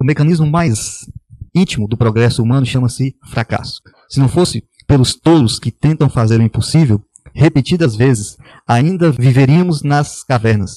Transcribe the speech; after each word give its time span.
O 0.00 0.04
mecanismo 0.04 0.46
mais 0.46 1.06
íntimo 1.54 1.86
do 1.86 1.96
progresso 1.96 2.42
humano 2.42 2.64
chama-se 2.64 3.14
fracasso. 3.30 3.80
Se 4.08 4.18
não 4.18 4.28
fosse 4.28 4.64
pelos 4.86 5.14
tolos 5.14 5.58
que 5.58 5.70
tentam 5.70 6.08
fazer 6.08 6.40
o 6.40 6.42
impossível, 6.42 7.00
repetidas 7.34 7.94
vezes, 7.94 8.36
ainda 8.66 9.10
viveríamos 9.10 9.82
nas 9.82 10.24
cavernas. 10.24 10.76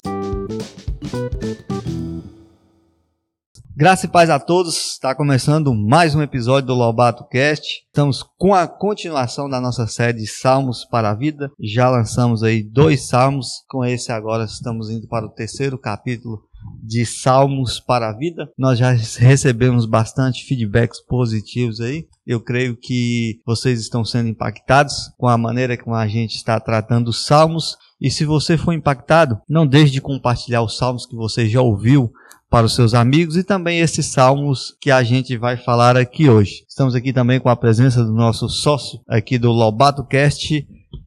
Graça 3.78 4.06
e 4.06 4.10
paz 4.10 4.30
a 4.30 4.40
todos. 4.40 4.94
Está 4.94 5.14
começando 5.14 5.74
mais 5.74 6.16
um 6.16 6.22
episódio 6.22 6.68
do 6.68 6.74
Lobato 6.74 7.28
Cast. 7.28 7.84
Estamos 7.88 8.24
com 8.38 8.54
a 8.54 8.68
continuação 8.68 9.50
da 9.50 9.60
nossa 9.60 9.86
série 9.88 10.26
Salmos 10.26 10.86
para 10.86 11.10
a 11.10 11.16
Vida. 11.16 11.52
Já 11.60 11.90
lançamos 11.90 12.42
aí 12.42 12.64
dois 12.64 13.08
salmos. 13.08 13.64
Com 13.68 13.84
esse 13.84 14.12
agora 14.12 14.46
estamos 14.46 14.90
indo 14.90 15.08
para 15.08 15.26
o 15.26 15.30
terceiro 15.30 15.78
capítulo 15.78 16.42
de 16.84 17.06
Salmos 17.06 17.80
para 17.80 18.10
a 18.10 18.18
Vida. 18.18 18.50
Nós 18.58 18.78
já 18.78 18.92
recebemos 18.92 19.86
bastante 19.86 20.46
feedbacks 20.46 21.02
positivos 21.02 21.82
aí. 21.82 22.08
Eu 22.26 22.40
creio 22.40 22.78
que 22.78 23.40
vocês 23.46 23.80
estão 23.80 24.06
sendo 24.06 24.30
impactados 24.30 25.12
com 25.18 25.28
a 25.28 25.38
maneira 25.38 25.78
como 25.78 25.96
a 25.96 26.08
gente 26.08 26.36
está 26.36 26.60
tratando 26.60 27.10
os 27.10 27.26
salmos. 27.26 27.78
E 28.00 28.12
se 28.12 28.26
você 28.26 28.58
for 28.58 28.74
impactado, 28.74 29.40
não 29.50 29.66
deixe 29.66 29.92
de 29.92 30.02
compartilhar 30.02 30.62
os 30.62 30.78
salmos 30.78 31.06
que 31.06 31.16
você 31.16 31.48
já 31.48 31.62
ouviu 31.62 32.12
para 32.50 32.66
os 32.66 32.76
seus 32.76 32.94
amigos 32.94 33.36
e 33.36 33.44
também 33.44 33.80
esses 33.80 34.06
salmos 34.06 34.76
que 34.80 34.92
a 34.92 35.04
gente 35.04 35.36
vai 35.38 35.58
falar 35.58 35.98
aqui 35.98 36.30
hoje. 36.30 36.64
Estamos 36.70 36.96
aqui 36.96 37.12
também 37.12 37.40
com 37.40 37.50
a 37.50 37.56
presença 37.56 38.04
do 38.04 38.14
nosso 38.14 38.48
sócio 38.48 39.00
aqui 39.08 39.38
do 39.38 39.52
Lobato 39.52 40.06
Cast, 40.06 40.66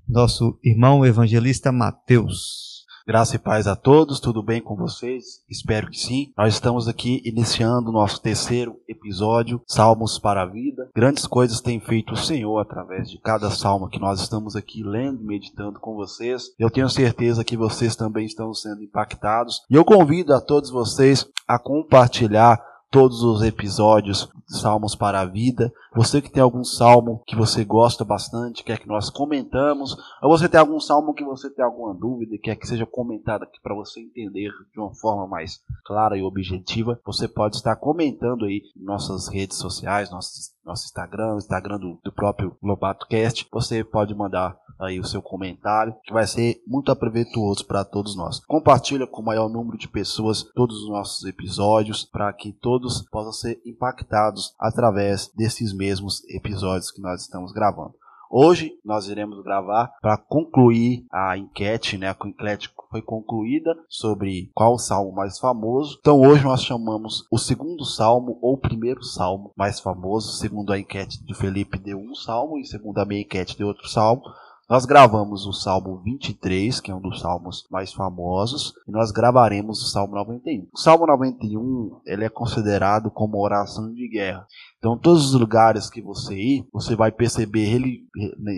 nosso 0.09 0.59
irmão 0.63 1.07
evangelista 1.07 1.71
Mateus. 1.73 2.78
Graça 3.09 3.37
e 3.37 3.39
paz 3.39 3.67
a 3.67 3.75
todos, 3.75 4.21
tudo 4.21 4.43
bem 4.43 4.61
com 4.61 4.77
vocês? 4.77 5.43
Espero 5.49 5.89
que 5.89 5.99
sim. 5.99 6.31
Nós 6.37 6.53
estamos 6.53 6.87
aqui 6.87 7.23
iniciando 7.25 7.91
nosso 7.91 8.21
terceiro 8.21 8.79
episódio, 8.87 9.63
Salmos 9.67 10.19
para 10.19 10.43
a 10.43 10.45
Vida. 10.45 10.91
Grandes 10.95 11.27
coisas 11.27 11.63
tem 11.63 11.81
feito 11.81 12.13
o 12.13 12.19
Senhor 12.19 12.59
através 12.59 13.11
de 13.11 13.19
cada 13.19 13.49
salmo 13.49 13.89
que 13.89 13.99
nós 13.99 14.21
estamos 14.21 14.55
aqui 14.55 14.83
lendo 14.83 15.23
e 15.23 15.27
meditando 15.27 15.81
com 15.81 15.95
vocês. 15.95 16.51
Eu 16.59 16.69
tenho 16.69 16.91
certeza 16.91 17.43
que 17.43 17.57
vocês 17.57 17.97
também 17.97 18.27
estão 18.27 18.53
sendo 18.53 18.83
impactados. 18.83 19.63
E 19.71 19.75
eu 19.75 19.87
convido 19.87 20.35
a 20.35 20.41
todos 20.43 20.69
vocês 20.69 21.27
a 21.49 21.59
compartilhar 21.59 22.63
todos 22.91 23.23
os 23.23 23.43
episódios 23.43 24.29
Salmos 24.47 24.95
para 24.95 25.21
a 25.21 25.27
Vida. 25.27 25.73
Você 25.95 26.23
que 26.23 26.31
tem 26.31 26.43
algum 26.43 26.65
salmo 26.65 27.23
que 27.27 27.37
você 27.37 27.65
gosta 27.65 28.05
bastante, 28.05 28.65
quer 28.65 28.79
que 28.79 28.89
nós 28.89 29.11
comentamos, 29.11 29.97
ou 30.23 30.31
você 30.31 30.49
tem 30.49 30.59
algum 30.59 30.81
salmo 30.81 31.13
que 31.13 31.25
você 31.25 31.51
tem 31.51 31.65
alguma 31.65 31.93
dúvida 31.95 32.35
e 32.35 32.39
quer 32.39 32.57
que 32.57 32.67
seja 32.67 32.87
comentado 32.87 33.43
aqui 33.43 33.61
para 33.63 33.75
você 33.75 34.01
entender 34.01 34.51
de 34.73 34.81
uma 34.81 34.95
forma 34.95 35.27
mais 35.27 35.61
clara 35.85 36.17
e 36.17 36.23
objetiva, 36.23 36.99
você 37.05 37.29
pode 37.29 37.57
estar 37.57 37.77
comentando 37.77 38.47
aí 38.47 38.63
em 38.77 38.85
nossas 38.85 39.29
redes 39.29 39.59
sociais, 39.59 40.11
nosso, 40.11 40.31
nosso 40.65 40.87
Instagram, 40.87 41.37
Instagram 41.37 41.79
do, 41.79 41.99
do 42.03 42.13
próprio 42.13 42.57
Lobato 42.63 43.07
Cast. 43.07 43.47
Você 43.53 43.85
pode 43.85 44.15
mandar 44.15 44.57
aí 44.79 45.01
o 45.01 45.05
seu 45.05 45.21
comentário, 45.21 45.95
que 46.05 46.13
vai 46.13 46.27
ser 46.27 46.63
muito 46.67 46.93
aproveitoso 46.93 47.67
para 47.67 47.85
todos 47.85 48.17
nós. 48.17 48.41
Compartilha 48.47 49.07
com 49.07 49.23
o 49.23 49.25
maior 49.25 49.49
número 49.49 49.77
de 49.77 49.89
pessoas 49.89 50.45
todos 50.55 50.83
os 50.83 50.89
nossos 50.89 51.25
episódios 51.25 52.05
para 52.05 52.33
que 52.33 52.53
todos 52.53 53.03
possam 53.11 53.33
ser 53.33 53.61
impactados 53.65 54.55
através 54.59 55.31
desses 55.35 55.73
mesmos 55.73 56.23
episódios 56.29 56.91
que 56.91 57.01
nós 57.01 57.23
estamos 57.23 57.53
gravando. 57.53 57.95
Hoje 58.31 58.79
nós 58.85 59.09
iremos 59.09 59.43
gravar 59.43 59.95
para 60.03 60.19
concluir 60.19 61.07
a 61.11 61.39
enquete, 61.39 61.97
né? 61.97 62.09
A 62.11 62.29
enquete 62.29 62.71
foi 62.91 63.01
concluída 63.01 63.75
sobre 63.89 64.51
qual 64.55 64.75
o 64.75 64.79
salmo 64.79 65.13
mais 65.13 65.39
famoso. 65.39 65.97
Então 65.99 66.21
hoje 66.21 66.45
nós 66.45 66.63
chamamos 66.63 67.27
o 67.31 67.39
segundo 67.39 67.85
salmo 67.87 68.39
ou 68.43 68.55
o 68.55 68.61
primeiro 68.61 69.03
salmo 69.03 69.51
mais 69.57 69.81
famoso. 69.81 70.37
Segundo 70.37 70.75
a 70.75 70.79
enquete 70.79 71.25
de 71.25 71.35
Felipe 71.35 71.79
deu 71.79 71.99
um 71.99 72.15
salmo 72.15 72.59
e 72.59 72.67
segundo 72.67 72.99
a 72.99 73.07
minha 73.07 73.23
enquete 73.23 73.57
deu 73.57 73.69
outro 73.69 73.89
salmo. 73.89 74.23
Nós 74.69 74.85
gravamos 74.85 75.47
o 75.47 75.53
Salmo 75.55 75.97
23, 76.05 76.79
que 76.79 76.91
é 76.91 76.95
um 76.95 77.01
dos 77.01 77.21
salmos 77.21 77.67
mais 77.71 77.91
famosos, 77.91 78.75
e 78.87 78.91
nós 78.91 79.11
gravaremos 79.11 79.83
o 79.83 79.87
Salmo 79.87 80.15
91. 80.15 80.69
O 80.71 80.79
Salmo 80.79 81.07
91 81.07 82.03
ele 82.05 82.27
é 82.27 82.29
considerado 82.29 83.11
como 83.11 83.43
oração 83.43 83.91
de 83.95 84.07
guerra. 84.07 84.47
Então, 84.79 84.97
todos 84.97 85.33
os 85.33 85.41
lugares 85.41 85.91
que 85.91 86.01
você 86.01 86.35
ir, 86.35 86.67
você 86.73 86.95
vai 86.95 87.11
perceber 87.11 87.67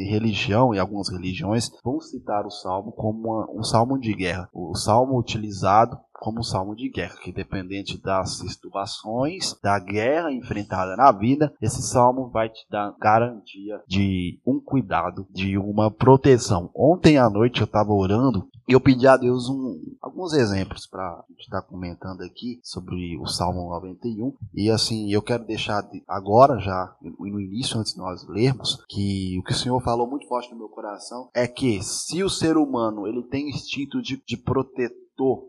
religião 0.08 0.74
e 0.74 0.78
algumas 0.78 1.08
religiões 1.08 1.70
vão 1.82 2.00
citar 2.00 2.46
o 2.46 2.50
salmo 2.50 2.92
como 2.92 3.28
uma, 3.28 3.50
um 3.50 3.62
salmo 3.62 3.98
de 3.98 4.14
guerra. 4.14 4.48
O 4.52 4.74
salmo 4.74 5.18
utilizado 5.18 5.98
como 6.20 6.44
salmo 6.44 6.76
de 6.76 6.90
guerra, 6.90 7.16
que 7.22 7.32
dependente 7.32 7.96
das 8.00 8.36
situações, 8.36 9.58
da 9.62 9.78
guerra 9.78 10.30
enfrentada 10.30 10.94
na 10.94 11.10
vida, 11.10 11.52
esse 11.62 11.82
salmo 11.82 12.28
vai 12.28 12.50
te 12.50 12.66
dar 12.70 12.94
garantia 13.00 13.82
de 13.88 14.38
um 14.46 14.60
cuidado, 14.60 15.26
de 15.30 15.56
uma 15.56 15.90
proteção. 15.90 16.70
Ontem 16.76 17.16
à 17.16 17.30
noite 17.30 17.62
eu 17.62 17.64
estava 17.64 17.92
orando 17.92 18.46
e 18.68 18.72
eu 18.72 18.80
pedi 18.80 19.06
a 19.06 19.16
Deus 19.16 19.48
um, 19.48 19.80
alguns 20.00 20.34
exemplos 20.34 20.86
para 20.86 21.24
estar 21.38 21.62
tá 21.62 21.66
comentando 21.66 22.20
aqui 22.20 22.60
sobre 22.62 23.18
o 23.18 23.26
Salmo 23.26 23.70
91. 23.70 24.32
E 24.54 24.70
assim, 24.70 25.10
eu 25.10 25.22
quero 25.22 25.44
deixar 25.44 25.82
agora 26.10 26.58
já, 26.58 26.94
no 27.00 27.40
início, 27.40 27.78
antes 27.78 27.94
de 27.94 27.98
nós 27.98 28.26
lermos, 28.26 28.84
que 28.88 29.38
o 29.38 29.42
que 29.44 29.52
o 29.52 29.56
Senhor 29.56 29.80
falou 29.80 30.08
muito 30.08 30.26
forte 30.26 30.50
no 30.50 30.58
meu 30.58 30.68
coração 30.68 31.30
é 31.34 31.46
que 31.46 31.82
se 31.82 32.22
o 32.22 32.28
ser 32.28 32.56
humano 32.56 33.06
ele 33.06 33.22
tem 33.22 33.48
instinto 33.48 34.02
de, 34.02 34.22
de 34.26 34.36
protetor, 34.36 35.00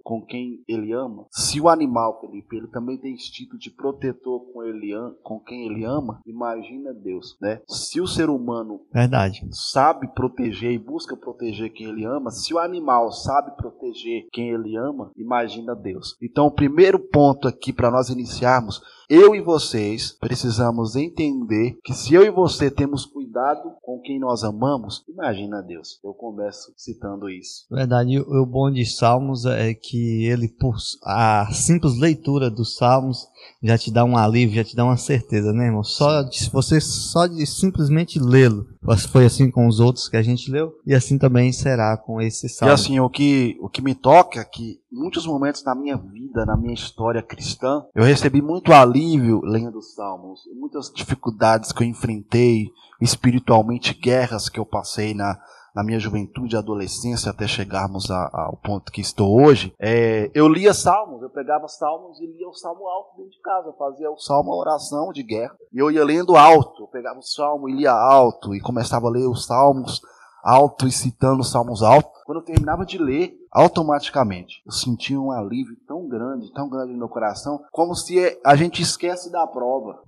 com 0.04 0.22
quem 0.26 0.62
ele 0.68 0.92
ama, 0.92 1.26
se 1.32 1.62
o 1.62 1.70
animal, 1.70 2.20
Felipe, 2.20 2.58
ele 2.58 2.68
também 2.68 2.98
tem 2.98 3.14
instinto 3.14 3.58
de 3.58 3.70
protetor 3.70 4.42
com, 4.52 4.62
ele, 4.64 4.92
com 5.24 5.40
quem 5.40 5.66
ele 5.66 5.86
ama, 5.86 6.20
imagina 6.26 6.94
Deus, 6.94 7.38
né? 7.42 7.62
Se 7.70 8.02
o 8.02 8.08
ser 8.08 8.30
humano 8.30 8.82
Verdade. 8.92 9.48
sabe 9.50 10.14
proteger 10.14 10.74
e 10.74 10.78
busca 10.78 11.16
proteger 11.16 11.72
quem 11.72 11.88
ele 11.88 12.04
ama, 12.04 12.32
se 12.32 12.54
o 12.54 12.60
animal 12.60 13.14
sabe 13.14 13.56
proteger 13.56 14.28
quem 14.34 14.50
ele 14.50 14.76
ama, 14.76 15.10
imagina 15.16 15.74
Deus. 15.74 16.18
Então, 16.22 16.48
o 16.48 16.52
primeiro 16.52 17.00
ponto 17.00 17.48
aqui 17.48 17.72
para 17.72 17.90
nós 17.90 18.10
iniciarmos 18.10 18.82
eu 19.12 19.36
e 19.36 19.42
vocês 19.42 20.14
precisamos 20.14 20.96
entender 20.96 21.78
que 21.84 21.94
se 21.94 22.14
eu 22.14 22.24
e 22.24 22.32
você 22.32 22.72
temos 22.72 23.06
cuidado 23.06 23.74
com 23.82 24.00
quem 24.00 24.18
nós 24.18 24.42
amamos, 24.42 25.04
imagina 25.06 25.62
Deus. 25.62 26.00
Eu 26.02 26.14
começo 26.14 26.72
citando 26.78 27.30
isso. 27.30 27.66
Verdade, 27.70 28.18
o 28.20 28.46
bom 28.46 28.72
de 28.72 28.86
Salmos 28.86 29.46
é 29.46 29.74
que 29.74 30.24
ele, 30.28 30.48
por 30.48 30.76
a 31.04 31.46
simples 31.52 32.00
leitura 32.00 32.50
dos 32.50 32.78
Salmos, 32.78 33.28
já 33.62 33.78
te 33.78 33.92
dá 33.92 34.06
um 34.06 34.16
alívio, 34.16 34.56
já 34.56 34.64
te 34.64 34.78
dá 34.78 34.86
uma 34.86 34.96
certeza, 34.96 35.52
né, 35.52 35.66
irmão? 35.66 35.84
Só 35.84 36.22
de, 36.22 36.50
você 36.50 36.80
só 36.80 37.28
de 37.28 37.46
simplesmente 37.46 38.18
lê-lo. 38.18 38.66
Foi 39.12 39.26
assim 39.26 39.52
com 39.52 39.68
os 39.68 39.80
outros 39.80 40.10
que 40.10 40.18
a 40.18 40.24
gente 40.24 40.52
leu 40.52 40.74
e 40.86 40.96
assim 40.96 41.18
também 41.18 41.52
será 41.52 41.96
com 41.98 42.20
esse 42.20 42.50
salmo. 42.50 42.72
E 42.72 42.74
assim, 42.74 43.00
o 43.00 43.10
que, 43.10 43.56
o 43.62 43.70
que 43.70 43.82
me 43.82 43.94
toca 43.94 44.40
é 44.40 44.44
que 44.44 44.80
muitos 44.92 45.26
momentos 45.26 45.64
na 45.64 45.76
minha 45.76 45.96
vida, 45.96 46.46
na 46.46 46.58
minha 46.58 46.74
história 46.74 47.22
cristã, 47.22 47.86
eu 47.94 48.04
recebi 48.04 48.42
muito 48.42 48.74
alívio 48.74 49.42
lendo 49.44 49.78
os 49.78 49.94
salmos, 49.94 50.42
muitas 50.60 50.92
dificuldades 50.92 51.72
que 51.72 51.84
eu 51.84 51.88
enfrentei 51.88 52.70
espiritualmente, 53.00 53.94
guerras 53.94 54.50
que 54.50 54.60
eu 54.60 54.66
passei 54.66 55.14
na 55.14 55.40
na 55.76 55.84
minha 55.84 56.00
juventude 56.00 56.56
e 56.56 56.58
adolescência 56.58 57.32
até 57.32 57.48
chegarmos 57.48 58.10
a, 58.12 58.30
ao 58.34 58.58
ponto 58.58 58.92
que 58.92 59.02
estou 59.02 59.42
hoje, 59.42 59.74
é, 59.80 60.30
eu 60.34 60.48
lia 60.48 60.74
salmos, 60.74 61.22
eu 61.22 61.30
pegava 61.30 61.68
salmos 61.68 62.20
e 62.20 62.26
lia 62.26 62.48
o 62.48 62.54
salmo 62.54 62.88
alto 62.88 63.18
dentro 63.18 63.32
de 63.32 63.42
casa, 63.42 63.68
eu 63.68 63.74
fazia 63.74 64.12
o 64.12 64.18
salmo 64.18 64.52
a 64.52 64.58
oração 64.58 65.12
de 65.12 65.24
guerra, 65.24 65.56
e 65.74 65.80
eu 65.80 65.90
ia 65.90 66.04
lendo 66.04 66.36
alto, 66.36 66.84
eu 66.84 66.88
pegava 66.88 67.20
o 67.20 67.24
salmo 67.24 67.70
e 67.70 67.74
lia 67.74 67.92
alto, 67.94 68.54
e 68.54 68.60
começava 68.60 69.08
a 69.08 69.12
ler 69.12 69.28
os 69.28 69.46
salmos 69.46 70.02
alto 70.44 70.88
e 70.88 70.92
citando 70.92 71.42
os 71.42 71.52
salmos 71.52 71.84
altos. 71.84 72.22
Quando 72.26 72.40
eu 72.40 72.46
terminava 72.46 72.86
de 72.86 72.98
ler, 72.98 73.34
automaticamente 73.52 74.62
eu 74.66 74.72
sentia 74.72 75.20
um 75.20 75.32
alívio 75.32 75.76
tão 75.88 76.08
grande, 76.08 76.52
tão 76.54 76.70
grande 76.70 76.94
no 76.94 77.00
meu 77.00 77.10
coração, 77.10 77.62
como 77.72 77.96
se 77.96 78.40
a 78.44 78.56
gente 78.56 78.82
esquece 78.82 79.32
da 79.32 79.46
prova. 79.48 80.02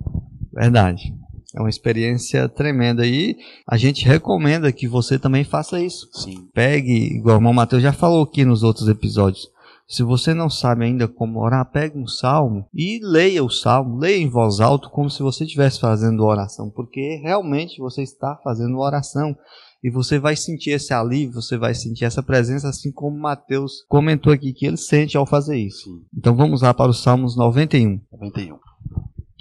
Verdade. 0.52 1.23
É 1.56 1.60
uma 1.60 1.70
experiência 1.70 2.50
tremenda 2.50 3.06
e 3.06 3.38
a 3.68 3.78
gente 3.78 4.06
recomenda 4.06 4.72
que 4.72 4.88
você 4.88 5.20
também 5.20 5.44
faça 5.44 5.80
isso. 5.80 6.10
Sim. 6.12 6.48
Pegue, 6.54 7.16
igual 7.16 7.36
o 7.36 7.40
irmão 7.40 7.54
Mateus 7.54 7.84
já 7.84 7.94
falou 7.94 8.24
aqui 8.24 8.44
nos 8.44 8.64
outros 8.64 8.88
episódios. 8.88 9.52
Se 9.88 10.02
você 10.02 10.34
não 10.34 10.50
sabe 10.50 10.86
ainda 10.86 11.08
como 11.08 11.40
orar, 11.40 11.70
pegue 11.70 11.98
um 12.00 12.08
salmo 12.08 12.66
e 12.74 13.00
leia 13.04 13.44
o 13.44 13.50
salmo, 13.50 14.00
leia 14.00 14.18
em 14.18 14.30
voz 14.30 14.60
alta 14.60 14.90
como 14.90 15.10
se 15.10 15.22
você 15.22 15.44
estivesse 15.44 15.80
fazendo 15.80 16.24
oração, 16.24 16.70
porque 16.70 17.20
realmente 17.22 17.80
você 17.80 18.02
está 18.02 18.40
fazendo 18.44 18.80
oração 18.80 19.36
e 19.84 19.92
você 19.92 20.18
vai 20.18 20.36
sentir 20.36 20.72
esse 20.72 20.94
alívio, 20.94 21.42
você 21.42 21.58
vai 21.58 21.76
sentir 21.76 22.06
essa 22.06 22.24
presença, 22.24 22.70
assim 22.70 22.92
como 22.92 23.20
Mateus 23.20 23.84
comentou 23.88 24.32
aqui 24.32 24.54
que 24.54 24.66
ele 24.66 24.78
sente 24.78 25.18
ao 25.18 25.26
fazer 25.26 25.58
isso. 25.58 25.84
Sim. 25.84 26.02
Então 26.18 26.34
vamos 26.36 26.62
lá 26.62 26.74
para 26.74 26.90
os 26.90 27.04
Salmos 27.04 27.36
91. 27.36 28.00
91. 28.12 28.58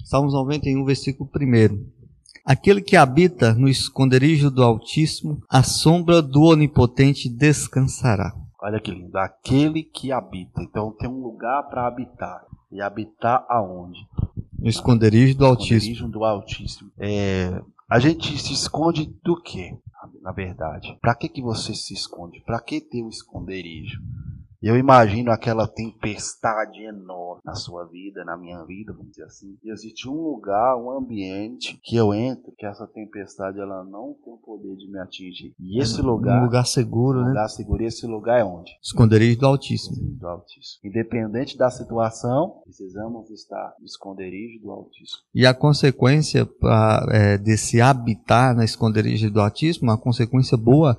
Salmos 0.05 0.35
91, 0.35 0.85
versículo 0.85 1.31
1. 1.35 2.02
Aquele 2.44 2.83
que 2.83 2.97
habita 2.97 3.55
no 3.55 3.69
esconderijo 3.69 4.50
do 4.50 4.65
Altíssimo, 4.65 5.41
a 5.49 5.62
sombra 5.62 6.21
do 6.21 6.43
Onipotente 6.43 7.29
descansará. 7.29 8.35
Olha 8.61 8.81
que 8.81 8.91
lindo. 8.91 9.17
Aquele 9.17 9.83
que 9.83 10.11
habita. 10.11 10.62
Então 10.62 10.93
tem 10.93 11.09
um 11.09 11.23
lugar 11.23 11.62
para 11.65 11.87
habitar. 11.87 12.44
E 12.71 12.81
habitar 12.81 13.44
aonde? 13.49 13.99
No 14.59 14.69
esconderijo 14.69 15.37
do 15.37 15.47
Altíssimo. 15.47 15.93
Esconderijo 15.93 16.09
do 16.09 16.25
Altíssimo. 16.25 16.91
É, 16.99 17.62
a 17.89 17.99
gente 17.99 18.39
se 18.39 18.53
esconde 18.53 19.06
do 19.23 19.41
quê? 19.41 19.77
Na 20.21 20.33
verdade, 20.33 20.97
para 21.00 21.15
que 21.15 21.29
que 21.29 21.43
você 21.43 21.75
se 21.75 21.94
esconde? 21.94 22.41
Para 22.41 22.61
que 22.61 22.81
ter 22.81 23.03
o 23.03 23.09
esconderijo? 23.09 24.00
Eu 24.62 24.76
imagino 24.76 25.32
aquela 25.32 25.67
tempestade 25.67 26.85
enorme 26.85 27.43
na 27.44 27.55
sua 27.55 27.85
vida, 27.85 28.25
na 28.25 28.37
minha 28.37 28.62
vida, 28.64 28.93
vamos 28.93 29.11
dizer 29.11 29.25
assim. 29.25 29.56
E 29.64 29.73
existe 29.73 30.09
um 30.09 30.14
lugar, 30.14 30.76
um 30.76 30.91
ambiente 30.91 31.81
que 31.82 31.97
eu 31.97 32.14
entro, 32.14 32.53
que 32.56 32.64
essa 32.64 32.87
tempestade 32.87 33.59
ela 33.59 33.82
não 33.82 34.14
tem 34.25 34.32
o 34.32 34.37
poder 34.37 34.76
de 34.76 34.88
me 34.88 35.00
atingir. 35.00 35.53
E 35.59 35.82
esse 35.82 36.00
lugar. 36.00 36.41
Um 36.41 36.44
lugar 36.44 36.64
seguro, 36.64 37.19
um 37.19 37.23
né? 37.23 37.29
lugar 37.31 37.49
seguro. 37.49 37.82
E 37.82 37.87
esse 37.87 38.06
lugar 38.06 38.38
é 38.38 38.44
onde? 38.44 38.70
Esconderijo 38.81 39.41
do 39.41 39.47
Altíssimo. 39.47 39.94
Esconderijo 39.94 40.20
do 40.20 40.29
Altíssimo. 40.29 40.81
Independente 40.85 41.58
da 41.58 41.69
situação, 41.69 42.61
precisamos 42.62 43.31
estar 43.31 43.75
no 43.81 43.85
esconderijo 43.85 44.62
do 44.62 44.70
Altíssimo. 44.70 45.23
E 45.35 45.44
a 45.44 45.53
consequência 45.53 46.47
pra, 46.47 47.05
é, 47.11 47.37
desse 47.37 47.81
habitar 47.81 48.55
na 48.55 48.65
esconderijo 48.65 49.29
do 49.29 49.41
Altíssimo, 49.41 49.91
uma 49.91 49.99
consequência 49.99 50.56
boa 50.56 50.97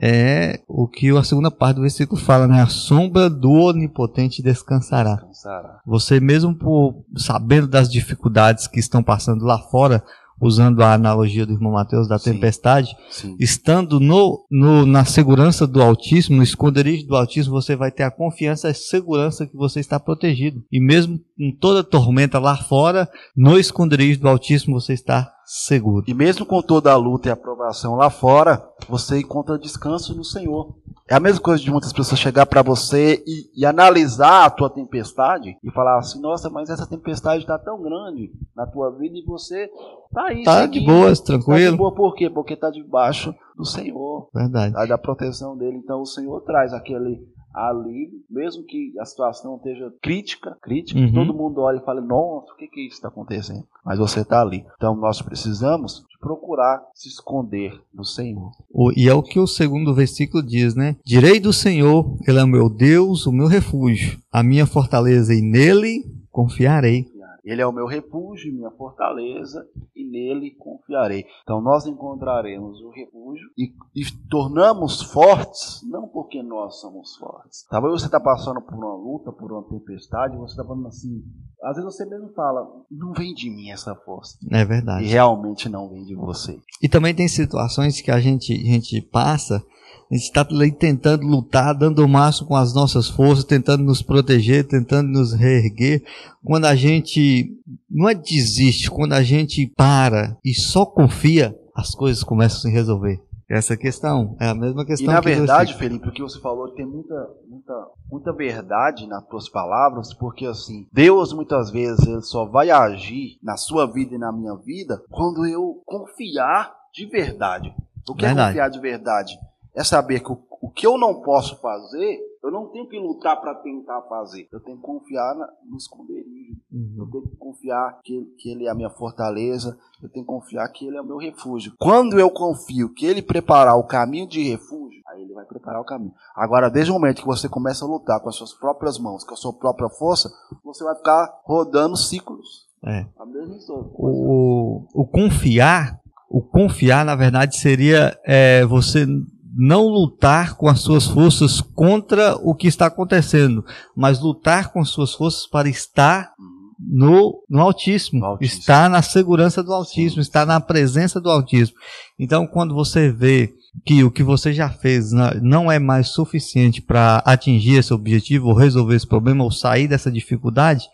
é 0.00 0.60
o 0.66 0.88
que 0.88 1.10
a 1.16 1.22
segunda 1.22 1.50
parte 1.50 1.76
do 1.76 1.82
versículo 1.82 2.20
fala, 2.20 2.46
né? 2.46 2.62
A 2.62 2.66
sombra 2.66 3.28
do 3.28 3.50
onipotente 3.50 4.42
descansará. 4.42 5.16
Descansará. 5.16 5.80
Você 5.86 6.18
mesmo 6.18 6.54
por 6.54 7.04
sabendo 7.16 7.66
das 7.66 7.90
dificuldades 7.90 8.66
que 8.66 8.80
estão 8.80 9.02
passando 9.02 9.44
lá 9.44 9.58
fora, 9.58 10.02
usando 10.42 10.82
a 10.82 10.92
analogia 10.94 11.46
do 11.46 11.52
irmão 11.52 11.72
Mateus 11.72 12.08
da 12.08 12.18
Sim. 12.18 12.32
tempestade, 12.32 12.94
Sim. 13.10 13.36
estando 13.38 14.00
no, 14.00 14.44
no- 14.50 14.84
na 14.84 15.04
segurança 15.04 15.66
do 15.66 15.80
Altíssimo, 15.80 16.36
no 16.38 16.42
esconderijo 16.42 17.06
do 17.06 17.16
Altíssimo, 17.16 17.54
você 17.54 17.76
vai 17.76 17.90
ter 17.90 18.02
a 18.02 18.10
confiança 18.10 18.68
e 18.68 18.74
segurança 18.74 19.46
que 19.46 19.56
você 19.56 19.80
está 19.80 19.98
protegido. 20.00 20.62
E 20.70 20.80
mesmo 20.80 21.18
com 21.38 21.56
toda 21.60 21.84
tormenta 21.84 22.38
lá 22.38 22.56
fora, 22.56 23.08
no 23.36 23.58
esconderijo 23.58 24.20
do 24.20 24.28
Altíssimo 24.28 24.80
você 24.80 24.92
está 24.92 25.30
seguro. 25.44 26.04
E 26.08 26.14
mesmo 26.14 26.46
com 26.46 26.60
toda 26.62 26.92
a 26.92 26.96
luta 26.96 27.28
e 27.28 27.30
a 27.30 27.34
aprovação 27.34 27.94
lá 27.94 28.08
fora, 28.10 28.62
você 28.88 29.18
encontra 29.20 29.58
descanso 29.58 30.14
no 30.16 30.24
Senhor. 30.24 30.74
É 31.12 31.14
a 31.14 31.20
mesma 31.20 31.42
coisa 31.42 31.62
de 31.62 31.70
muitas 31.70 31.92
pessoas 31.92 32.18
chegar 32.18 32.46
para 32.46 32.62
você 32.62 33.22
e, 33.26 33.50
e 33.54 33.66
analisar 33.66 34.46
a 34.46 34.50
tua 34.50 34.70
tempestade 34.70 35.58
e 35.62 35.70
falar 35.70 35.98
assim: 35.98 36.18
nossa, 36.22 36.48
mas 36.48 36.70
essa 36.70 36.86
tempestade 36.88 37.42
está 37.42 37.58
tão 37.58 37.82
grande 37.82 38.32
na 38.56 38.66
tua 38.66 38.90
vida 38.96 39.14
e 39.18 39.22
você 39.22 39.68
tá 40.10 40.28
aí. 40.28 40.42
Tá 40.42 40.64
de 40.64 40.80
boas, 40.80 41.20
Tá 41.20 41.24
de 41.36 41.44
tranquilo? 41.44 41.76
boa 41.76 41.94
por 41.94 42.14
quê? 42.14 42.30
Porque 42.30 42.56
tá 42.56 42.70
debaixo 42.70 43.34
do 43.54 43.66
Senhor, 43.66 44.30
Verdade. 44.34 44.72
tá 44.72 44.86
da 44.86 44.96
proteção 44.96 45.54
dele. 45.54 45.76
Então 45.76 46.00
o 46.00 46.06
Senhor 46.06 46.40
traz 46.46 46.72
aquele 46.72 47.20
alívio, 47.54 48.20
mesmo 48.30 48.64
que 48.64 48.92
a 48.98 49.04
situação 49.04 49.56
esteja 49.56 49.92
crítica, 50.02 50.56
crítica, 50.62 50.98
Uhum. 51.00 51.12
todo 51.12 51.34
mundo 51.34 51.60
olha 51.60 51.78
e 51.78 51.84
fala: 51.84 52.00
nossa, 52.00 52.52
o 52.52 52.56
que 52.56 52.68
que 52.68 52.86
isso 52.86 52.96
está 52.96 53.08
acontecendo? 53.08 53.64
Mas 53.84 53.98
você 53.98 54.24
tá 54.24 54.40
ali. 54.40 54.64
Então 54.76 54.94
nós 54.96 55.20
precisamos 55.20 56.04
procurar 56.20 56.80
se 56.94 57.08
esconder 57.08 57.72
no 57.92 58.04
Senhor. 58.04 58.52
E 58.96 59.08
é 59.08 59.14
o 59.14 59.22
que 59.22 59.40
o 59.40 59.46
segundo 59.46 59.92
versículo 59.94 60.42
diz, 60.42 60.74
né? 60.74 60.96
Direi 61.04 61.40
do 61.40 61.52
Senhor, 61.52 62.16
Ele 62.26 62.38
é 62.38 62.44
o 62.44 62.48
meu 62.48 62.70
Deus, 62.70 63.26
o 63.26 63.32
meu 63.32 63.48
refúgio, 63.48 64.18
a 64.30 64.42
minha 64.42 64.64
fortaleza, 64.66 65.34
e 65.34 65.40
nele 65.42 66.04
confiarei. 66.30 67.06
Ele 67.44 67.60
é 67.60 67.66
o 67.66 67.72
meu 67.72 67.86
refúgio, 67.86 68.52
minha 68.54 68.70
fortaleza, 68.70 69.66
e 69.96 70.04
nele 70.08 70.52
confiarei. 70.52 71.24
Então 71.42 71.60
nós 71.60 71.86
encontraremos 71.86 72.80
o 72.80 72.90
refúgio 72.90 73.48
e, 73.58 73.72
e 73.94 74.04
tornamos 74.30 75.02
fortes, 75.02 75.80
não 75.90 76.06
porque 76.08 76.42
nós 76.42 76.80
somos 76.80 77.16
fortes. 77.16 77.66
Talvez 77.68 78.00
você 78.00 78.06
está 78.06 78.20
passando 78.20 78.60
por 78.62 78.74
uma 78.74 78.94
luta, 78.94 79.32
por 79.32 79.50
uma 79.52 79.64
tempestade, 79.68 80.36
você 80.36 80.52
está 80.52 80.64
falando 80.64 80.86
assim. 80.86 81.22
Às 81.64 81.76
vezes 81.76 81.84
você 81.94 82.04
mesmo 82.06 82.32
fala, 82.32 82.66
não 82.90 83.12
vem 83.12 83.32
de 83.34 83.48
mim 83.50 83.70
essa 83.70 83.94
força. 83.94 84.36
É 84.50 84.60
E 84.60 84.64
verdade. 84.64 85.06
realmente 85.06 85.68
não 85.68 85.88
vem 85.88 86.04
de 86.04 86.14
você. 86.14 86.58
E 86.82 86.88
também 86.88 87.14
tem 87.14 87.28
situações 87.28 88.00
que 88.00 88.10
a 88.10 88.20
gente, 88.20 88.52
a 88.52 88.56
gente 88.72 89.00
passa, 89.00 89.64
a 90.12 90.14
gente 90.14 90.24
está 90.24 90.46
ali 90.50 90.70
tentando 90.70 91.26
lutar, 91.26 91.74
dando 91.74 92.04
o 92.04 92.08
máximo 92.08 92.48
com 92.48 92.54
as 92.54 92.74
nossas 92.74 93.08
forças, 93.08 93.44
tentando 93.44 93.82
nos 93.82 94.02
proteger, 94.02 94.68
tentando 94.68 95.08
nos 95.08 95.32
reerguer. 95.32 96.02
Quando 96.44 96.66
a 96.66 96.74
gente 96.74 97.58
não 97.90 98.10
é 98.10 98.14
desiste, 98.14 98.90
quando 98.90 99.14
a 99.14 99.22
gente 99.22 99.72
para 99.74 100.36
e 100.44 100.52
só 100.52 100.84
confia, 100.84 101.58
as 101.74 101.94
coisas 101.94 102.22
começam 102.22 102.58
a 102.58 102.60
se 102.60 102.70
resolver. 102.70 103.22
Essa 103.48 103.74
questão 103.74 104.36
é 104.38 104.48
a 104.48 104.54
mesma 104.54 104.82
E 104.82 104.86
questão 104.86 105.14
na 105.14 105.20
que 105.22 105.28
verdade. 105.30 105.74
Felipe, 105.78 106.08
o 106.08 106.12
que 106.12 106.20
você 106.20 106.38
falou 106.40 106.68
tem 106.74 106.84
muita, 106.84 107.14
muita, 107.48 107.86
muita 108.10 108.32
verdade 108.34 109.06
nas 109.06 109.26
tuas 109.26 109.48
palavras, 109.48 110.12
porque 110.12 110.44
assim, 110.44 110.86
Deus 110.92 111.32
muitas 111.32 111.70
vezes 111.70 112.06
ele 112.06 112.20
só 112.20 112.44
vai 112.44 112.70
agir 112.70 113.38
na 113.42 113.56
sua 113.56 113.90
vida 113.90 114.14
e 114.14 114.18
na 114.18 114.30
minha 114.30 114.56
vida 114.56 115.02
quando 115.10 115.46
eu 115.46 115.82
confiar 115.86 116.70
de 116.92 117.06
verdade. 117.06 117.74
O 118.06 118.14
que 118.14 118.26
é 118.26 118.28
Verdade. 118.28 118.50
confiar 118.50 118.68
de 118.68 118.80
verdade? 118.80 119.38
É 119.74 119.82
saber 119.82 120.20
que 120.20 120.30
o, 120.30 120.38
o 120.60 120.70
que 120.70 120.86
eu 120.86 120.98
não 120.98 121.22
posso 121.22 121.58
fazer, 121.60 122.18
eu 122.44 122.50
não 122.50 122.68
tenho 122.68 122.86
que 122.88 122.98
lutar 122.98 123.40
para 123.40 123.54
tentar 123.54 124.02
fazer. 124.02 124.46
Eu 124.52 124.60
tenho 124.60 124.76
que 124.76 124.82
confiar 124.82 125.34
na, 125.34 125.48
no 125.68 125.76
esconderijo. 125.76 126.52
Eu 126.72 127.04
Uhum. 127.04 127.10
tenho 127.10 127.28
que 127.28 127.36
confiar 127.36 127.98
que, 128.02 128.22
que 128.38 128.50
Ele 128.50 128.66
é 128.66 128.70
a 128.70 128.74
minha 128.74 128.90
fortaleza. 128.90 129.78
Eu 130.02 130.08
tenho 130.10 130.24
que 130.26 130.32
confiar 130.32 130.66
que 130.68 130.86
Ele 130.86 130.96
é 130.96 131.00
o 131.00 131.06
meu 131.06 131.16
refúgio. 131.16 131.72
Quando 131.78 132.18
eu 132.18 132.30
confio 132.30 132.92
que 132.92 133.06
Ele 133.06 133.22
preparar 133.22 133.76
o 133.78 133.86
caminho 133.86 134.26
de 134.28 134.42
refúgio, 134.42 135.00
aí 135.08 135.22
Ele 135.22 135.32
vai 135.34 135.44
preparar 135.46 135.80
o 135.80 135.84
caminho. 135.84 136.12
Agora, 136.36 136.68
desde 136.70 136.90
o 136.90 136.94
momento 136.94 137.20
que 137.20 137.26
você 137.26 137.48
começa 137.48 137.84
a 137.84 137.88
lutar 137.88 138.20
com 138.20 138.28
as 138.28 138.36
suas 138.36 138.52
próprias 138.54 138.98
mãos, 138.98 139.24
com 139.24 139.34
a 139.34 139.36
sua 139.36 139.52
própria 139.52 139.88
força, 139.88 140.30
você 140.64 140.82
vai 140.84 140.94
ficar 140.96 141.30
rodando 141.44 141.96
ciclos. 141.96 142.66
É. 142.84 143.06
A 143.18 143.24
mesma 143.26 143.54
coisa. 143.94 144.18
O, 144.18 144.86
o 144.94 145.06
confiar, 145.06 145.98
o 146.28 146.42
confiar, 146.42 147.04
na 147.04 147.14
verdade, 147.14 147.56
seria 147.58 148.18
é, 148.24 148.64
você 148.66 149.06
não 149.54 149.86
lutar 149.86 150.56
com 150.56 150.68
as 150.68 150.80
suas 150.80 151.06
forças 151.06 151.60
contra 151.60 152.34
o 152.36 152.54
que 152.54 152.66
está 152.66 152.86
acontecendo, 152.86 153.64
mas 153.94 154.20
lutar 154.20 154.72
com 154.72 154.80
as 154.80 154.88
suas 154.88 155.12
forças 155.12 155.46
para 155.46 155.68
estar 155.68 156.32
no, 156.78 157.42
no 157.48 157.60
Altíssimo, 157.60 158.24
Altíssimo. 158.24 158.60
estar 158.60 158.90
na 158.90 159.02
segurança 159.02 159.62
do 159.62 159.72
Altíssimo, 159.72 160.22
Sim, 160.22 160.28
estar 160.28 160.46
na 160.46 160.60
presença 160.60 161.20
do 161.20 161.30
Altíssimo. 161.30 161.78
Então, 162.18 162.46
quando 162.46 162.74
você 162.74 163.10
vê 163.10 163.52
que 163.84 164.02
o 164.04 164.10
que 164.10 164.22
você 164.22 164.52
já 164.52 164.68
fez 164.68 165.12
não 165.40 165.70
é 165.70 165.78
mais 165.78 166.08
suficiente 166.08 166.82
para 166.82 167.22
atingir 167.24 167.76
esse 167.76 167.92
objetivo, 167.92 168.48
ou 168.48 168.54
resolver 168.54 168.96
esse 168.96 169.06
problema, 169.06 169.44
ou 169.44 169.50
sair 169.50 169.86
dessa 169.88 170.10
dificuldade, 170.10 170.84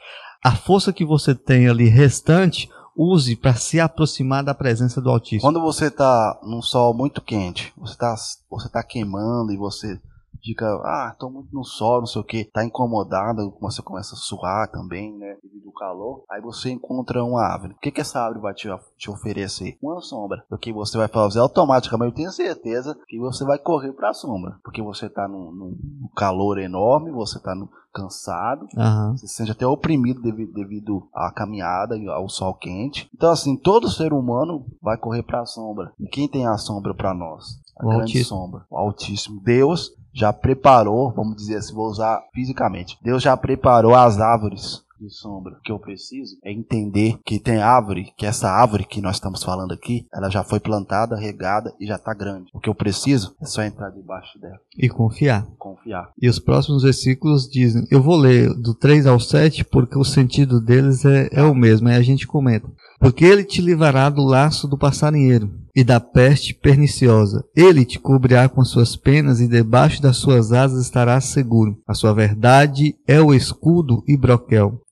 a 0.45 0.55
força 0.55 0.93
que 0.93 1.05
você 1.05 1.35
tem 1.35 1.69
ali 1.69 1.89
restante, 1.89 2.69
use 2.99 3.37
para 3.37 3.55
se 3.55 3.79
aproximar 3.79 4.43
da 4.43 4.53
presença 4.53 5.01
do 5.01 5.09
Altíssimo. 5.09 5.43
Quando 5.43 5.61
você 5.61 5.87
está 5.87 6.39
num 6.43 6.61
sol 6.61 6.93
muito 6.93 7.23
quente, 7.23 7.73
você 7.77 7.93
está 7.93 8.15
você 8.51 8.69
tá 8.69 8.83
queimando 8.83 9.53
e 9.53 9.57
você 9.57 10.01
fica, 10.43 10.67
ah, 10.85 11.15
tô 11.19 11.31
muito 11.31 11.55
no 11.55 11.65
sol, 11.65 12.01
não 12.01 12.07
sei 12.07 12.21
o 12.21 12.25
que, 12.25 12.45
tá 12.45 12.65
incomodado, 12.65 13.57
você 13.61 13.83
começa 13.83 14.15
a 14.15 14.19
suar 14.19 14.71
também, 14.71 15.17
né, 15.17 15.37
devido 15.43 15.67
ao 15.69 15.73
calor, 15.73 16.25
aí 16.31 16.41
você 16.41 16.71
encontra 16.71 17.23
uma 17.25 17.43
árvore. 17.43 17.75
O 17.75 17.79
que 17.79 17.91
que 17.91 18.01
essa 18.01 18.21
árvore 18.21 18.41
vai 18.43 18.55
te, 18.55 18.69
te 18.97 19.11
oferecer? 19.11 19.77
Uma 19.83 20.01
sombra. 20.01 20.45
Porque 20.49 20.73
você 20.73 20.97
vai 20.97 21.09
fazer 21.09 21.41
automaticamente, 21.41 22.11
eu 22.11 22.17
tenho 22.17 22.33
certeza 22.33 22.99
que 23.07 23.19
você 23.19 23.45
vai 23.45 23.59
correr 23.59 23.93
para 23.93 24.11
a 24.11 24.15
sombra, 24.15 24.59
porque 24.63 24.83
você 24.83 25.09
tá 25.09 25.27
num, 25.29 25.51
num 25.51 26.09
calor 26.17 26.59
enorme, 26.59 27.11
você 27.11 27.39
tá 27.41 27.55
no, 27.55 27.69
cansado, 27.93 28.67
Aham. 28.77 29.17
você 29.17 29.27
se 29.27 29.35
sente 29.35 29.51
até 29.51 29.67
oprimido 29.67 30.21
devido, 30.23 30.53
devido 30.53 31.09
à 31.15 31.33
caminhada 31.33 31.97
e 31.97 32.09
ao 32.09 32.29
sol 32.29 32.55
quente. 32.55 33.09
Então, 33.15 33.31
assim, 33.31 33.57
todo 33.57 33.91
ser 33.91 34.13
humano 34.13 34.65
vai 34.81 34.97
correr 34.97 35.23
para 35.23 35.41
a 35.41 35.47
sombra. 35.47 35.93
E 35.99 36.07
quem 36.07 36.29
tem 36.29 36.47
a 36.47 36.57
sombra 36.57 36.95
para 36.95 37.13
nós? 37.15 37.61
A 37.79 37.85
O 37.85 37.89
grande 37.89 38.03
Altíssimo. 38.05 38.25
sombra. 38.41 38.67
O 38.71 38.77
Altíssimo. 38.77 39.41
Deus 39.41 39.91
já 40.19 40.33
preparou, 40.33 41.13
vamos 41.13 41.37
dizer 41.37 41.57
assim, 41.57 41.75
vou 41.75 41.89
usar 41.89 42.23
fisicamente. 42.35 42.99
Deus 43.03 43.23
já 43.23 43.37
preparou 43.37 43.95
as 43.95 44.19
árvores 44.21 44.83
de 45.01 45.09
sombra. 45.11 45.55
O 45.55 45.61
que 45.63 45.71
eu 45.71 45.79
preciso 45.79 46.37
é 46.45 46.53
entender 46.53 47.19
que 47.25 47.39
tem 47.39 47.59
árvore, 47.59 48.13
que 48.17 48.27
essa 48.27 48.51
árvore 48.51 48.85
que 48.85 49.01
nós 49.01 49.17
estamos 49.17 49.45
falando 49.45 49.73
aqui, 49.73 50.07
ela 50.13 50.29
já 50.29 50.43
foi 50.43 50.59
plantada, 50.59 51.17
regada 51.17 51.73
e 51.81 51.87
já 51.87 51.95
está 51.95 52.13
grande. 52.13 52.51
O 52.53 52.59
que 52.59 52.69
eu 52.69 52.75
preciso 52.75 53.35
é 53.41 53.47
só 53.47 53.63
entrar 53.63 53.91
debaixo 53.91 54.39
dela, 54.41 54.59
E 54.77 54.89
confiar. 54.89 55.47
confiar. 55.57 56.11
E 56.21 56.29
os 56.29 56.39
próximos 56.39 56.83
versículos 56.83 57.49
dizem, 57.49 57.87
eu 57.91 58.03
vou 58.03 58.17
ler 58.17 58.53
do 58.55 58.75
3 58.75 59.07
ao 59.07 59.21
7 59.21 59.65
porque 59.65 59.97
o 59.97 60.05
sentido 60.05 60.61
deles 60.61 61.05
é, 61.05 61.29
é 61.31 61.43
o 61.43 61.55
mesmo, 61.55 61.89
aí 61.89 61.95
a 61.95 62.03
gente 62.03 62.27
comenta. 62.27 62.69
Porque 62.99 63.25
ele 63.25 63.45
te 63.45 63.61
livrará 63.61 64.11
do 64.11 64.25
laço 64.25 64.67
do 64.67 64.77
passarinheiro 64.77 65.49
e 65.79 65.85
da 65.85 66.01
peste 66.01 66.53
perniciosa. 66.55 67.45
Ele 67.55 67.85
te 67.85 68.01
cobrirá 68.01 68.49
com 68.49 68.65
suas 68.65 68.97
penas 68.97 69.41
e 69.41 69.47
debaixo 69.47 70.03
das 70.03 70.17
suas 70.17 70.51
asas 70.51 70.83
estarás 70.83 71.27
seguro. 71.27 71.81
A 71.87 71.95
sua 71.95 72.13
verdade 72.13 72.97
é 73.07 73.21
o 73.21 73.33
escudo 73.33 74.03
e 74.05 74.17
broquel. 74.17 74.83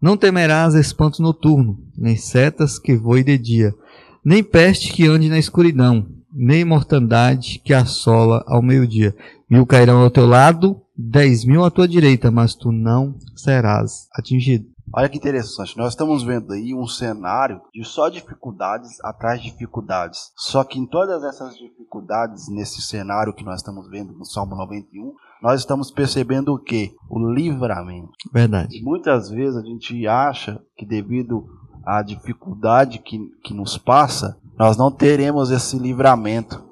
Não 0.00 0.16
temerás 0.16 0.74
espanto 0.74 1.20
noturno, 1.20 1.78
nem 1.94 2.16
setas 2.16 2.78
que 2.78 2.96
voem 2.96 3.22
de 3.22 3.36
dia, 3.36 3.74
nem 4.24 4.42
peste 4.42 4.94
que 4.94 5.06
ande 5.06 5.28
na 5.28 5.38
escuridão, 5.38 6.06
nem 6.32 6.64
mortandade 6.64 7.60
que 7.62 7.74
assola 7.74 8.42
ao 8.46 8.62
meio-dia. 8.62 9.14
Mil 9.46 9.66
cairão 9.66 9.98
ao 9.98 10.08
teu 10.08 10.24
lado, 10.24 10.80
dez 10.96 11.44
mil 11.44 11.62
à 11.62 11.70
tua 11.70 11.86
direita, 11.86 12.30
mas 12.30 12.54
tu 12.54 12.72
não 12.72 13.14
serás 13.36 14.08
atingido. 14.14 14.69
Olha 14.92 15.08
que 15.08 15.16
interessante, 15.16 15.78
nós 15.78 15.92
estamos 15.92 16.24
vendo 16.24 16.52
aí 16.52 16.74
um 16.74 16.86
cenário 16.86 17.60
de 17.72 17.84
só 17.84 18.08
dificuldades 18.08 18.98
atrás 19.04 19.40
de 19.40 19.50
dificuldades. 19.50 20.32
Só 20.36 20.64
que 20.64 20.80
em 20.80 20.86
todas 20.86 21.22
essas 21.22 21.56
dificuldades, 21.56 22.48
nesse 22.48 22.82
cenário 22.82 23.32
que 23.32 23.44
nós 23.44 23.60
estamos 23.60 23.88
vendo 23.88 24.12
no 24.12 24.24
Salmo 24.24 24.56
91, 24.56 25.14
nós 25.40 25.60
estamos 25.60 25.92
percebendo 25.92 26.52
o 26.52 26.58
que? 26.58 26.92
O 27.08 27.20
livramento. 27.32 28.10
Verdade. 28.32 28.76
E 28.76 28.82
muitas 28.82 29.30
vezes 29.30 29.56
a 29.56 29.62
gente 29.62 30.06
acha 30.08 30.60
que 30.76 30.84
devido 30.84 31.46
à 31.86 32.02
dificuldade 32.02 32.98
que, 32.98 33.18
que 33.44 33.54
nos 33.54 33.78
passa, 33.78 34.36
nós 34.58 34.76
não 34.76 34.90
teremos 34.90 35.52
esse 35.52 35.78
livramento. 35.78 36.62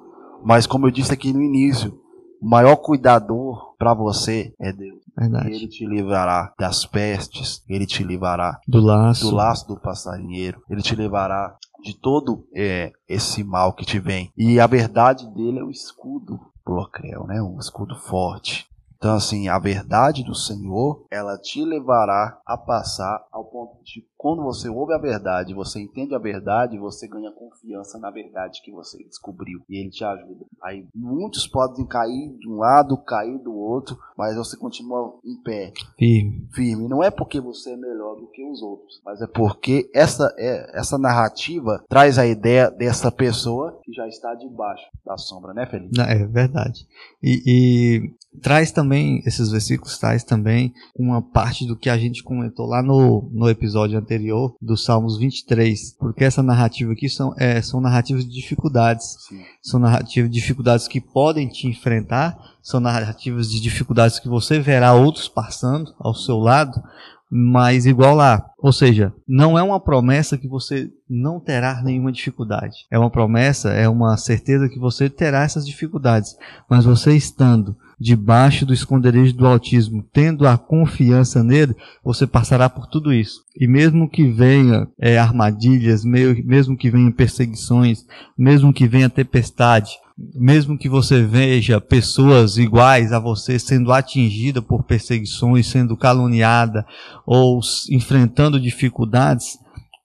Mas 0.43 0.67
como 0.67 0.87
eu 0.87 0.91
disse 0.91 1.13
aqui 1.13 1.31
no 1.31 1.41
início, 1.41 1.97
o 2.41 2.49
maior 2.49 2.75
cuidador 2.75 3.75
para 3.77 3.93
você 3.93 4.53
é 4.59 4.71
Deus. 4.71 4.99
Verdade. 5.19 5.51
Ele 5.51 5.67
te 5.67 5.85
livrará 5.85 6.53
das 6.57 6.85
pestes, 6.85 7.61
ele 7.67 7.85
te 7.85 8.03
livrará 8.03 8.59
Do 8.67 8.79
laço. 8.79 9.29
do 9.29 9.35
laço 9.35 9.67
do 9.67 9.77
passarinheiro, 9.77 10.61
ele 10.69 10.81
te 10.81 10.95
livrará 10.95 11.57
de 11.83 11.93
todo 11.93 12.47
é, 12.55 12.91
esse 13.07 13.43
mal 13.43 13.73
que 13.73 13.85
te 13.85 13.99
vem. 13.99 14.31
E 14.37 14.59
a 14.59 14.67
verdade 14.67 15.27
dele 15.33 15.59
é 15.59 15.63
o 15.63 15.69
escudo 15.69 16.39
Procreu, 16.69 17.25
né? 17.25 17.41
Um 17.41 17.57
escudo 17.57 17.95
forte. 17.95 18.68
Então, 18.99 19.15
assim, 19.15 19.47
a 19.47 19.57
verdade 19.57 20.25
do 20.25 20.35
Senhor, 20.35 21.05
ela 21.09 21.37
te 21.37 21.63
levará 21.63 22.37
a 22.45 22.57
passar 22.57 23.25
ao 23.31 23.45
ponto 23.45 23.81
de 23.81 24.05
quando 24.17 24.43
você 24.43 24.67
ouve 24.67 24.93
a 24.93 24.97
verdade, 24.97 25.53
você 25.53 25.79
entende 25.79 26.13
a 26.13 26.19
verdade, 26.19 26.77
você 26.77 27.07
ganha 27.07 27.31
confiança 27.31 27.97
na 27.97 28.11
verdade 28.11 28.61
que 28.61 28.69
você 28.69 29.01
descobriu 29.05 29.61
e 29.69 29.79
ele 29.79 29.89
te 29.89 30.03
ajuda. 30.03 30.45
Aí 30.61 30.85
muitos 30.93 31.47
podem 31.47 31.85
cair 31.85 32.37
de 32.37 32.49
um 32.49 32.57
lado, 32.57 32.97
cair 32.97 33.39
do 33.39 33.55
outro, 33.55 33.97
mas 34.17 34.35
você 34.35 34.57
continua 34.57 35.17
em 35.23 35.41
pé, 35.41 35.71
Firme. 35.97 36.49
firme. 36.53 36.89
Não 36.89 37.01
é 37.01 37.09
porque 37.09 37.39
você 37.39 37.71
é 37.71 37.77
melhor 37.77 38.17
do 38.17 38.27
que 38.27 38.43
os 38.43 38.61
outros, 38.61 39.01
mas 39.05 39.21
é 39.21 39.27
porque 39.27 39.89
essa 39.95 40.35
é 40.37 40.77
essa 40.77 40.97
narrativa 40.97 41.81
traz 41.87 42.19
a 42.19 42.27
ideia 42.27 42.69
dessa 42.69 43.09
pessoa 43.09 43.79
que 43.81 43.93
já 43.93 44.05
está 44.05 44.35
debaixo 44.35 44.83
da 45.05 45.15
sombra, 45.15 45.53
né, 45.53 45.65
Felipe? 45.65 45.97
Não, 45.97 46.03
É 46.03 46.25
verdade. 46.25 46.85
E, 47.23 47.41
e 47.45 48.13
traz 48.41 48.71
também, 48.71 49.21
esses 49.25 49.51
versículos 49.51 49.97
traz 49.97 50.23
também 50.23 50.73
uma 50.95 51.21
parte 51.21 51.65
do 51.65 51.75
que 51.75 51.89
a 51.89 51.97
gente 51.97 52.23
comentou 52.23 52.65
lá 52.65 52.81
no, 52.81 53.29
no 53.33 53.49
episódio 53.49 53.97
anterior, 53.97 54.55
do 54.61 54.75
Salmos 54.75 55.17
23. 55.17 55.95
Porque 55.99 56.23
essa 56.23 56.41
narrativa 56.41 56.91
aqui 56.91 57.09
são, 57.09 57.33
é, 57.37 57.61
são 57.61 57.79
narrativas 57.79 58.25
de 58.25 58.31
dificuldades. 58.31 59.17
Sim. 59.27 59.41
São 59.61 59.79
narrativas 59.79 60.29
de 60.29 60.39
dificuldades 60.39 60.87
que 60.87 61.01
podem 61.01 61.47
te 61.47 61.67
enfrentar, 61.67 62.37
são 62.61 62.79
narrativas 62.79 63.49
de 63.49 63.59
dificuldades 63.59 64.19
que 64.19 64.27
você 64.27 64.59
verá 64.59 64.93
outros 64.93 65.27
passando 65.27 65.93
ao 65.99 66.13
seu 66.13 66.37
lado, 66.37 66.81
mas 67.29 67.85
igual 67.85 68.15
lá. 68.15 68.43
Ou 68.57 68.73
seja, 68.73 69.13
não 69.27 69.57
é 69.57 69.61
uma 69.61 69.79
promessa 69.79 70.37
que 70.37 70.47
você 70.47 70.89
não 71.07 71.39
terá 71.39 71.81
nenhuma 71.83 72.11
dificuldade. 72.11 72.85
É 72.89 72.97
uma 72.97 73.09
promessa, 73.09 73.69
é 73.69 73.87
uma 73.87 74.17
certeza 74.17 74.67
que 74.67 74.79
você 74.79 75.09
terá 75.09 75.43
essas 75.43 75.65
dificuldades, 75.65 76.35
mas 76.69 76.85
você 76.85 77.15
estando 77.15 77.77
debaixo 77.99 78.65
do 78.65 78.73
esconderijo 78.73 79.35
do 79.35 79.45
autismo, 79.45 80.05
tendo 80.13 80.47
a 80.47 80.57
confiança 80.57 81.43
nele, 81.43 81.75
você 82.03 82.25
passará 82.25 82.69
por 82.69 82.87
tudo 82.87 83.11
isso. 83.11 83.41
E 83.59 83.67
mesmo 83.67 84.09
que 84.09 84.25
venha 84.31 84.87
é, 84.97 85.17
armadilhas, 85.17 86.05
mesmo 86.05 86.77
que 86.77 86.89
venham 86.89 87.11
perseguições, 87.11 88.05
mesmo 88.37 88.73
que 88.73 88.87
venha 88.87 89.09
tempestade, 89.09 89.91
mesmo 90.35 90.77
que 90.77 90.87
você 90.87 91.23
veja 91.23 91.81
pessoas 91.81 92.57
iguais 92.57 93.11
a 93.11 93.19
você 93.19 93.59
sendo 93.59 93.91
atingida 93.91 94.61
por 94.61 94.83
perseguições, 94.83 95.67
sendo 95.67 95.97
caluniada 95.97 96.85
ou 97.25 97.59
enfrentando 97.89 98.59
dificuldades, 98.59 99.57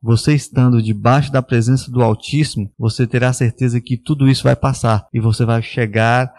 você 0.05 0.35
estando 0.35 0.83
debaixo 0.83 1.33
da 1.33 1.41
presença 1.41 1.91
do 1.91 2.03
Altíssimo, 2.03 2.71
você 2.79 3.07
terá 3.07 3.33
certeza 3.33 3.81
que 3.81 3.97
tudo 3.97 4.29
isso 4.29 4.45
vai 4.45 4.55
passar 4.55 5.07
e 5.15 5.19
você 5.19 5.47
vai 5.47 5.63
chegar 5.63 6.31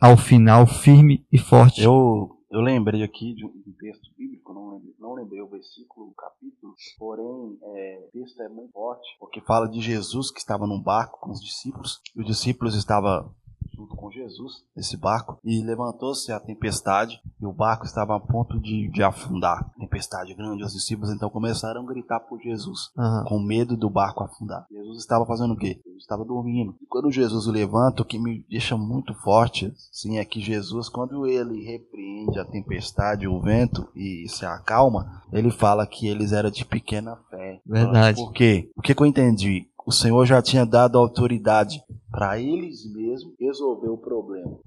ao 0.00 0.16
final 0.16 0.66
firme 0.66 1.26
e 1.30 1.38
forte. 1.38 1.82
Eu, 1.82 2.38
eu 2.50 2.60
lembrei 2.60 3.02
aqui 3.02 3.34
de 3.34 3.44
um 3.44 3.74
texto 3.78 4.10
bíblico, 4.16 4.52
não 4.52 4.74
lembrei, 4.74 4.94
não 4.98 5.14
lembrei 5.14 5.40
o 5.40 5.48
versículo, 5.48 6.08
o 6.08 6.14
capítulo, 6.14 6.74
porém 6.98 7.58
é, 7.62 8.04
o 8.06 8.10
texto 8.12 8.40
é 8.40 8.48
muito 8.48 8.72
forte, 8.72 9.06
porque 9.18 9.40
fala 9.40 9.68
de 9.68 9.80
Jesus 9.80 10.30
que 10.30 10.38
estava 10.38 10.66
num 10.66 10.80
barco 10.80 11.18
com 11.20 11.30
os 11.30 11.40
discípulos, 11.40 12.00
e 12.14 12.20
os 12.20 12.26
discípulos 12.26 12.74
estavam 12.74 13.34
junto 13.78 13.94
com 13.94 14.10
Jesus 14.10 14.64
nesse 14.76 14.96
barco, 14.96 15.38
e 15.44 15.62
levantou-se 15.62 16.32
a 16.32 16.40
tempestade, 16.40 17.20
e 17.40 17.46
o 17.46 17.52
barco 17.52 17.86
estava 17.86 18.16
a 18.16 18.20
ponto 18.20 18.58
de, 18.60 18.90
de 18.90 19.02
afundar. 19.02 19.70
Tempestade 19.78 20.34
grande, 20.34 20.64
os 20.64 20.72
discípulos 20.72 21.14
então 21.14 21.30
começaram 21.30 21.82
a 21.82 21.86
gritar 21.86 22.20
por 22.20 22.40
Jesus 22.40 22.90
Aham. 22.98 23.24
com 23.28 23.38
medo 23.38 23.76
do 23.76 23.88
barco 23.88 24.24
afundar. 24.24 24.66
Jesus 24.70 24.98
estava 24.98 25.24
fazendo 25.24 25.54
o 25.54 25.56
quê? 25.56 25.80
Jesus 25.84 26.02
estava 26.02 26.24
dormindo. 26.24 26.74
E 26.82 26.86
quando 26.86 27.12
Jesus 27.12 27.46
o 27.46 27.52
levanta, 27.52 28.02
o 28.02 28.04
que 28.04 28.18
me 28.18 28.44
deixa 28.50 28.76
muito 28.76 29.14
forte, 29.14 29.72
sim, 29.92 30.18
é 30.18 30.24
que 30.24 30.40
Jesus, 30.40 30.88
quando 30.88 31.26
ele 31.26 31.64
repreende 31.64 32.38
a 32.40 32.44
tempestade, 32.44 33.28
o 33.28 33.40
vento 33.40 33.88
e 33.94 34.26
se 34.28 34.44
acalma, 34.44 35.22
ele 35.32 35.50
fala 35.50 35.86
que 35.86 36.08
eles 36.08 36.32
eram 36.32 36.50
de 36.50 36.64
pequena 36.64 37.16
fé. 37.30 37.60
Verdade. 37.64 38.20
Por 38.20 38.32
quê? 38.32 38.70
O 38.76 38.82
que, 38.82 38.94
que 38.94 39.02
eu 39.02 39.06
entendi? 39.06 39.68
O 39.86 39.92
Senhor 39.92 40.26
já 40.26 40.42
tinha 40.42 40.66
dado 40.66 40.98
autoridade 40.98 41.82
para 42.18 42.40
eles 42.40 42.84
mesmos 42.92 43.32
resolver 43.38 43.90
o 43.90 43.96
problema. 43.96 44.58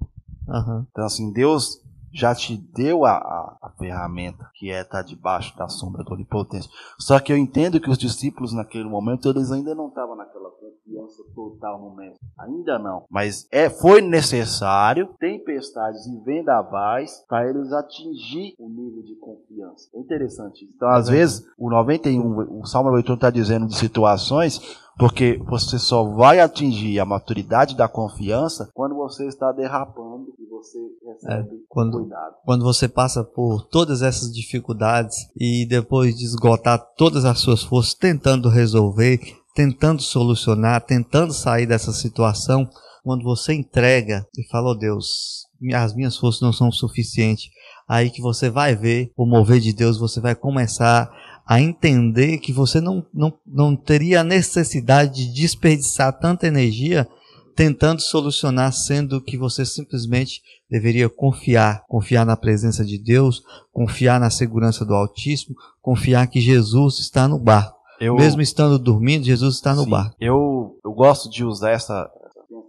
Aham. 0.48 0.86
Então, 0.90 1.04
assim, 1.04 1.30
Deus 1.30 1.82
já 2.10 2.34
te 2.34 2.56
deu 2.56 3.04
a, 3.04 3.12
a, 3.12 3.58
a 3.60 3.70
ferramenta, 3.78 4.50
que 4.54 4.70
é 4.70 4.80
estar 4.80 5.02
debaixo 5.02 5.54
da 5.56 5.68
sombra 5.68 6.02
do 6.02 6.14
Onipotente. 6.14 6.68
Só 6.98 7.20
que 7.20 7.30
eu 7.30 7.36
entendo 7.36 7.78
que 7.78 7.90
os 7.90 7.98
discípulos, 7.98 8.54
naquele 8.54 8.88
momento, 8.88 9.28
eles 9.28 9.52
ainda 9.52 9.74
não 9.74 9.88
estavam 9.88 10.16
naquela 10.16 10.50
confiança 10.50 11.22
total 11.34 11.78
no 11.78 11.94
Mestre. 11.94 12.26
Ainda 12.38 12.78
não. 12.78 13.04
Mas 13.10 13.46
é, 13.52 13.68
foi 13.68 14.00
necessário 14.00 15.08
tempestades 15.18 16.06
e 16.06 16.18
vendavais 16.24 17.22
para 17.28 17.48
eles 17.50 17.70
atingir 17.70 18.54
o 18.58 18.68
nível 18.70 19.02
de 19.02 19.14
confiança. 19.16 19.90
É 19.94 20.00
interessante. 20.00 20.66
Então, 20.74 20.88
às 20.88 21.08
É 21.10 21.12
vezes, 21.12 21.46
o 21.58 21.68
91, 21.68 22.60
o 22.60 22.66
Salmo 22.66 22.88
91 22.90 23.14
está 23.14 23.30
dizendo 23.30 23.66
de 23.66 23.76
situações 23.76 24.81
porque 24.98 25.40
você 25.48 25.78
só 25.78 26.04
vai 26.04 26.40
atingir 26.40 27.00
a 27.00 27.04
maturidade 27.04 27.76
da 27.76 27.88
confiança 27.88 28.68
quando 28.74 28.94
você 28.94 29.26
está 29.26 29.50
derrapando 29.52 30.26
e 30.38 30.46
você 30.46 30.78
recebe 31.06 31.64
quando- 31.68 31.98
cuidado. 32.00 32.34
Quando 32.44 32.64
você 32.64 32.88
passa 32.88 33.24
por 33.24 33.66
todas 33.68 34.02
essas 34.02 34.32
dificuldades 34.32 35.16
e 35.36 35.66
depois 35.68 36.16
de 36.16 36.24
esgotar 36.24 36.78
todas 36.96 37.24
as 37.24 37.38
suas 37.40 37.62
forças 37.62 37.94
tentando 37.94 38.48
resolver, 38.48 39.18
tentando 39.54 40.00
solucionar, 40.02 40.80
tentando 40.82 41.32
sair 41.32 41.66
dessa 41.66 41.92
situação, 41.92 42.68
quando 43.02 43.24
você 43.24 43.52
entrega 43.52 44.24
e 44.38 44.48
fala, 44.48 44.70
oh 44.70 44.74
Deus, 44.74 45.46
as 45.74 45.94
minhas 45.94 46.16
forças 46.16 46.40
não 46.40 46.52
são 46.52 46.70
suficientes, 46.70 47.50
aí 47.88 48.10
que 48.10 48.22
você 48.22 48.48
vai 48.48 48.76
ver 48.76 49.10
o 49.16 49.26
mover 49.26 49.58
de 49.60 49.72
Deus, 49.72 49.98
você 49.98 50.20
vai 50.20 50.34
começar 50.36 51.10
a 51.46 51.60
entender 51.60 52.38
que 52.38 52.52
você 52.52 52.80
não, 52.80 53.04
não, 53.12 53.32
não 53.46 53.76
teria 53.76 54.20
a 54.20 54.24
necessidade 54.24 55.26
de 55.26 55.40
desperdiçar 55.42 56.18
tanta 56.18 56.46
energia 56.46 57.06
tentando 57.54 58.00
solucionar, 58.00 58.72
sendo 58.72 59.20
que 59.20 59.36
você 59.36 59.64
simplesmente 59.64 60.40
deveria 60.70 61.08
confiar, 61.08 61.84
confiar 61.86 62.24
na 62.24 62.36
presença 62.36 62.84
de 62.84 62.98
Deus, 62.98 63.42
confiar 63.72 64.18
na 64.18 64.30
segurança 64.30 64.84
do 64.84 64.94
Altíssimo, 64.94 65.54
confiar 65.80 66.26
que 66.26 66.40
Jesus 66.40 66.98
está 66.98 67.28
no 67.28 67.38
barco. 67.38 67.76
Eu, 68.00 68.16
Mesmo 68.16 68.40
estando 68.40 68.78
dormindo, 68.78 69.24
Jesus 69.24 69.56
está 69.56 69.74
no 69.74 69.84
sim, 69.84 69.90
barco. 69.90 70.16
Eu, 70.18 70.76
eu 70.84 70.92
gosto 70.92 71.30
de 71.30 71.44
usar 71.44 71.70
essa, 71.70 72.10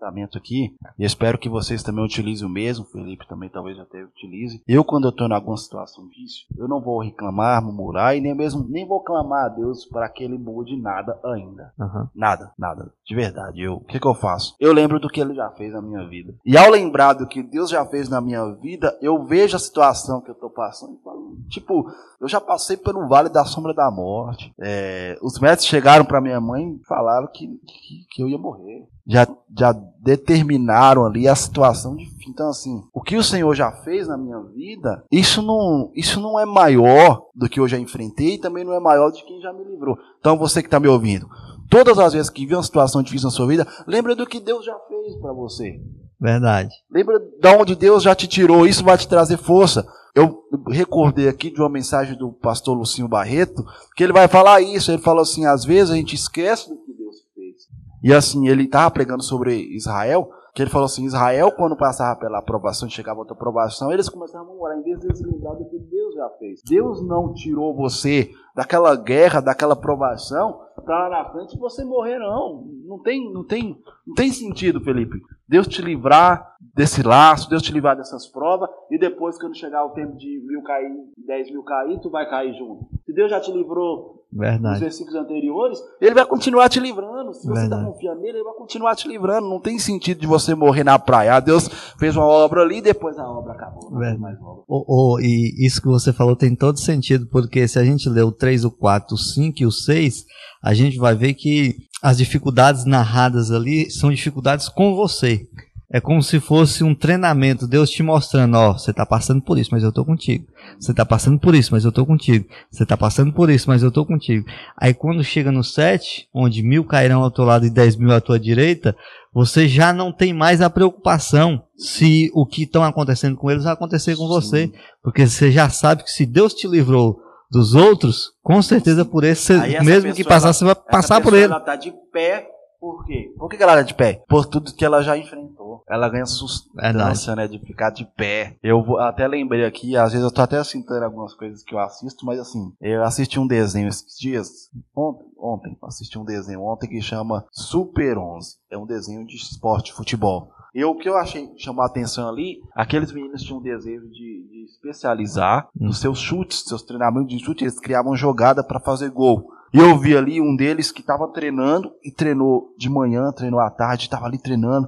pensamento 0.03 0.37
aqui 0.37 0.75
e 0.99 1.05
espero 1.05 1.37
que 1.37 1.49
vocês 1.49 1.81
também 1.81 2.03
utilizem 2.03 2.45
o 2.45 2.49
mesmo. 2.49 2.85
Felipe 2.85 3.27
também 3.27 3.49
talvez 3.49 3.79
até 3.79 4.03
utilize. 4.03 4.61
Eu, 4.67 4.83
quando 4.83 5.05
eu 5.05 5.09
estou 5.09 5.27
em 5.27 5.33
alguma 5.33 5.57
situação 5.57 6.07
difícil, 6.07 6.45
eu 6.57 6.67
não 6.67 6.81
vou 6.81 7.01
reclamar, 7.01 7.63
murmurar 7.63 8.15
e 8.15 8.21
nem 8.21 8.35
mesmo 8.35 8.65
nem 8.69 8.85
vou 8.85 9.01
clamar 9.01 9.45
a 9.45 9.49
Deus 9.49 9.85
para 9.85 10.09
que 10.09 10.23
Ele 10.23 10.37
mude 10.37 10.75
nada 10.75 11.17
ainda. 11.23 11.73
Aham. 11.79 12.09
Nada, 12.13 12.51
nada. 12.57 12.91
De 13.05 13.15
verdade. 13.15 13.61
Eu, 13.61 13.75
o 13.75 13.85
que, 13.85 13.99
que 13.99 14.07
eu 14.07 14.15
faço? 14.15 14.55
Eu 14.59 14.73
lembro 14.73 14.99
do 14.99 15.09
que 15.09 15.21
ele 15.21 15.33
já 15.33 15.49
fez 15.51 15.73
na 15.73 15.81
minha 15.81 16.07
vida. 16.07 16.33
E 16.45 16.57
ao 16.57 16.69
lembrar 16.69 17.13
do 17.13 17.27
que 17.27 17.43
Deus 17.43 17.69
já 17.69 17.85
fez 17.85 18.09
na 18.09 18.19
minha 18.19 18.45
vida, 18.53 18.97
eu 19.01 19.23
vejo 19.23 19.55
a 19.55 19.59
situação 19.59 20.21
que 20.21 20.29
eu 20.29 20.35
tô 20.35 20.49
passando 20.49 20.93
e 20.93 21.03
falo, 21.03 21.22
tipo, 21.49 21.89
eu 22.19 22.27
já 22.27 22.39
passei 22.39 22.77
pelo 22.77 23.07
vale 23.07 23.29
da 23.29 23.45
sombra 23.45 23.73
da 23.73 23.89
morte. 23.91 24.53
É, 24.59 25.17
os 25.21 25.39
médicos 25.39 25.65
chegaram 25.65 26.05
para 26.05 26.21
minha 26.21 26.39
mãe 26.39 26.63
e 26.63 26.85
falaram 26.85 27.27
que, 27.27 27.47
que, 27.47 28.05
que 28.11 28.23
eu 28.23 28.29
ia 28.29 28.37
morrer. 28.37 28.87
Já, 29.05 29.27
já 29.57 29.73
determinaram 29.99 31.05
ali 31.05 31.27
a 31.27 31.35
situação 31.35 31.95
de 31.95 32.05
fim. 32.05 32.29
Então, 32.29 32.49
assim, 32.49 32.83
o 32.93 33.01
que 33.01 33.17
o 33.17 33.23
Senhor 33.23 33.53
já 33.53 33.71
fez 33.71 34.07
na 34.07 34.17
minha 34.17 34.39
vida, 34.39 35.03
isso 35.11 35.41
não, 35.41 35.91
isso 35.93 36.21
não 36.21 36.39
é 36.39 36.45
maior 36.45 37.25
do 37.35 37.49
que 37.49 37.59
eu 37.59 37.67
já 37.67 37.77
enfrentei 37.77 38.35
e 38.35 38.39
também 38.39 38.63
não 38.63 38.73
é 38.73 38.79
maior 38.79 39.11
de 39.11 39.23
quem 39.25 39.41
já 39.41 39.51
me 39.51 39.63
livrou. 39.65 39.97
Então, 40.19 40.37
você 40.37 40.61
que 40.61 40.67
está 40.67 40.79
me 40.79 40.87
ouvindo, 40.87 41.27
Todas 41.69 41.97
as 41.97 42.13
vezes 42.13 42.29
que 42.29 42.45
viu 42.45 42.57
uma 42.57 42.63
situação 42.63 43.01
difícil 43.01 43.25
na 43.25 43.31
sua 43.31 43.47
vida, 43.47 43.67
lembra 43.87 44.15
do 44.15 44.27
que 44.27 44.39
Deus 44.39 44.63
já 44.63 44.77
fez 44.87 45.15
para 45.19 45.33
você. 45.33 45.79
Verdade. 46.19 46.69
Lembra 46.91 47.19
de 47.19 47.47
onde 47.47 47.75
Deus 47.75 48.03
já 48.03 48.13
te 48.13 48.27
tirou. 48.27 48.67
Isso 48.67 48.83
vai 48.83 48.95
te 48.95 49.07
trazer 49.07 49.37
força. 49.37 49.83
Eu 50.15 50.43
recordei 50.67 51.27
aqui 51.27 51.49
de 51.49 51.59
uma 51.59 51.69
mensagem 51.69 52.15
do 52.15 52.31
pastor 52.31 52.77
Lucinho 52.77 53.07
Barreto, 53.07 53.65
que 53.95 54.03
ele 54.03 54.13
vai 54.13 54.27
falar 54.27 54.61
isso. 54.61 54.91
Ele 54.91 55.01
falou 55.01 55.21
assim: 55.21 55.45
às 55.45 55.65
vezes 55.65 55.91
a 55.91 55.95
gente 55.95 56.15
esquece 56.15 56.69
do 56.69 56.77
que 56.77 56.93
Deus 56.93 57.15
fez. 57.33 57.67
E 58.03 58.13
assim, 58.13 58.47
ele 58.47 58.63
estava 58.63 58.91
pregando 58.91 59.23
sobre 59.23 59.55
Israel, 59.75 60.29
que 60.53 60.61
ele 60.61 60.69
falou 60.69 60.85
assim: 60.85 61.05
Israel, 61.05 61.51
quando 61.51 61.75
passava 61.75 62.19
pela 62.19 62.37
aprovação, 62.37 62.87
chegava 62.87 63.19
outra 63.19 63.33
aprovação, 63.33 63.91
eles 63.91 64.07
começavam 64.07 64.47
a 64.47 64.49
murmurar, 64.51 64.77
em 64.77 64.83
vez 64.83 64.99
de 64.99 65.07
eles 65.07 65.21
lembrar 65.21 65.55
do 65.55 65.65
que 65.65 65.79
Deus 65.79 66.13
já 66.13 66.29
fez. 66.37 66.61
Deus 66.63 67.01
não 67.01 67.33
tirou 67.33 67.75
você 67.75 68.29
daquela 68.55 68.95
guerra, 68.95 69.41
daquela 69.41 69.75
provação, 69.75 70.59
para 70.85 71.07
lá 71.07 71.23
na 71.23 71.31
frente 71.31 71.57
você 71.57 71.83
morrer, 71.83 72.19
não. 72.19 72.67
Não 72.85 73.01
tem, 73.01 73.33
não 73.33 73.43
tem, 73.43 73.81
não 74.05 74.13
tem 74.13 74.31
sentido, 74.31 74.79
Felipe. 74.81 75.19
Deus 75.47 75.67
te 75.67 75.81
livrar 75.81 76.52
desse 76.75 77.03
laço, 77.03 77.49
Deus 77.49 77.61
te 77.61 77.71
livrar 77.71 77.95
dessas 77.95 78.27
provas, 78.27 78.69
e 78.89 78.97
depois, 78.97 79.37
quando 79.37 79.55
chegar 79.55 79.85
o 79.85 79.91
tempo 79.91 80.17
de 80.17 80.41
mil 80.45 80.61
cair, 80.63 80.91
dez 81.25 81.51
mil 81.51 81.63
cair, 81.63 81.99
tu 81.99 82.09
vai 82.09 82.27
cair 82.29 82.53
junto. 82.57 82.87
Se 83.05 83.13
Deus 83.13 83.29
já 83.29 83.39
te 83.39 83.51
livrou 83.51 84.25
Verdade. 84.31 84.73
nos 84.73 84.79
versículos 84.79 85.15
anteriores, 85.15 85.79
Ele 86.01 86.15
vai 86.15 86.25
continuar 86.25 86.69
te 86.69 86.79
livrando. 86.79 87.33
Se 87.33 87.47
você 87.47 87.65
está 87.65 87.83
confiando 87.83 88.21
nele, 88.21 88.37
Ele 88.37 88.43
vai 88.43 88.53
continuar 88.53 88.95
te 88.95 89.07
livrando. 89.07 89.47
Não 89.47 89.59
tem 89.59 89.77
sentido 89.77 90.19
de 90.19 90.27
você 90.27 90.55
morrer 90.55 90.83
na 90.83 90.97
praia. 90.97 91.35
Ah, 91.35 91.39
Deus 91.39 91.67
fez 91.99 92.15
uma 92.15 92.25
obra 92.25 92.61
ali 92.61 92.77
e 92.77 92.81
depois 92.81 93.19
a 93.19 93.29
obra 93.29 93.53
acabou. 93.53 93.91
Não 93.91 93.99
Verdade. 93.99 94.21
mais 94.21 94.41
obra. 94.41 94.63
Oh, 94.67 94.85
oh, 94.87 95.19
e 95.19 95.65
isso 95.65 95.81
que 95.81 95.87
você 95.87 96.11
falou 96.11 96.35
tem 96.35 96.55
todo 96.55 96.79
sentido, 96.79 97.27
porque 97.27 97.67
se 97.67 97.77
a 97.77 97.83
gente 97.83 98.09
lê 98.09 98.21
o 98.21 98.31
3, 98.31 98.65
o 98.65 98.71
4, 98.71 99.13
o 99.13 99.17
5 99.17 99.61
e 99.61 99.65
o 99.65 99.71
6, 99.71 100.25
a 100.63 100.73
gente 100.73 100.97
vai 100.97 101.13
ver 101.13 101.33
que 101.33 101.75
as 102.01 102.17
dificuldades 102.17 102.85
narradas 102.85 103.51
ali 103.51 103.91
são 103.91 104.09
dificuldades 104.09 104.67
com 104.69 104.95
você. 104.95 105.47
É 105.93 106.01
como 106.01 106.23
se 106.23 106.39
fosse 106.39 106.83
um 106.83 106.95
treinamento, 106.95 107.67
Deus 107.67 107.91
te 107.91 108.01
mostrando, 108.01 108.57
ó, 108.57 108.73
você 108.73 108.89
está 108.89 109.05
passando 109.05 109.43
por 109.43 109.59
isso, 109.59 109.69
mas 109.71 109.83
eu 109.83 109.89
estou 109.89 110.03
contigo. 110.03 110.47
Você 110.79 110.89
está 110.89 111.05
passando 111.05 111.39
por 111.39 111.53
isso, 111.53 111.69
mas 111.71 111.83
eu 111.83 111.89
estou 111.89 112.03
contigo. 112.03 112.49
Você 112.71 112.81
está 112.81 112.97
passando 112.97 113.31
por 113.31 113.47
isso, 113.47 113.69
mas 113.69 113.83
eu 113.83 113.89
estou 113.89 114.03
contigo. 114.03 114.43
Aí 114.75 114.91
quando 114.91 115.23
chega 115.23 115.51
no 115.51 115.63
7, 115.63 116.27
onde 116.33 116.63
mil 116.63 116.83
cairão 116.83 117.21
ao 117.21 117.29
teu 117.29 117.45
lado 117.45 117.67
e 117.67 117.69
dez 117.69 117.95
mil 117.95 118.11
à 118.11 118.19
tua 118.19 118.39
direita, 118.39 118.95
você 119.31 119.67
já 119.67 119.93
não 119.93 120.11
tem 120.11 120.33
mais 120.33 120.61
a 120.61 120.69
preocupação 120.69 121.63
se 121.77 122.31
o 122.33 122.43
que 122.43 122.63
estão 122.63 122.83
acontecendo 122.83 123.37
com 123.37 123.51
eles 123.51 123.63
vai 123.63 123.73
acontecer 123.73 124.15
com 124.15 124.23
Sim. 124.23 124.29
você. 124.29 124.71
Porque 125.03 125.27
você 125.27 125.51
já 125.51 125.69
sabe 125.69 126.03
que 126.03 126.09
se 126.09 126.25
Deus 126.25 126.55
te 126.55 126.67
livrou 126.67 127.19
dos 127.51 127.75
outros, 127.75 128.31
com 128.41 128.59
certeza 128.63 129.05
por 129.05 129.23
esse, 129.23 129.53
mesmo 129.83 130.11
que 130.11 130.23
passar, 130.23 130.47
ela, 130.47 130.53
você 130.53 130.65
vai 130.65 130.75
passar 130.75 131.21
por 131.21 131.35
ele. 131.35 131.43
Ela 131.43 131.57
está 131.59 131.75
de 131.75 131.93
pé 132.11 132.47
por 132.83 133.05
quê? 133.05 133.31
Por 133.37 133.47
que 133.47 133.63
ela 133.63 133.79
é 133.79 133.83
de 133.83 133.93
pé? 133.93 134.21
Por 134.27 134.45
tudo 134.45 134.75
que 134.75 134.83
ela 134.83 135.01
já 135.01 135.17
enfrentou. 135.17 135.62
Ela 135.87 136.09
ganha 136.09 136.25
sustância, 136.25 137.35
né? 137.35 137.47
De 137.47 137.59
ficar 137.59 137.89
de 137.89 138.05
pé. 138.05 138.57
Eu 138.63 138.83
vou, 138.83 138.99
até 138.99 139.27
lembrei 139.27 139.65
aqui, 139.65 139.95
às 139.95 140.11
vezes 140.11 140.25
eu 140.25 140.33
tô 140.33 140.41
até 140.41 140.63
citando 140.63 141.03
algumas 141.03 141.33
coisas 141.33 141.63
que 141.63 141.73
eu 141.73 141.79
assisto, 141.79 142.25
mas 142.25 142.39
assim, 142.39 142.73
eu 142.81 143.03
assisti 143.03 143.39
um 143.39 143.47
desenho 143.47 143.87
esses 143.87 144.17
dias, 144.17 144.69
ontem, 144.95 145.25
ontem, 145.37 145.77
assisti 145.83 146.17
um 146.17 146.25
desenho 146.25 146.61
ontem 146.61 146.87
que 146.87 147.01
chama 147.01 147.45
Super 147.51 148.17
11. 148.17 148.57
É 148.71 148.77
um 148.77 148.85
desenho 148.85 149.25
de 149.25 149.35
esporte, 149.35 149.93
futebol. 149.93 150.51
E 150.73 150.83
o 150.83 150.95
que 150.95 151.07
eu 151.07 151.15
achei 151.15 151.53
chamar 151.55 151.83
a 151.83 151.87
atenção 151.87 152.27
ali, 152.27 152.59
aqueles 152.73 153.11
meninos 153.11 153.43
tinham 153.43 153.59
um 153.59 153.61
desejo 153.61 154.09
de, 154.09 154.47
de 154.49 154.65
especializar 154.65 155.69
hum. 155.79 155.85
nos 155.87 155.99
seus 155.99 156.17
chutes, 156.17 156.63
seus 156.65 156.81
treinamentos 156.81 157.29
de 157.29 157.43
chute, 157.43 157.63
eles 157.63 157.79
criavam 157.79 158.15
jogada 158.15 158.63
para 158.63 158.79
fazer 158.79 159.11
gol. 159.11 159.51
E 159.71 159.77
eu 159.77 159.97
vi 159.97 160.15
ali 160.15 160.39
um 160.39 160.55
deles 160.55 160.91
que 160.91 161.01
estava 161.01 161.27
treinando 161.27 161.91
e 162.03 162.11
treinou 162.11 162.73
de 162.77 162.89
manhã, 162.89 163.31
treinou 163.31 163.59
à 163.59 163.71
tarde, 163.71 164.03
estava 164.03 164.25
ali 164.25 164.37
treinando. 164.37 164.87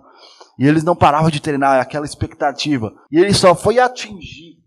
E 0.57 0.67
eles 0.67 0.83
não 0.83 0.95
paravam 0.95 1.29
de 1.29 1.41
treinar, 1.41 1.79
aquela 1.79 2.05
expectativa. 2.05 2.93
E 3.11 3.19
ele 3.19 3.33
só 3.33 3.53
foi 3.55 3.79
atingir 3.79 4.57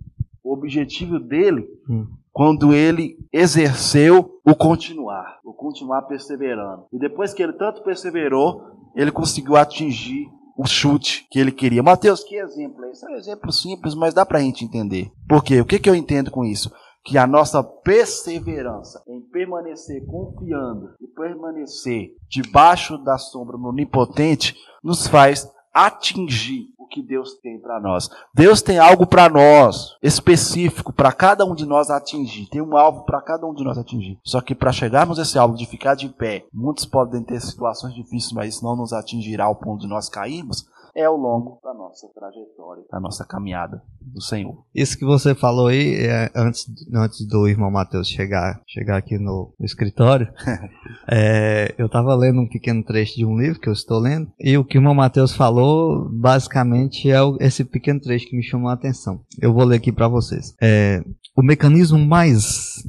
o 0.42 0.52
objetivo 0.52 1.18
dele 1.18 1.66
hum. 1.88 2.06
quando 2.32 2.72
ele 2.72 3.16
exerceu 3.32 4.40
o 4.44 4.54
continuar, 4.54 5.38
o 5.44 5.52
continuar 5.52 6.02
perseverando. 6.02 6.84
E 6.92 6.98
depois 6.98 7.34
que 7.34 7.42
ele 7.42 7.52
tanto 7.54 7.82
perseverou, 7.82 8.62
ele 8.94 9.10
conseguiu 9.10 9.56
atingir 9.56 10.26
o 10.56 10.66
chute 10.66 11.26
que 11.30 11.38
ele 11.38 11.52
queria. 11.52 11.82
Mateus, 11.82 12.24
que 12.24 12.36
exemplo 12.36 12.84
é 12.84 12.90
esse? 12.90 13.06
É 13.06 13.10
um 13.10 13.16
exemplo 13.16 13.52
simples, 13.52 13.94
mas 13.94 14.12
dá 14.12 14.26
para 14.26 14.38
a 14.38 14.42
gente 14.42 14.64
entender. 14.64 15.10
Por 15.28 15.42
quê? 15.42 15.60
O 15.60 15.64
que, 15.64 15.78
que 15.78 15.88
eu 15.88 15.94
entendo 15.94 16.30
com 16.30 16.44
isso? 16.44 16.70
que 17.08 17.16
a 17.16 17.26
nossa 17.26 17.62
perseverança 17.62 19.02
em 19.08 19.22
permanecer 19.30 20.04
confiando 20.04 20.90
e 21.00 21.06
permanecer 21.06 22.10
debaixo 22.28 22.98
da 22.98 23.16
sombra 23.16 23.56
do 23.56 23.68
onipotente 23.68 24.54
nos 24.84 25.06
faz 25.06 25.48
atingir 25.86 26.68
o 26.78 26.86
que 26.86 27.02
Deus 27.02 27.34
tem 27.34 27.58
para 27.58 27.78
nós. 27.80 28.08
Deus 28.34 28.62
tem 28.62 28.78
algo 28.78 29.06
para 29.06 29.28
nós 29.28 29.96
específico 30.02 30.92
para 30.92 31.12
cada 31.12 31.44
um 31.44 31.54
de 31.54 31.66
nós 31.66 31.90
atingir. 31.90 32.46
Tem 32.46 32.62
um 32.62 32.76
alvo 32.76 33.04
para 33.04 33.20
cada 33.20 33.46
um 33.46 33.54
de 33.54 33.62
nós 33.62 33.78
atingir. 33.78 34.18
Só 34.24 34.40
que 34.40 34.54
para 34.54 34.72
chegarmos 34.72 35.18
a 35.18 35.22
esse 35.22 35.38
alvo 35.38 35.56
de 35.56 35.66
ficar 35.66 35.94
de 35.94 36.08
pé, 36.08 36.46
muitos 36.52 36.84
podem 36.84 37.22
ter 37.22 37.40
situações 37.40 37.94
difíceis, 37.94 38.32
mas 38.32 38.54
isso 38.54 38.64
não 38.64 38.76
nos 38.76 38.92
atingirá 38.92 39.44
ao 39.44 39.56
ponto 39.56 39.82
de 39.82 39.86
nós 39.86 40.08
cairmos 40.08 40.66
é 40.94 41.04
ao 41.04 41.16
longo 41.16 41.60
da 41.62 41.72
nossa 41.74 42.08
trajetória, 42.14 42.84
da 42.90 43.00
nossa 43.00 43.24
caminhada 43.24 43.82
do 44.00 44.20
Senhor. 44.20 44.64
Isso 44.74 44.98
que 44.98 45.04
você 45.04 45.34
falou 45.34 45.68
aí, 45.68 45.94
é, 45.94 46.30
antes, 46.34 46.66
antes 46.94 47.26
do 47.26 47.46
irmão 47.46 47.70
Mateus 47.70 48.08
chegar, 48.08 48.60
chegar 48.66 48.96
aqui 48.96 49.18
no, 49.18 49.54
no 49.58 49.66
escritório, 49.66 50.32
é, 51.10 51.74
eu 51.78 51.86
estava 51.86 52.14
lendo 52.14 52.40
um 52.40 52.48
pequeno 52.48 52.82
trecho 52.82 53.16
de 53.16 53.24
um 53.24 53.38
livro 53.38 53.60
que 53.60 53.68
eu 53.68 53.72
estou 53.72 53.98
lendo, 53.98 54.30
e 54.40 54.56
o 54.56 54.64
que 54.64 54.78
o 54.78 54.80
irmão 54.80 54.94
Mateus 54.94 55.32
falou, 55.32 56.08
basicamente, 56.10 57.10
é 57.10 57.22
o, 57.22 57.36
esse 57.40 57.64
pequeno 57.64 58.00
trecho 58.00 58.28
que 58.28 58.36
me 58.36 58.42
chamou 58.42 58.70
a 58.70 58.74
atenção. 58.74 59.20
Eu 59.40 59.52
vou 59.52 59.64
ler 59.64 59.76
aqui 59.76 59.92
para 59.92 60.08
vocês. 60.08 60.54
É, 60.60 61.02
o 61.36 61.42
mecanismo 61.42 61.98
mais 61.98 62.82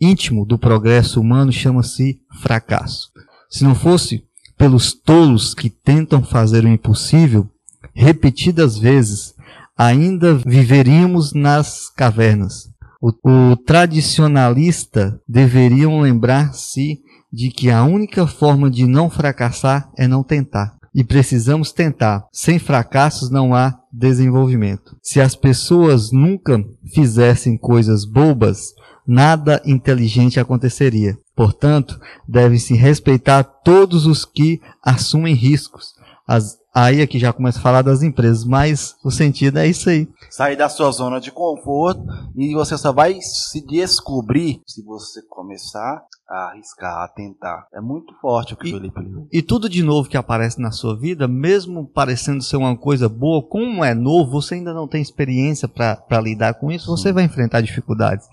íntimo 0.00 0.46
do 0.46 0.58
progresso 0.58 1.20
humano 1.20 1.52
chama-se 1.52 2.20
fracasso. 2.40 3.10
Se 3.50 3.64
não 3.64 3.74
fosse 3.74 4.24
pelos 4.60 4.92
tolos 4.92 5.54
que 5.54 5.70
tentam 5.70 6.22
fazer 6.22 6.66
o 6.66 6.68
impossível, 6.68 7.48
repetidas 7.94 8.76
vezes, 8.76 9.32
ainda 9.74 10.34
viveríamos 10.34 11.32
nas 11.32 11.88
cavernas. 11.88 12.68
O, 13.00 13.10
o 13.24 13.56
tradicionalista 13.56 15.18
deveriam 15.26 16.02
lembrar-se 16.02 16.98
de 17.32 17.48
que 17.50 17.70
a 17.70 17.84
única 17.84 18.26
forma 18.26 18.70
de 18.70 18.86
não 18.86 19.08
fracassar 19.08 19.90
é 19.96 20.06
não 20.06 20.22
tentar. 20.22 20.76
E 20.94 21.02
precisamos 21.02 21.72
tentar. 21.72 22.26
Sem 22.30 22.58
fracassos 22.58 23.30
não 23.30 23.54
há 23.54 23.78
desenvolvimento. 23.90 24.94
Se 25.02 25.22
as 25.22 25.34
pessoas 25.34 26.12
nunca 26.12 26.62
fizessem 26.92 27.56
coisas 27.56 28.04
bobas, 28.04 28.74
nada 29.06 29.62
inteligente 29.64 30.38
aconteceria. 30.38 31.16
Portanto, 31.40 31.98
deve-se 32.28 32.74
respeitar 32.74 33.42
todos 33.42 34.04
os 34.04 34.26
que 34.26 34.60
assumem 34.84 35.34
riscos. 35.34 35.94
As, 36.28 36.58
aí 36.74 37.00
aqui 37.00 37.18
já 37.18 37.32
começa 37.32 37.58
a 37.58 37.62
falar 37.62 37.80
das 37.80 38.02
empresas, 38.02 38.44
mas 38.44 38.94
o 39.02 39.10
sentido 39.10 39.58
é 39.58 39.66
isso 39.66 39.88
aí. 39.88 40.06
Sair 40.30 40.54
da 40.54 40.68
sua 40.68 40.90
zona 40.90 41.18
de 41.18 41.32
conforto 41.32 42.04
e 42.36 42.52
você 42.52 42.76
só 42.76 42.92
vai 42.92 43.18
se 43.22 43.66
descobrir 43.66 44.60
se 44.66 44.84
você 44.84 45.22
começar 45.30 46.04
a 46.28 46.50
arriscar, 46.50 47.04
a 47.04 47.08
tentar. 47.08 47.66
É 47.72 47.80
muito 47.80 48.12
forte 48.20 48.52
o 48.52 48.56
que 48.58 48.68
e, 48.68 48.74
o 48.74 48.76
Felipe 48.76 49.00
E 49.32 49.40
tudo 49.40 49.66
de 49.66 49.82
novo 49.82 50.10
que 50.10 50.18
aparece 50.18 50.60
na 50.60 50.70
sua 50.70 50.94
vida, 50.94 51.26
mesmo 51.26 51.88
parecendo 51.88 52.42
ser 52.42 52.58
uma 52.58 52.76
coisa 52.76 53.08
boa, 53.08 53.42
como 53.48 53.82
é 53.82 53.94
novo, 53.94 54.30
você 54.30 54.56
ainda 54.56 54.74
não 54.74 54.86
tem 54.86 55.00
experiência 55.00 55.66
para 55.66 56.20
lidar 56.20 56.52
com 56.60 56.70
isso, 56.70 56.94
você 56.94 57.14
vai 57.14 57.24
enfrentar 57.24 57.62
dificuldades 57.62 58.28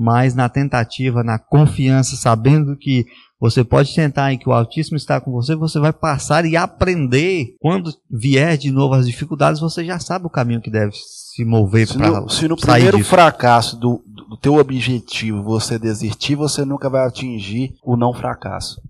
mas 0.00 0.32
na 0.32 0.48
tentativa, 0.48 1.24
na 1.24 1.40
confiança, 1.40 2.14
sabendo 2.14 2.76
que 2.76 3.04
você 3.40 3.64
pode 3.64 3.92
tentar 3.92 4.32
e 4.32 4.38
que 4.38 4.48
o 4.48 4.52
Altíssimo 4.52 4.96
está 4.96 5.20
com 5.20 5.32
você, 5.32 5.56
você 5.56 5.80
vai 5.80 5.92
passar 5.92 6.44
e 6.44 6.56
aprender. 6.56 7.56
Quando 7.60 7.92
vier 8.08 8.56
de 8.56 8.70
novo 8.70 8.94
as 8.94 9.08
dificuldades, 9.08 9.60
você 9.60 9.84
já 9.84 9.98
sabe 9.98 10.24
o 10.24 10.30
caminho 10.30 10.60
que 10.60 10.70
deve 10.70 10.92
se 10.94 11.44
mover 11.44 11.88
para 11.88 12.28
Se 12.28 12.46
no 12.46 12.56
primeiro 12.56 12.98
disso. 12.98 13.10
fracasso 13.10 13.76
do, 13.76 14.00
do 14.28 14.36
teu 14.36 14.54
objetivo 14.54 15.42
você 15.42 15.76
desistir, 15.80 16.36
você 16.36 16.64
nunca 16.64 16.88
vai 16.88 17.04
atingir 17.04 17.74
o 17.82 17.96
não 17.96 18.14
fracasso. 18.14 18.80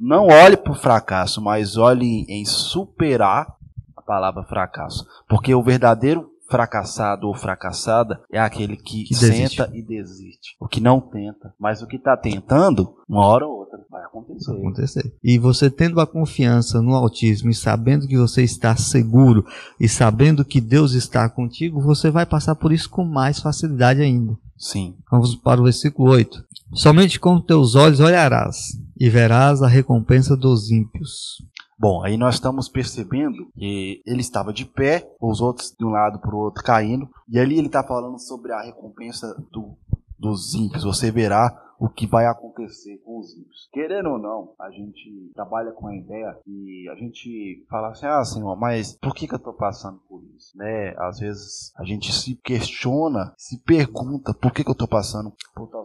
Não 0.00 0.28
olhe 0.28 0.56
para 0.56 0.72
o 0.72 0.76
fracasso, 0.76 1.42
mas 1.42 1.76
olhe 1.76 2.24
em 2.26 2.46
superar 2.46 3.54
a 3.94 4.00
palavra 4.00 4.44
fracasso. 4.44 5.06
Porque 5.28 5.54
o 5.54 5.62
verdadeiro 5.62 6.30
fracassado 6.48 7.28
ou 7.28 7.34
fracassada 7.34 8.20
é 8.32 8.38
aquele 8.38 8.76
que, 8.76 9.04
que 9.04 9.14
senta 9.14 9.66
desiste. 9.66 9.78
e 9.78 9.82
desiste. 9.82 10.56
O 10.60 10.66
que 10.66 10.80
não 10.80 11.00
tenta. 11.00 11.54
Mas 11.58 11.82
o 11.82 11.86
que 11.86 11.96
está 11.96 12.16
tentando, 12.16 12.96
uma 13.08 13.26
hora 13.26 13.46
ou 13.46 13.58
outra, 13.58 13.78
vai 13.90 14.02
acontecer. 14.04 14.50
Vai 14.50 14.60
acontecer. 14.60 15.16
E 15.22 15.38
você 15.38 15.70
tendo 15.70 16.00
a 16.00 16.06
confiança 16.06 16.80
no 16.80 16.94
autismo 16.94 17.50
e 17.50 17.54
sabendo 17.54 18.06
que 18.06 18.16
você 18.16 18.42
está 18.42 18.74
seguro 18.76 19.44
e 19.78 19.88
sabendo 19.88 20.44
que 20.44 20.60
Deus 20.60 20.92
está 20.92 21.28
contigo, 21.28 21.80
você 21.80 22.10
vai 22.10 22.24
passar 22.24 22.54
por 22.54 22.72
isso 22.72 22.88
com 22.88 23.04
mais 23.04 23.40
facilidade 23.40 24.00
ainda. 24.00 24.36
Sim. 24.56 24.96
Vamos 25.10 25.36
para 25.36 25.60
o 25.60 25.64
versículo 25.64 26.10
8. 26.10 26.44
Somente 26.74 27.20
com 27.20 27.40
teus 27.40 27.74
olhos 27.74 28.00
olharás 28.00 28.58
e 28.98 29.08
verás 29.08 29.62
a 29.62 29.68
recompensa 29.68 30.36
dos 30.36 30.70
ímpios 30.70 31.38
Bom, 31.80 32.02
aí 32.02 32.16
nós 32.16 32.34
estamos 32.34 32.68
percebendo 32.68 33.52
que 33.54 34.02
ele 34.04 34.20
estava 34.20 34.52
de 34.52 34.64
pé, 34.64 35.08
os 35.20 35.40
outros 35.40 35.72
de 35.78 35.84
um 35.84 35.90
lado 35.90 36.18
para 36.18 36.34
o 36.34 36.38
outro 36.38 36.64
caindo, 36.64 37.08
e 37.28 37.38
ali 37.38 37.56
ele 37.56 37.68
está 37.68 37.84
falando 37.84 38.18
sobre 38.18 38.52
a 38.52 38.62
recompensa 38.62 39.32
do, 39.52 39.76
dos 40.18 40.54
ímpios. 40.54 40.82
Você 40.82 41.12
verá 41.12 41.68
o 41.78 41.88
que 41.88 42.06
vai 42.06 42.26
acontecer 42.26 42.98
com 42.98 43.20
os 43.20 43.32
ímpios. 43.36 43.68
Querendo 43.72 44.10
ou 44.10 44.18
não, 44.18 44.54
a 44.58 44.70
gente 44.70 45.30
trabalha 45.34 45.70
com 45.70 45.86
a 45.86 45.94
ideia 45.94 46.36
e 46.44 46.88
a 46.90 46.96
gente 46.96 47.64
fala 47.70 47.90
assim, 47.90 48.06
ah, 48.06 48.24
Senhor, 48.24 48.56
mas 48.56 48.98
por 49.00 49.14
que, 49.14 49.28
que 49.28 49.34
eu 49.34 49.38
estou 49.38 49.52
passando 49.52 50.00
por 50.08 50.20
isso? 50.36 50.58
Né? 50.58 50.94
Às 50.98 51.20
vezes 51.20 51.72
a 51.76 51.84
gente 51.84 52.12
se 52.12 52.34
questiona, 52.34 53.32
se 53.36 53.62
pergunta 53.62 54.34
por 54.34 54.52
que, 54.52 54.64
que 54.64 54.70
eu 54.70 54.72
estou 54.72 54.88
passando 54.88 55.32
por 55.54 55.68
tal. 55.68 55.84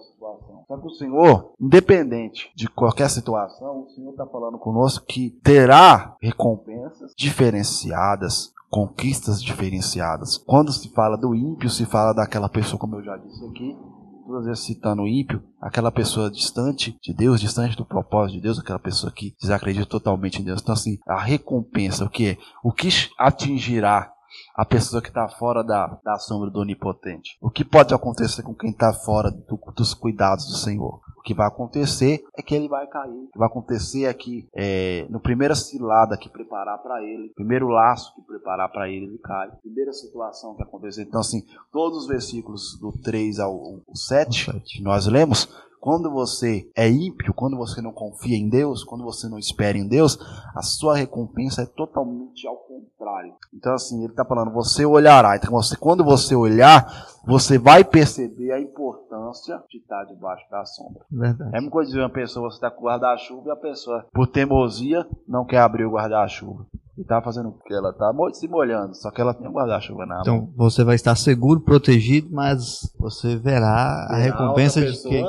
Só 0.74 0.78
que 0.80 0.88
o 0.88 0.92
Senhor, 0.92 1.54
independente 1.60 2.52
de 2.56 2.68
qualquer 2.68 3.08
situação, 3.08 3.84
o 3.84 3.90
Senhor 3.90 4.10
está 4.10 4.26
falando 4.26 4.58
conosco 4.58 5.06
que 5.06 5.30
terá 5.44 6.16
recompensas 6.20 7.14
diferenciadas 7.16 8.52
conquistas 8.72 9.40
diferenciadas. 9.40 10.36
Quando 10.36 10.72
se 10.72 10.90
fala 10.90 11.16
do 11.16 11.36
ímpio, 11.36 11.70
se 11.70 11.86
fala 11.86 12.12
daquela 12.12 12.50
pessoa, 12.50 12.80
como 12.80 12.96
eu 12.96 13.04
já 13.04 13.16
disse 13.18 13.46
aqui, 13.46 13.78
todas 14.26 14.46
vezes 14.46 14.64
citando 14.64 15.04
o 15.04 15.08
ímpio, 15.08 15.44
aquela 15.62 15.92
pessoa 15.92 16.32
distante 16.32 16.98
de 17.00 17.14
Deus, 17.14 17.40
distante 17.40 17.78
do 17.78 17.86
propósito 17.86 18.38
de 18.38 18.42
Deus, 18.42 18.58
aquela 18.58 18.80
pessoa 18.80 19.14
que 19.14 19.36
desacredita 19.40 19.86
totalmente 19.86 20.42
em 20.42 20.44
Deus. 20.44 20.60
Então, 20.60 20.74
assim, 20.74 20.98
a 21.08 21.22
recompensa, 21.22 22.04
o 22.04 22.10
que 22.10 22.30
é? 22.30 22.38
O 22.64 22.72
que 22.72 22.90
atingirá 23.20 24.12
a 24.56 24.66
pessoa 24.66 25.02
que 25.02 25.10
está 25.10 25.28
fora 25.28 25.64
da, 25.64 26.00
da 26.04 26.18
sombra 26.18 26.50
do 26.50 26.60
Onipotente? 26.60 27.38
O 27.42 27.50
que 27.50 27.66
pode 27.66 27.94
acontecer 27.94 28.44
com 28.44 28.54
quem 28.54 28.70
está 28.70 28.94
fora 28.94 29.32
do, 29.32 29.60
dos 29.76 29.94
cuidados 29.94 30.46
do 30.46 30.58
Senhor? 30.58 31.02
O 31.18 31.22
que 31.24 31.34
vai 31.34 31.48
acontecer 31.48 32.24
é 32.38 32.42
que 32.42 32.54
ele 32.54 32.68
vai 32.68 32.86
cair. 32.88 33.10
O 33.10 33.32
que 33.32 33.40
vai 33.40 33.48
acontecer 33.48 34.06
é 34.06 34.14
que 34.14 34.48
é, 34.54 35.08
no 35.10 35.20
primeira 35.20 35.56
cilada 35.56 36.18
que 36.18 36.30
preparar 36.30 36.78
para 36.80 37.02
ele, 37.02 37.32
primeiro 37.36 37.68
laço 37.68 38.14
que 38.16 38.22
preparar 38.22 38.70
para 38.72 38.90
ele, 38.90 39.06
ele 39.06 39.18
cai. 39.20 39.50
Primeira 39.62 39.94
situação 39.94 40.56
que 40.56 40.64
acontecer. 40.64 41.04
Então, 41.04 41.22
assim, 41.22 41.42
todos 41.72 42.00
os 42.00 42.08
versículos 42.08 42.78
do 42.80 42.92
3 42.92 43.40
ao, 43.40 43.54
ao 43.54 43.96
7 43.96 44.62
que 44.66 44.84
nós 44.84 45.08
lemos, 45.08 45.48
quando 45.84 46.10
você 46.10 46.72
é 46.78 46.90
ímpio, 46.90 47.34
quando 47.34 47.58
você 47.58 47.82
não 47.82 47.92
confia 47.92 48.38
em 48.38 48.48
Deus, 48.48 48.86
quando 48.86 49.04
você 49.04 49.28
não 49.28 49.38
espera 49.38 49.78
em 49.78 49.86
Deus, 49.86 50.18
a 50.56 50.62
sua 50.62 50.96
recompensa 50.96 51.64
é 51.64 51.66
totalmente 51.66 52.48
ao 52.48 52.56
contrário. 52.56 53.36
Então, 53.54 53.74
assim, 53.74 54.02
ele 54.02 54.14
está 54.14 54.24
falando, 54.24 54.43
você 54.52 54.86
olhará. 54.86 55.36
Então, 55.36 55.52
você, 55.52 55.76
quando 55.76 56.04
você 56.04 56.36
olhar, 56.36 56.86
você 57.26 57.58
vai 57.58 57.84
perceber 57.84 58.52
a 58.52 58.60
importância 58.60 59.62
de 59.70 59.78
estar 59.78 60.04
debaixo 60.06 60.44
da 60.52 60.66
sombra. 60.66 61.06
Verdade. 61.10 61.56
É 61.56 61.60
uma 61.60 61.72
coisa 61.72 61.92
de 61.92 62.00
uma 62.00 62.10
pessoa, 62.10 62.50
você 62.50 62.58
está 62.58 62.70
com 62.70 62.82
o 62.82 62.86
guarda-chuva 62.86 63.48
e 63.48 63.52
a 63.52 63.56
pessoa, 63.56 64.06
por 64.14 64.28
teimosia, 64.28 65.06
não 65.28 65.46
quer 65.46 65.60
abrir 65.60 65.86
o 65.86 65.92
guarda-chuva. 65.92 66.66
E 66.98 67.02
está 67.02 67.22
fazendo 67.22 67.50
o 67.50 67.58
que? 67.60 67.74
Ela 67.74 67.90
está 67.90 68.14
se 68.34 68.48
molhando, 68.48 68.94
só 68.96 69.10
que 69.10 69.20
ela 69.20 69.34
tem 69.34 69.48
um 69.48 69.54
guarda-chuva 69.54 70.06
na 70.06 70.16
mão. 70.16 70.22
Então 70.22 70.54
você 70.56 70.84
vai 70.84 70.96
estar 70.96 71.16
seguro, 71.16 71.62
protegido, 71.62 72.30
mas 72.32 72.82
você 73.00 73.36
verá 73.36 74.08
a 74.10 74.18
recompensa 74.18 74.82
de 74.82 75.02
quem 75.02 75.26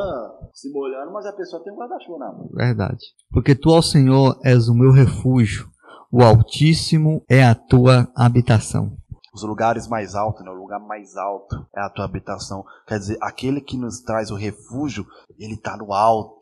se 0.53 0.71
molhando, 0.73 1.13
mas 1.13 1.25
a 1.27 1.33
pessoa 1.33 1.63
tem 1.63 1.73
um 1.73 1.77
guarda-chuva 1.77 2.19
na 2.19 2.33
mão. 2.33 2.51
Verdade. 2.53 3.05
Porque 3.31 3.55
tu, 3.55 3.71
ó 3.71 3.81
Senhor, 3.81 4.39
és 4.45 4.69
o 4.69 4.75
meu 4.75 4.93
refúgio, 4.93 5.69
o 6.13 6.23
Altíssimo 6.23 7.25
é 7.29 7.43
a 7.43 7.55
tua 7.55 8.09
habitação. 8.15 8.97
Os 9.35 9.43
lugares 9.43 9.89
mais 9.89 10.15
altos, 10.15 10.45
né? 10.45 10.51
o 10.51 10.55
lugar 10.55 10.79
mais 10.79 11.17
alto 11.17 11.67
é 11.75 11.81
a 11.81 11.91
tua 11.91 12.05
habitação. 12.05 12.65
Quer 12.87 12.99
dizer, 13.01 13.19
aquele 13.21 13.61
que 13.61 13.77
nos 13.77 14.01
traz 14.01 14.31
o 14.31 14.37
refúgio, 14.37 15.05
ele 15.39 15.55
está 15.55 15.77
no 15.77 15.93
alto. 15.93 16.39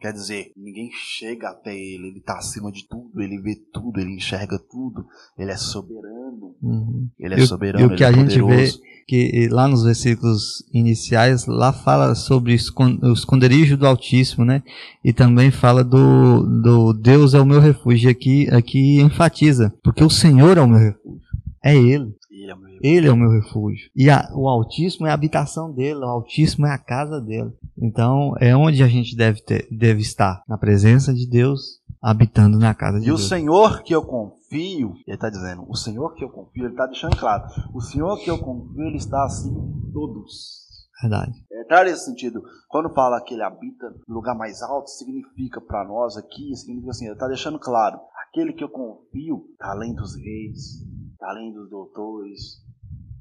Quer 0.00 0.12
dizer, 0.12 0.52
ninguém 0.56 0.90
chega 0.92 1.48
até 1.48 1.74
ele, 1.74 2.08
ele 2.08 2.18
está 2.18 2.38
acima 2.38 2.70
de 2.70 2.86
tudo, 2.86 3.22
ele 3.22 3.40
vê 3.40 3.54
tudo, 3.72 4.00
ele 4.00 4.16
enxerga 4.16 4.58
tudo, 4.58 5.06
ele 5.38 5.50
é 5.50 5.56
soberano. 5.56 6.54
Uhum. 6.62 7.08
Ele 7.18 7.34
é 7.34 7.38
e, 7.38 7.46
soberano, 7.46 7.82
e 7.82 7.86
o 7.86 7.96
que 7.96 8.02
ele 8.02 8.04
a 8.04 8.08
é 8.08 8.12
gente 8.12 8.40
poderoso. 8.40 8.78
vê 8.80 8.94
que 9.06 9.48
lá 9.50 9.68
nos 9.68 9.84
versículos 9.84 10.64
iniciais, 10.72 11.46
lá 11.46 11.72
fala 11.72 12.14
sobre 12.14 12.54
o 12.54 13.12
esconderijo 13.12 13.76
do 13.76 13.86
Altíssimo, 13.86 14.44
né? 14.44 14.62
E 15.02 15.12
também 15.12 15.50
fala 15.50 15.84
do, 15.84 16.42
do 16.42 16.92
Deus 16.92 17.34
é 17.34 17.40
o 17.40 17.46
meu 17.46 17.60
refúgio. 17.60 18.10
Aqui, 18.10 18.48
aqui 18.50 19.00
enfatiza, 19.00 19.74
porque 19.82 20.02
o 20.02 20.10
Senhor 20.10 20.56
é 20.56 20.60
o 20.60 20.68
meu 20.68 20.78
refúgio. 20.78 21.23
É 21.64 21.74
Ele. 21.74 22.14
Ele 22.30 22.50
é 22.50 22.54
o 22.54 22.58
meu 22.58 22.68
refúgio. 22.68 22.80
Ele 22.82 23.08
é 23.08 23.12
o 23.12 23.16
meu 23.16 23.30
refúgio. 23.30 23.90
E 23.96 24.10
a, 24.10 24.28
o 24.34 24.48
Altíssimo 24.48 25.06
é 25.06 25.10
a 25.10 25.14
habitação 25.14 25.72
dele, 25.72 26.00
o 26.00 26.04
Altíssimo 26.04 26.66
é 26.66 26.74
a 26.74 26.78
casa 26.78 27.20
dele. 27.20 27.50
Então, 27.78 28.34
é 28.38 28.54
onde 28.54 28.82
a 28.82 28.88
gente 28.88 29.16
deve, 29.16 29.40
ter, 29.40 29.66
deve 29.70 30.02
estar, 30.02 30.42
na 30.46 30.58
presença 30.58 31.14
de 31.14 31.26
Deus, 31.26 31.80
habitando 32.02 32.58
na 32.58 32.74
casa 32.74 33.00
de 33.00 33.06
E 33.06 33.10
o 33.10 33.16
Deus. 33.16 33.28
Senhor 33.28 33.82
que 33.82 33.94
eu 33.94 34.02
confio, 34.02 34.94
ele 35.06 35.16
está 35.16 35.30
dizendo, 35.30 35.64
o 35.66 35.74
Senhor 35.74 36.14
que 36.14 36.22
eu 36.22 36.28
confio, 36.28 36.64
ele 36.64 36.74
está 36.74 36.86
deixando 36.86 37.16
claro, 37.16 37.44
o 37.72 37.80
Senhor 37.80 38.18
que 38.18 38.30
eu 38.30 38.38
confio, 38.38 38.82
ele 38.82 38.98
está 38.98 39.24
acima 39.24 39.62
de 39.62 39.92
todos. 39.92 40.62
Verdade. 41.00 41.32
É, 41.50 41.64
tá 41.64 41.82
nesse 41.82 42.04
sentido, 42.04 42.42
quando 42.68 42.92
fala 42.92 43.22
que 43.22 43.32
ele 43.32 43.42
habita 43.42 43.90
no 44.06 44.14
lugar 44.14 44.36
mais 44.36 44.62
alto, 44.62 44.90
significa 44.90 45.60
para 45.60 45.84
nós 45.84 46.16
aqui, 46.16 46.54
significa 46.54 46.90
assim, 46.90 47.06
ele 47.06 47.14
está 47.14 47.26
deixando 47.26 47.58
claro, 47.58 47.98
aquele 48.28 48.52
que 48.52 48.62
eu 48.62 48.68
confio 48.68 49.46
está 49.52 49.70
além 49.70 49.94
dos 49.94 50.14
reis, 50.14 50.84
além 51.24 51.52
dos 51.52 51.68
doutores, 51.68 52.62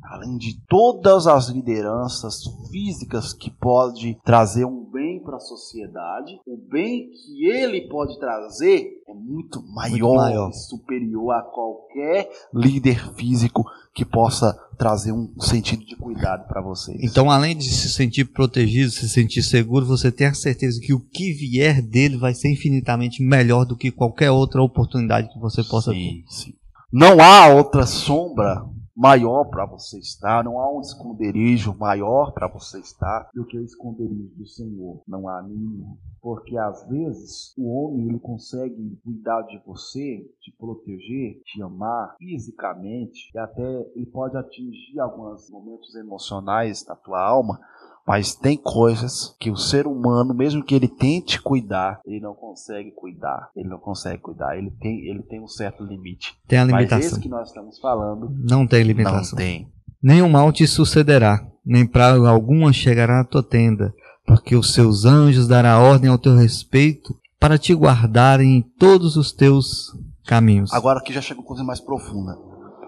além 0.04 0.38
de 0.38 0.60
todas 0.68 1.28
as 1.28 1.48
lideranças 1.48 2.44
físicas 2.70 3.34
que 3.34 3.50
pode 3.50 4.18
trazer 4.24 4.66
um 4.66 4.84
bem 4.92 5.22
para 5.24 5.38
a 5.38 5.39
sociedade, 5.39 6.39
o 6.46 6.58
bem 6.58 7.10
que 7.10 7.46
ele 7.48 7.88
pode 7.88 8.20
trazer 8.20 9.02
é 9.08 9.13
muito 9.13 9.63
maior, 9.74 10.16
maior. 10.16 10.50
e 10.50 10.54
superior 10.54 11.32
a 11.32 11.42
qualquer 11.42 12.30
líder 12.54 13.13
físico 13.16 13.63
que 13.94 14.04
possa 14.04 14.54
trazer 14.78 15.12
um 15.12 15.34
sentido 15.39 15.86
de 15.86 15.96
cuidado 15.96 16.48
para 16.48 16.62
vocês. 16.62 17.00
Então, 17.02 17.30
além 17.30 17.56
de 17.56 17.66
se 17.66 17.89
sentir 17.89 18.26
protegido, 18.26 18.92
se 18.92 19.08
sentir 19.08 19.44
seguro, 19.44 19.86
você 19.86 20.12
tem 20.12 20.28
a 20.28 20.34
certeza 20.34 20.80
que 20.82 20.94
o 20.94 21.00
que 21.00 21.32
vier 21.32 21.82
dele 21.82 22.18
vai 22.18 22.34
ser 22.34 22.52
infinitamente 22.52 23.24
melhor 23.24 23.66
do 23.66 23.78
que 23.78 23.92
qualquer 23.92 24.32
outra 24.32 24.62
oportunidade 24.62 25.32
que 25.32 25.39
você 25.39 25.63
possa 25.63 25.92
ter. 25.92 25.98
sim, 25.98 26.24
sim. 26.28 26.62
Não 26.95 27.19
há 27.19 27.51
outra 27.51 27.88
sombra 27.88 28.69
maior 28.95 29.45
para 29.45 29.65
você 29.65 29.97
estar, 29.97 30.43
não 30.43 30.60
há 30.60 30.71
um 30.71 30.79
esconderijo 30.79 31.75
maior 31.75 32.32
para 32.32 32.47
você 32.47 32.79
estar 32.79 33.32
do 33.34 33.47
que 33.47 33.58
o 33.58 33.63
esconderijo 33.63 34.32
do 34.38 34.45
Senhor. 34.45 35.01
Não 35.08 35.27
há 35.27 35.41
nenhum. 35.41 35.97
Porque 36.21 36.56
às 36.56 36.88
vezes 36.88 37.51
o 37.58 37.67
homem 37.67 38.10
ele 38.10 38.19
consegue 38.19 38.95
cuidar 39.03 39.41
de 39.41 39.60
você, 39.65 40.23
te 40.39 40.56
proteger, 40.56 41.41
te 41.43 41.63
amar 41.63 42.15
fisicamente 42.19 43.32
e 43.34 43.39
até 43.39 43.91
ele 43.95 44.06
pode 44.06 44.38
atingir 44.38 44.99
alguns 44.99 45.49
momentos 45.49 45.95
emocionais 45.95 46.84
da 46.84 46.95
tua 46.95 47.19
alma, 47.19 47.60
mas 48.08 48.36
tem 48.36 48.58
coisas 48.58 49.36
que 49.39 49.50
o 49.50 49.56
ser 49.58 49.88
humano, 49.88 50.34
mesmo 50.34 50.63
que 50.63 50.76
ele 50.76 50.88
tente 50.88 51.42
cuidar, 51.42 52.00
ele 52.06 52.20
não 52.20 52.34
consegue 52.34 52.92
cuidar. 52.92 53.50
Ele 53.56 53.70
não 53.70 53.78
consegue 53.78 54.22
cuidar. 54.22 54.58
Ele 54.58 54.72
tem, 54.72 55.08
ele 55.08 55.24
tem 55.24 55.42
um 55.42 55.48
certo 55.48 55.84
limite. 55.84 56.36
Tem 56.48 56.60
a 56.60 56.66
Mas 56.66 56.76
limitação. 56.76 57.08
esse 57.08 57.20
que 57.20 57.30
nós 57.30 57.48
estamos 57.48 57.80
falando 57.80 58.30
Não 58.44 58.68
tem 58.68 58.82
não 58.82 58.88
limitação. 58.88 59.38
tem. 59.38 59.68
Nenhum 60.02 60.30
mal 60.30 60.52
te 60.52 60.68
sucederá, 60.68 61.48
nem 61.66 61.88
praga 61.88 62.28
alguma 62.30 62.74
chegará 62.74 63.22
à 63.22 63.24
tua 63.24 63.42
tenda, 63.42 63.94
porque 64.28 64.54
os 64.56 64.74
seus 64.74 65.06
anjos 65.06 65.48
dará 65.48 65.80
ordem 65.80 66.10
ao 66.10 66.18
teu 66.18 66.36
respeito 66.36 67.16
para 67.39 67.58
te 67.58 67.74
guardarem 67.74 68.58
em 68.58 68.62
todos 68.62 69.16
os 69.16 69.32
teus 69.32 69.94
caminhos. 70.26 70.74
Agora 70.74 71.00
aqui 71.00 71.13
já 71.13 71.22
chega 71.22 71.39
uma 71.39 71.48
coisa 71.48 71.63
mais 71.63 71.80
profunda. 71.80 72.38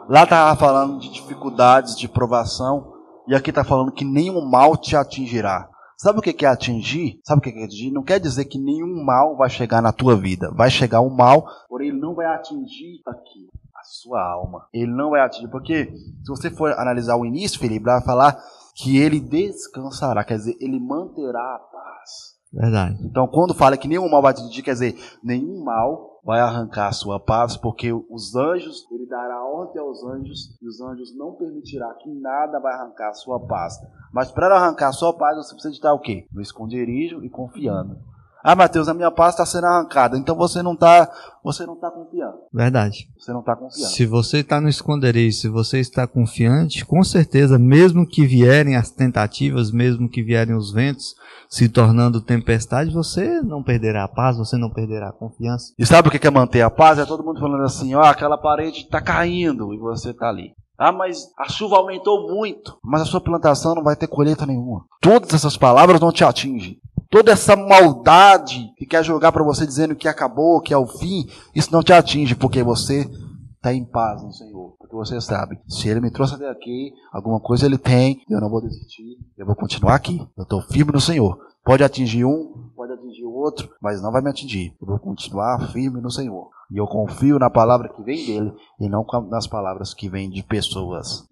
Lá 0.10 0.23
estava 0.23 0.56
falando 0.60 0.99
de 0.99 1.10
dificuldades, 1.12 1.97
de 1.97 2.08
provação, 2.08 2.94
e 3.27 3.35
aqui 3.35 3.49
está 3.49 3.63
falando 3.63 3.91
que 3.91 4.05
nenhum 4.05 4.45
mal 4.45 4.77
te 4.77 4.95
atingirá. 4.95 5.69
Sabe 5.97 6.19
o 6.19 6.21
que 6.21 6.45
é 6.45 6.49
atingir? 6.49 7.19
Sabe 7.23 7.39
o 7.39 7.41
que 7.41 7.51
que 7.51 7.59
é 7.59 7.63
atingir? 7.63 7.91
Não 7.91 8.03
quer 8.03 8.19
dizer 8.19 8.45
que 8.45 8.59
nenhum 8.59 9.03
mal 9.03 9.38
vai 9.38 9.49
chegar 9.49 9.81
na 9.81 9.93
tua 9.93 10.15
vida. 10.15 10.51
Vai 10.53 10.69
chegar 10.69 11.01
um 11.01 11.09
mal, 11.09 11.47
porém 11.69 11.89
ele 11.89 11.99
não 11.99 12.13
vai 12.13 12.25
atingir 12.25 13.01
aqui 13.07 13.49
a 13.73 13.83
sua 13.83 14.21
alma. 14.21 14.67
Ele 14.73 14.91
não 14.91 15.11
vai 15.11 15.21
atingir, 15.21 15.47
porque 15.47 15.85
se 15.85 16.27
você 16.27 16.49
for 16.49 16.73
analisar 16.73 17.15
o 17.15 17.25
início, 17.25 17.59
Felipe, 17.59 17.85
vai 17.85 18.01
falar 18.03 18.38
que 18.75 18.97
ele 18.97 19.21
descansará, 19.21 20.23
quer 20.25 20.35
dizer, 20.35 20.57
ele 20.59 20.79
manterá 20.79 21.55
a 21.55 21.59
paz. 21.59 22.35
Verdade. 22.51 22.97
Então, 23.01 23.25
quando 23.27 23.53
fala 23.53 23.77
que 23.77 23.88
nenhum 23.88 24.09
mal 24.09 24.21
vai 24.21 24.31
atingir, 24.31 24.61
quer 24.63 24.73
dizer, 24.73 24.97
nenhum 25.23 25.63
mal 25.63 26.14
vai 26.25 26.39
arrancar 26.39 26.88
a 26.88 26.91
sua 26.91 27.19
paz, 27.19 27.55
porque 27.55 27.93
os 27.93 28.35
anjos, 28.35 28.88
ele 28.91 29.05
dará 29.05 29.45
ordem 29.45 29.79
aos 29.79 30.03
anjos, 30.03 30.57
e 30.59 30.67
os 30.67 30.81
anjos 30.81 31.15
não 31.15 31.35
permitirá 31.35 31.93
que 31.93 32.09
nada 32.09 32.59
vai 32.59 32.73
arrancar 32.73 33.09
a 33.09 33.13
sua 33.13 33.39
paz. 33.39 33.75
Mas 34.11 34.31
para 34.31 34.55
arrancar 34.55 34.88
a 34.88 34.93
sua 34.93 35.15
paz, 35.15 35.38
você 35.38 35.53
precisa 35.53 35.75
estar 35.75 35.93
o 35.93 35.99
quê? 35.99 36.25
No 36.33 36.41
esconderijo 36.41 37.23
e 37.23 37.29
confiando. 37.29 37.99
Ah, 38.47 38.55
Mateus, 38.55 38.88
a 38.88 38.93
minha 38.93 39.10
paz 39.10 39.34
está 39.34 39.43
sendo 39.43 39.65
arrancada. 39.65 40.19
Então 40.19 40.36
você 40.36 40.62
não 40.62 40.73
está 40.73 41.12
você 41.43 41.65
não 41.65 41.75
tá 41.75 41.89
confiando. 41.89 42.38
Verdade. 42.53 43.10
Você 43.17 43.34
não 43.34 43.39
está 43.39 43.55
confiando. 43.55 43.91
Se 43.91 44.05
você 44.05 44.41
está 44.41 44.62
no 44.62 44.69
esconderijo, 44.69 45.36
se 45.36 45.49
você 45.49 45.79
está 45.79 46.05
confiante, 46.05 46.86
com 46.86 47.03
certeza, 47.03 47.58
mesmo 47.58 48.05
que 48.05 48.23
vierem 48.23 48.75
as 48.75 48.91
tentativas, 48.91 49.71
mesmo 49.71 50.08
que 50.08 50.21
vierem 50.21 50.55
os 50.55 50.71
ventos 50.71 51.15
se 51.49 51.67
tornando 51.67 52.21
tempestade, 52.21 52.93
você 52.93 53.41
não 53.41 53.63
perderá 53.63 54.03
a 54.03 54.08
paz, 54.08 54.38
você 54.38 54.58
não 54.58 54.69
perderá 54.69 55.10
a 55.10 55.13
confiança. 55.13 55.73
E 55.79 55.84
sabe 55.84 56.10
o 56.10 56.12
que 56.12 56.27
é 56.27 56.29
manter 56.29 56.62
a 56.62 56.69
paz? 56.69 56.99
É 56.99 57.05
todo 57.05 57.23
mundo 57.23 57.39
falando 57.39 57.63
assim, 57.63 57.95
ó, 57.95 58.01
oh, 58.01 58.05
aquela 58.05 58.38
parede 58.38 58.81
está 58.81 59.01
caindo 59.01 59.73
e 59.73 59.79
você 59.79 60.12
está 60.12 60.29
ali. 60.29 60.51
Ah, 60.77 60.91
mas 60.91 61.31
a 61.39 61.49
chuva 61.49 61.77
aumentou 61.77 62.27
muito, 62.27 62.77
mas 62.84 63.01
a 63.01 63.05
sua 63.05 63.21
plantação 63.21 63.73
não 63.73 63.84
vai 63.84 63.95
ter 63.95 64.08
colheita 64.08 64.45
nenhuma. 64.45 64.86
Todas 65.01 65.34
essas 65.34 65.58
palavras 65.58 65.99
não 65.99 66.12
te 66.12 66.23
atingem 66.23 66.79
toda 67.15 67.32
essa 67.32 67.56
maldade 67.56 68.73
que 68.75 68.86
quer 68.86 69.01
jogar 69.01 69.32
para 69.32 69.41
você 69.41 69.65
dizendo 69.65 69.95
que 69.95 70.06
acabou, 70.06 70.60
que 70.60 70.73
é 70.73 70.78
o 70.78 70.86
fim, 70.86 71.25
isso 71.56 71.71
não 71.71 71.82
te 71.82 71.93
atinge, 71.93 72.36
porque 72.36 72.62
você 72.62 73.10
está 73.56 73.73
em 73.73 73.86
paz 73.86 74.21
no 74.21 74.34
Senhor. 74.34 74.75
Porque 74.78 74.93
você 74.93 75.21
sabe, 75.21 75.58
se 75.65 75.88
Ele 75.88 76.01
me 76.01 76.12
trouxe 76.12 76.36
até 76.36 76.49
aqui, 76.49 76.91
alguma 77.13 77.39
coisa 77.39 77.65
Ele 77.65 77.78
tem, 77.78 78.19
eu 78.30 78.41
não 78.41 78.49
vou 78.49 78.62
desistir, 78.62 79.17
eu 79.38 79.45
vou 79.45 79.56
continuar 79.56 79.95
aqui. 79.95 80.19
Eu 80.38 80.43
estou 80.43 80.62
firme 80.63 80.91
no 80.91 80.99
Senhor. 80.99 81.39
Pode 81.63 81.86
atingir 81.86 82.25
um, 82.25 82.69
pode 82.75 82.91
atingir 82.91 83.23
o 83.23 83.34
outro, 83.34 83.69
mas 83.82 84.01
não 84.01 84.12
vai 84.12 84.21
me 84.21 84.30
atingir. 84.30 84.75
Eu 84.82 84.86
vou 84.86 84.99
continuar 84.99 85.71
firme 85.71 86.01
no 86.01 86.12
Senhor. 86.12 86.49
E 86.69 86.78
eu 86.78 86.86
confio 86.86 87.39
na 87.39 87.49
palavra 87.49 87.88
que 87.88 88.04
vem 88.04 88.25
dele 88.25 88.51
e 88.78 88.89
não 88.89 89.06
nas 89.30 89.47
palavras 89.47 89.93
que 89.93 90.10
vêm 90.10 90.30
de 90.30 90.43
pessoas. 90.43 91.25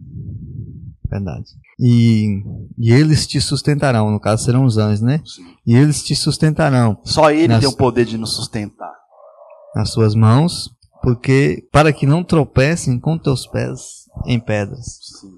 Verdade. 1.13 1.45
E, 1.80 2.43
e 2.76 2.91
eles 2.91 3.28
te 3.28 3.39
sustentarão, 3.39 4.10
no 4.10 4.19
caso 4.19 4.43
serão 4.43 4.65
os 4.65 4.80
anjos, 4.80 5.02
né? 5.02 5.21
Sim. 5.23 5.56
E 5.65 5.76
eles 5.76 6.04
te 6.04 6.15
sustentarão. 6.15 6.97
Só 7.04 7.30
ele 7.30 7.49
nas, 7.49 7.60
tem 7.60 7.69
o 7.69 7.78
poder 7.78 8.06
de 8.06 8.17
nos 8.17 8.36
sustentar. 8.36 8.93
Nas 9.76 9.91
suas 9.91 10.15
mãos, 10.15 10.76
porque 11.04 11.67
para 11.71 11.93
que 11.93 12.08
não 12.08 12.23
tropecem 12.23 12.99
com 12.99 13.15
teus 13.15 13.45
pés 13.45 14.10
em 14.26 14.39
pedras. 14.39 14.99
Sim. 15.19 15.38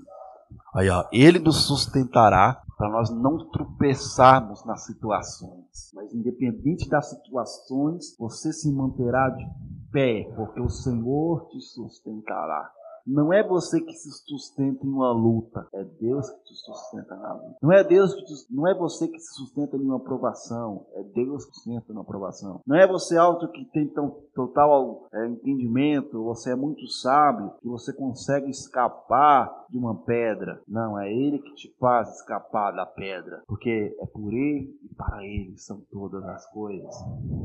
Aí, 0.73 0.89
ó, 0.89 1.03
ele 1.11 1.39
nos 1.39 1.65
sustentará 1.65 2.61
para 2.77 2.89
nós 2.89 3.09
não 3.09 3.49
tropeçarmos 3.49 4.65
nas 4.65 4.85
situações. 4.85 5.91
Mas 5.93 6.13
independente 6.13 6.87
das 6.87 7.09
situações, 7.09 8.15
você 8.17 8.53
se 8.53 8.71
manterá 8.71 9.29
de 9.29 9.45
pé, 9.91 10.23
porque 10.37 10.61
o 10.61 10.69
Senhor 10.69 11.49
te 11.49 11.59
sustentará. 11.59 12.71
Não 13.05 13.31
é 13.31 13.47
você 13.47 13.79
que 13.81 13.93
se 13.93 14.09
sustenta 14.25 14.85
em 14.85 14.89
uma 14.89 15.11
luta, 15.11 15.67
é 15.73 15.83
Deus 15.83 16.29
que 16.29 16.43
te 16.43 16.55
sustenta 16.55 17.15
na 17.15 17.33
luta. 17.33 17.57
Não 17.61 17.71
é 17.71 17.83
Deus 17.83 18.13
que 18.15 18.25
te, 18.25 18.33
não 18.49 18.67
é 18.67 18.73
você 18.73 19.07
que 19.07 19.19
se 19.19 19.33
sustenta 19.33 19.77
em 19.77 19.81
uma 19.81 19.97
aprovação, 19.97 20.87
é 20.93 21.03
Deus 21.03 21.45
que 21.45 21.51
te 21.51 21.57
sustenta 21.57 21.93
na 21.93 22.01
aprovação. 22.01 22.61
Não 22.65 22.75
é 22.75 22.87
você 22.87 23.15
alto 23.15 23.47
que 23.51 23.65
tem 23.65 23.87
tão, 23.87 24.09
total 24.33 25.07
é, 25.13 25.27
entendimento, 25.27 26.23
você 26.23 26.51
é 26.51 26.55
muito 26.55 26.87
sábio 26.87 27.53
que 27.61 27.67
você 27.67 27.93
consegue 27.93 28.49
escapar 28.49 29.65
de 29.69 29.77
uma 29.77 29.95
pedra. 30.03 30.61
Não, 30.67 30.99
é 30.99 31.11
Ele 31.11 31.39
que 31.39 31.53
te 31.53 31.75
faz 31.79 32.09
escapar 32.15 32.71
da 32.71 32.85
pedra, 32.85 33.43
porque 33.47 33.95
é 33.99 34.05
por 34.07 34.33
Ele 34.33 34.79
e 34.83 34.95
para 34.95 35.23
Ele 35.23 35.57
são 35.57 35.81
todas 35.91 36.23
as 36.23 36.45
coisas. 36.51 36.95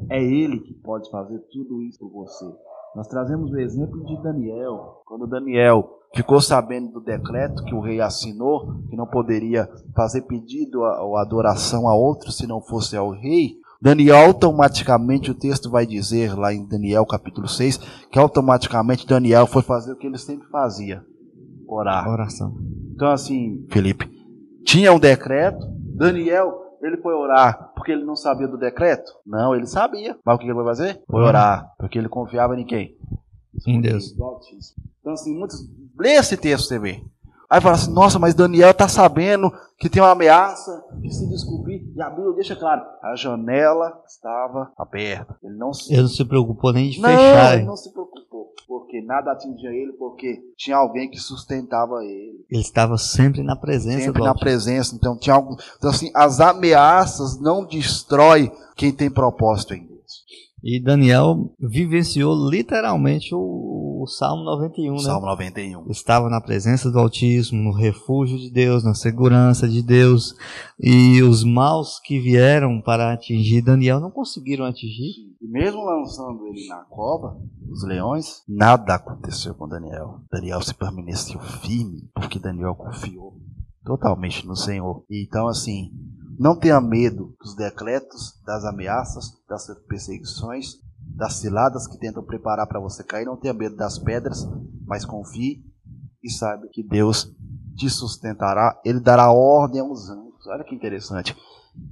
É 0.08 0.22
Ele 0.22 0.60
que 0.60 0.74
pode 0.74 1.10
fazer 1.10 1.38
tudo 1.50 1.82
isso 1.82 1.98
por 1.98 2.10
você. 2.10 2.46
Nós 2.94 3.06
trazemos 3.06 3.52
o 3.52 3.58
exemplo 3.58 4.04
de 4.04 4.20
Daniel. 4.22 5.02
Quando 5.06 5.26
Daniel 5.26 5.88
ficou 6.14 6.40
sabendo 6.40 6.92
do 6.92 7.00
decreto 7.00 7.64
que 7.64 7.74
o 7.74 7.80
rei 7.80 8.00
assinou, 8.00 8.66
que 8.88 8.96
não 8.96 9.06
poderia 9.06 9.68
fazer 9.94 10.22
pedido 10.22 10.80
ou 10.80 11.16
adoração 11.16 11.88
a 11.88 11.94
outro 11.94 12.32
se 12.32 12.46
não 12.46 12.60
fosse 12.60 12.96
ao 12.96 13.10
rei, 13.10 13.60
Daniel 13.80 14.26
automaticamente, 14.26 15.30
o 15.30 15.34
texto 15.34 15.70
vai 15.70 15.86
dizer 15.86 16.36
lá 16.36 16.52
em 16.52 16.66
Daniel 16.66 17.06
capítulo 17.06 17.48
6, 17.48 17.78
que 18.10 18.18
automaticamente 18.18 19.06
Daniel 19.06 19.46
foi 19.46 19.62
fazer 19.62 19.92
o 19.92 19.96
que 19.96 20.06
ele 20.06 20.18
sempre 20.18 20.48
fazia: 20.48 21.02
orar. 21.66 22.06
Oração. 22.08 22.54
Então, 22.92 23.10
assim, 23.10 23.66
Felipe, 23.70 24.10
tinha 24.64 24.92
um 24.92 24.98
decreto, 24.98 25.66
Daniel 25.96 26.69
ele 26.82 26.96
foi 26.98 27.14
orar 27.14 27.72
porque 27.74 27.92
ele 27.92 28.04
não 28.04 28.16
sabia 28.16 28.48
do 28.48 28.58
decreto? 28.58 29.12
Não, 29.26 29.54
ele 29.54 29.66
sabia. 29.66 30.16
Mas 30.24 30.34
o 30.34 30.38
que 30.38 30.44
ele 30.44 30.54
foi 30.54 30.64
fazer? 30.64 31.02
Foi 31.08 31.22
orar. 31.22 31.72
Porque 31.78 31.98
ele 31.98 32.08
confiava 32.08 32.58
em 32.58 32.64
quem? 32.64 32.96
Em 33.66 33.80
Deus. 33.80 34.12
Então, 34.12 35.12
assim, 35.12 35.36
muitos. 35.36 35.68
Lê 35.98 36.10
esse 36.10 36.36
texto, 36.36 36.68
você 36.68 36.78
vê. 36.78 37.02
Aí 37.50 37.60
fala 37.60 37.74
assim, 37.74 37.92
nossa, 37.92 38.16
mas 38.16 38.32
Daniel 38.32 38.70
está 38.70 38.86
sabendo 38.86 39.52
que 39.76 39.88
tem 39.88 40.00
uma 40.00 40.12
ameaça, 40.12 40.84
que 41.02 41.10
se 41.10 41.28
descobrir, 41.28 41.84
e 41.96 42.00
abriu, 42.00 42.32
deixa 42.32 42.54
claro, 42.54 42.82
a 43.02 43.16
janela 43.16 44.00
estava 44.06 44.70
aberta. 44.78 45.36
Ele 45.42 45.56
não 45.56 45.72
se, 45.72 45.92
ele 45.92 46.02
não 46.02 46.08
se 46.08 46.24
preocupou 46.24 46.72
nem 46.72 46.90
de 46.90 47.00
não, 47.00 47.08
fechar. 47.08 47.54
Ele 47.56 47.64
não 47.64 47.76
se 47.76 47.92
preocupou, 47.92 48.29
porque 48.70 49.02
nada 49.02 49.32
atingia 49.32 49.68
ele, 49.70 49.92
porque 49.94 50.40
tinha 50.56 50.76
alguém 50.76 51.10
que 51.10 51.18
sustentava 51.18 52.04
ele. 52.04 52.46
Ele 52.48 52.60
estava 52.60 52.96
sempre 52.96 53.42
na 53.42 53.56
presença 53.56 54.04
Sempre 54.04 54.22
na 54.22 54.32
presença, 54.32 54.94
então 54.94 55.18
tinha 55.18 55.34
algo. 55.34 55.56
Então, 55.76 55.90
assim, 55.90 56.08
as 56.14 56.38
ameaças 56.38 57.40
não 57.40 57.66
destrói 57.66 58.48
quem 58.76 58.92
tem 58.92 59.10
propósito 59.10 59.74
em 59.74 59.84
Deus. 59.84 60.24
E 60.62 60.80
Daniel 60.80 61.52
vivenciou 61.58 62.48
literalmente 62.48 63.34
o, 63.34 63.38
o 64.02 64.06
Salmo 64.06 64.44
91, 64.44 64.92
né? 64.92 64.98
Salmo 65.00 65.26
91. 65.26 65.90
Estava 65.90 66.30
na 66.30 66.40
presença 66.40 66.90
do 66.90 66.98
Altíssimo, 66.98 67.62
no 67.62 67.72
refúgio 67.72 68.38
de 68.38 68.50
Deus, 68.50 68.82
na 68.82 68.94
segurança 68.94 69.68
de 69.68 69.82
Deus. 69.82 70.34
E 70.78 71.22
os 71.22 71.44
maus 71.44 72.00
que 72.00 72.18
vieram 72.18 72.80
para 72.80 73.12
atingir 73.12 73.60
Daniel 73.60 74.00
não 74.00 74.10
conseguiram 74.10 74.64
atingir. 74.64 75.12
E 75.40 75.46
mesmo 75.46 75.84
lançando 75.84 76.46
ele 76.46 76.66
na 76.66 76.82
cova, 76.84 77.38
os 77.70 77.84
leões, 77.84 78.42
nada 78.48 78.94
aconteceu 78.94 79.54
com 79.54 79.68
Daniel. 79.68 80.20
Daniel 80.32 80.62
se 80.62 80.72
permaneceu 80.72 81.38
firme, 81.38 82.08
porque 82.14 82.38
Daniel 82.38 82.74
confiou 82.74 83.36
totalmente 83.84 84.46
no 84.46 84.56
Senhor. 84.56 85.04
Então, 85.10 85.46
assim, 85.46 85.90
não 86.38 86.58
tenha 86.58 86.80
medo 86.80 87.34
dos 87.38 87.54
decretos, 87.54 88.40
das 88.46 88.64
ameaças, 88.64 89.26
das 89.46 89.66
perseguições, 89.86 90.76
das 91.16 91.34
ciladas 91.34 91.86
que 91.86 91.98
tentam 91.98 92.22
preparar 92.22 92.66
para 92.66 92.80
você 92.80 93.04
cair. 93.04 93.24
Não 93.24 93.36
tenha 93.36 93.54
medo 93.54 93.76
das 93.76 93.98
pedras, 93.98 94.48
mas 94.86 95.04
confie 95.04 95.64
e 96.22 96.30
saiba 96.30 96.66
que 96.72 96.82
Deus 96.82 97.34
te 97.76 97.88
sustentará. 97.88 98.78
Ele 98.84 99.00
dará 99.00 99.32
ordem 99.32 99.80
aos 99.80 100.08
anjos. 100.08 100.46
Olha 100.46 100.64
que 100.64 100.74
interessante. 100.74 101.36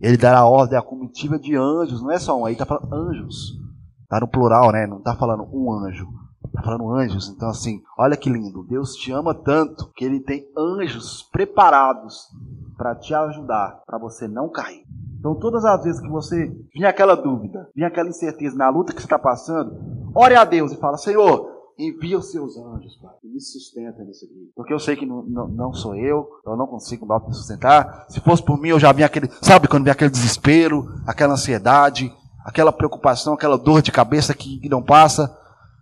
Ele 0.00 0.16
dará 0.16 0.44
ordem 0.44 0.78
à 0.78 0.82
comitiva 0.82 1.38
de 1.38 1.56
anjos. 1.56 2.02
Não 2.02 2.10
é 2.10 2.18
só 2.18 2.38
um 2.38 2.44
aí, 2.44 2.54
está 2.54 2.66
falando 2.66 2.92
anjos. 2.92 3.58
Está 4.02 4.20
no 4.20 4.28
plural, 4.28 4.72
né? 4.72 4.86
Não 4.86 4.98
está 4.98 5.14
falando 5.14 5.46
um 5.52 5.72
anjo. 5.72 6.08
Está 6.46 6.62
falando 6.62 6.90
anjos. 6.94 7.28
Então, 7.28 7.48
assim, 7.48 7.82
olha 7.98 8.16
que 8.16 8.30
lindo. 8.30 8.64
Deus 8.64 8.94
te 8.94 9.12
ama 9.12 9.34
tanto 9.34 9.90
que 9.94 10.04
ele 10.04 10.20
tem 10.20 10.46
anjos 10.56 11.22
preparados 11.30 12.28
para 12.76 12.94
te 12.94 13.12
ajudar, 13.12 13.82
para 13.84 13.98
você 13.98 14.26
não 14.26 14.48
cair. 14.48 14.87
Então, 15.18 15.34
todas 15.34 15.64
as 15.64 15.82
vezes 15.82 16.00
que 16.00 16.08
você 16.08 16.46
vinha 16.72 16.88
aquela 16.88 17.14
dúvida, 17.14 17.68
vinha 17.74 17.88
aquela 17.88 18.08
incerteza 18.08 18.56
na 18.56 18.68
luta 18.68 18.92
que 18.92 19.00
você 19.00 19.06
está 19.06 19.18
passando, 19.18 19.76
ore 20.14 20.34
a 20.34 20.44
Deus 20.44 20.72
e 20.72 20.76
fala: 20.76 20.96
Senhor, 20.96 21.58
envia 21.78 22.18
os 22.18 22.30
seus 22.30 22.56
anjos, 22.56 22.96
Pai, 22.96 23.14
e 23.22 23.28
me 23.28 23.40
sustenta 23.40 24.02
nisso 24.04 24.24
aqui. 24.24 24.50
Porque 24.54 24.72
eu 24.72 24.78
sei 24.78 24.96
que 24.96 25.06
não, 25.06 25.22
não, 25.22 25.48
não 25.48 25.72
sou 25.72 25.94
eu, 25.94 26.28
eu 26.44 26.56
não 26.56 26.66
consigo 26.66 27.06
me 27.06 27.34
sustentar. 27.34 28.06
Se 28.08 28.20
fosse 28.20 28.42
por 28.42 28.60
mim, 28.60 28.68
eu 28.70 28.80
já 28.80 28.92
vinha 28.92 29.06
aquele, 29.06 29.28
sabe 29.42 29.68
quando 29.68 29.84
vinha 29.84 29.92
aquele 29.92 30.10
desespero, 30.10 30.86
aquela 31.06 31.34
ansiedade, 31.34 32.12
aquela 32.44 32.72
preocupação, 32.72 33.34
aquela 33.34 33.56
dor 33.56 33.80
de 33.80 33.92
cabeça 33.92 34.34
que, 34.34 34.58
que 34.58 34.68
não 34.68 34.82
passa. 34.82 35.36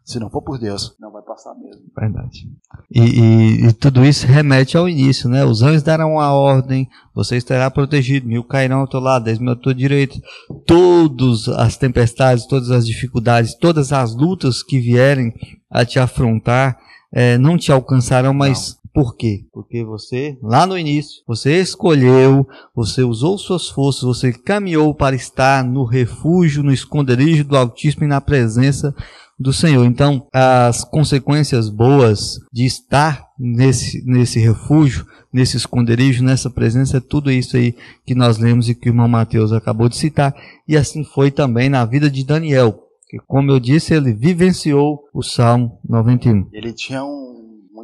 Se 0.04 0.20
não 0.20 0.30
for 0.30 0.40
por 0.40 0.56
Deus, 0.56 0.94
não 1.00 1.10
vai 1.10 1.22
passar 1.36 1.54
mesmo. 1.54 1.82
Verdade. 1.94 2.48
E, 2.90 3.00
e, 3.00 3.66
e, 3.66 3.72
tudo 3.74 4.04
isso 4.04 4.26
remete 4.26 4.76
ao 4.76 4.88
início, 4.88 5.28
né? 5.28 5.44
Os 5.44 5.62
anjos 5.62 5.82
darão 5.82 6.18
a 6.18 6.32
ordem, 6.32 6.88
você 7.14 7.36
estará 7.36 7.70
protegido, 7.70 8.26
mil 8.26 8.42
cairão 8.42 8.80
ao 8.80 8.88
teu 8.88 9.00
lado, 9.00 9.24
dez 9.24 9.38
mil 9.38 9.50
ao 9.50 9.56
teu 9.56 9.74
direito. 9.74 10.20
Todas 10.66 11.48
as 11.48 11.76
tempestades, 11.76 12.46
todas 12.46 12.70
as 12.70 12.86
dificuldades, 12.86 13.54
todas 13.54 13.92
as 13.92 14.14
lutas 14.14 14.62
que 14.62 14.80
vierem 14.80 15.34
a 15.70 15.84
te 15.84 15.98
afrontar, 15.98 16.78
é, 17.12 17.36
não 17.36 17.58
te 17.58 17.70
alcançarão, 17.70 18.32
mas 18.32 18.76
não. 18.80 18.86
Por 18.96 19.14
quê? 19.14 19.44
Porque 19.52 19.84
você, 19.84 20.38
lá 20.42 20.66
no 20.66 20.78
início, 20.78 21.22
você 21.26 21.60
escolheu, 21.60 22.48
você 22.74 23.02
usou 23.02 23.36
suas 23.36 23.68
forças, 23.68 24.04
você 24.04 24.32
caminhou 24.32 24.94
para 24.94 25.14
estar 25.14 25.62
no 25.62 25.84
refúgio, 25.84 26.62
no 26.62 26.72
esconderijo 26.72 27.44
do 27.44 27.58
Altíssimo 27.58 28.04
e 28.04 28.08
na 28.08 28.22
presença 28.22 28.94
do 29.38 29.52
Senhor. 29.52 29.84
Então, 29.84 30.26
as 30.32 30.84
consequências 30.84 31.68
boas 31.68 32.38
de 32.52 32.64
estar 32.64 33.26
nesse, 33.38 34.04
nesse 34.04 34.38
refúgio, 34.38 35.06
nesse 35.32 35.56
esconderijo, 35.56 36.24
nessa 36.24 36.48
presença, 36.48 36.96
é 36.96 37.00
tudo 37.00 37.30
isso 37.30 37.56
aí 37.56 37.74
que 38.04 38.14
nós 38.14 38.38
lemos 38.38 38.68
e 38.68 38.74
que 38.74 38.88
o 38.88 38.90
irmão 38.90 39.08
Mateus 39.08 39.52
acabou 39.52 39.88
de 39.88 39.96
citar. 39.96 40.34
E 40.66 40.76
assim 40.76 41.04
foi 41.04 41.30
também 41.30 41.68
na 41.68 41.84
vida 41.84 42.10
de 42.10 42.24
Daniel, 42.24 42.82
que, 43.08 43.18
como 43.26 43.50
eu 43.50 43.60
disse, 43.60 43.94
ele 43.94 44.12
vivenciou 44.12 45.04
o 45.12 45.22
Salmo 45.22 45.78
91. 45.88 46.48
Ele 46.52 46.72
tinha 46.72 47.04
um 47.04 47.26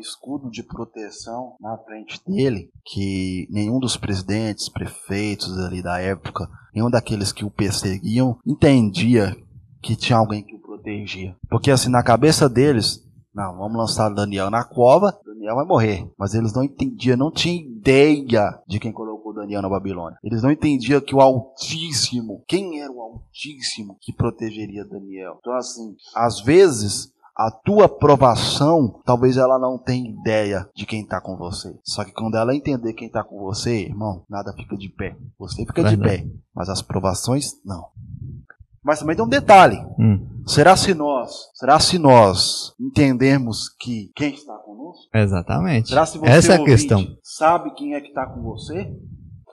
escudo 0.02 0.50
de 0.50 0.62
proteção 0.62 1.54
na 1.60 1.78
frente 1.78 2.20
dele 2.26 2.70
que 2.84 3.46
nenhum 3.50 3.78
dos 3.78 3.96
presidentes, 3.96 4.68
prefeitos 4.68 5.56
ali 5.58 5.80
da 5.80 6.00
época, 6.00 6.48
nenhum 6.74 6.90
daqueles 6.90 7.32
que 7.32 7.44
o 7.44 7.50
perseguiam 7.50 8.36
entendia 8.44 9.34
que 9.80 9.96
tinha 9.96 10.18
alguém 10.18 10.42
que 10.42 10.54
o 10.54 10.60
protegia. 10.82 11.36
Porque 11.48 11.70
assim, 11.70 11.88
na 11.88 12.02
cabeça 12.02 12.48
deles, 12.48 13.02
não, 13.34 13.56
vamos 13.56 13.78
lançar 13.78 14.10
Daniel 14.10 14.50
na 14.50 14.64
cova, 14.64 15.18
Daniel 15.24 15.54
vai 15.54 15.64
morrer. 15.64 16.10
Mas 16.18 16.34
eles 16.34 16.52
não 16.52 16.62
entendiam, 16.62 17.16
não 17.16 17.30
tinham 17.30 17.64
ideia 17.64 18.60
de 18.66 18.78
quem 18.78 18.92
colocou 18.92 19.32
Daniel 19.32 19.62
na 19.62 19.68
Babilônia. 19.68 20.18
Eles 20.22 20.42
não 20.42 20.50
entendiam 20.50 21.00
que 21.00 21.14
o 21.14 21.20
Altíssimo, 21.20 22.44
quem 22.46 22.80
era 22.80 22.92
o 22.92 23.00
Altíssimo 23.00 23.96
que 24.00 24.12
protegeria 24.12 24.84
Daniel. 24.84 25.36
Então, 25.40 25.54
assim, 25.54 25.96
às 26.14 26.40
vezes 26.40 27.12
a 27.34 27.50
tua 27.50 27.88
provação, 27.88 29.00
talvez 29.06 29.38
ela 29.38 29.58
não 29.58 29.78
tenha 29.78 30.10
ideia 30.10 30.68
de 30.74 30.84
quem 30.84 31.00
está 31.00 31.18
com 31.18 31.34
você. 31.36 31.74
Só 31.82 32.04
que 32.04 32.12
quando 32.12 32.36
ela 32.36 32.54
entender 32.54 32.92
quem 32.92 33.06
está 33.06 33.24
com 33.24 33.38
você, 33.38 33.86
irmão, 33.86 34.22
nada 34.28 34.52
fica 34.52 34.76
de 34.76 34.90
pé. 34.90 35.16
Você 35.38 35.64
fica 35.64 35.82
Verdade. 35.82 35.96
de 35.96 36.02
pé, 36.02 36.30
mas 36.54 36.68
as 36.68 36.82
provações 36.82 37.52
não. 37.64 37.86
Mas 38.84 38.98
também 38.98 39.14
tem 39.14 39.24
um 39.24 39.28
detalhe. 39.28 39.76
Hum. 39.98 40.28
Será 40.46 40.76
se 40.76 40.92
nós, 40.92 41.32
será 41.54 41.78
se 41.78 41.98
nós 41.98 42.74
entendermos 42.80 43.68
que 43.78 44.10
quem 44.14 44.34
está 44.34 44.54
conosco? 44.54 45.08
Exatamente. 45.14 45.88
Será 45.88 46.04
se 46.04 46.18
você 46.18 46.30
Essa 46.30 46.52
é 46.54 46.56
a 46.56 46.64
questão. 46.64 47.06
sabe 47.22 47.72
quem 47.74 47.94
é 47.94 48.00
que 48.00 48.08
está 48.08 48.26
com 48.26 48.42
você? 48.42 48.92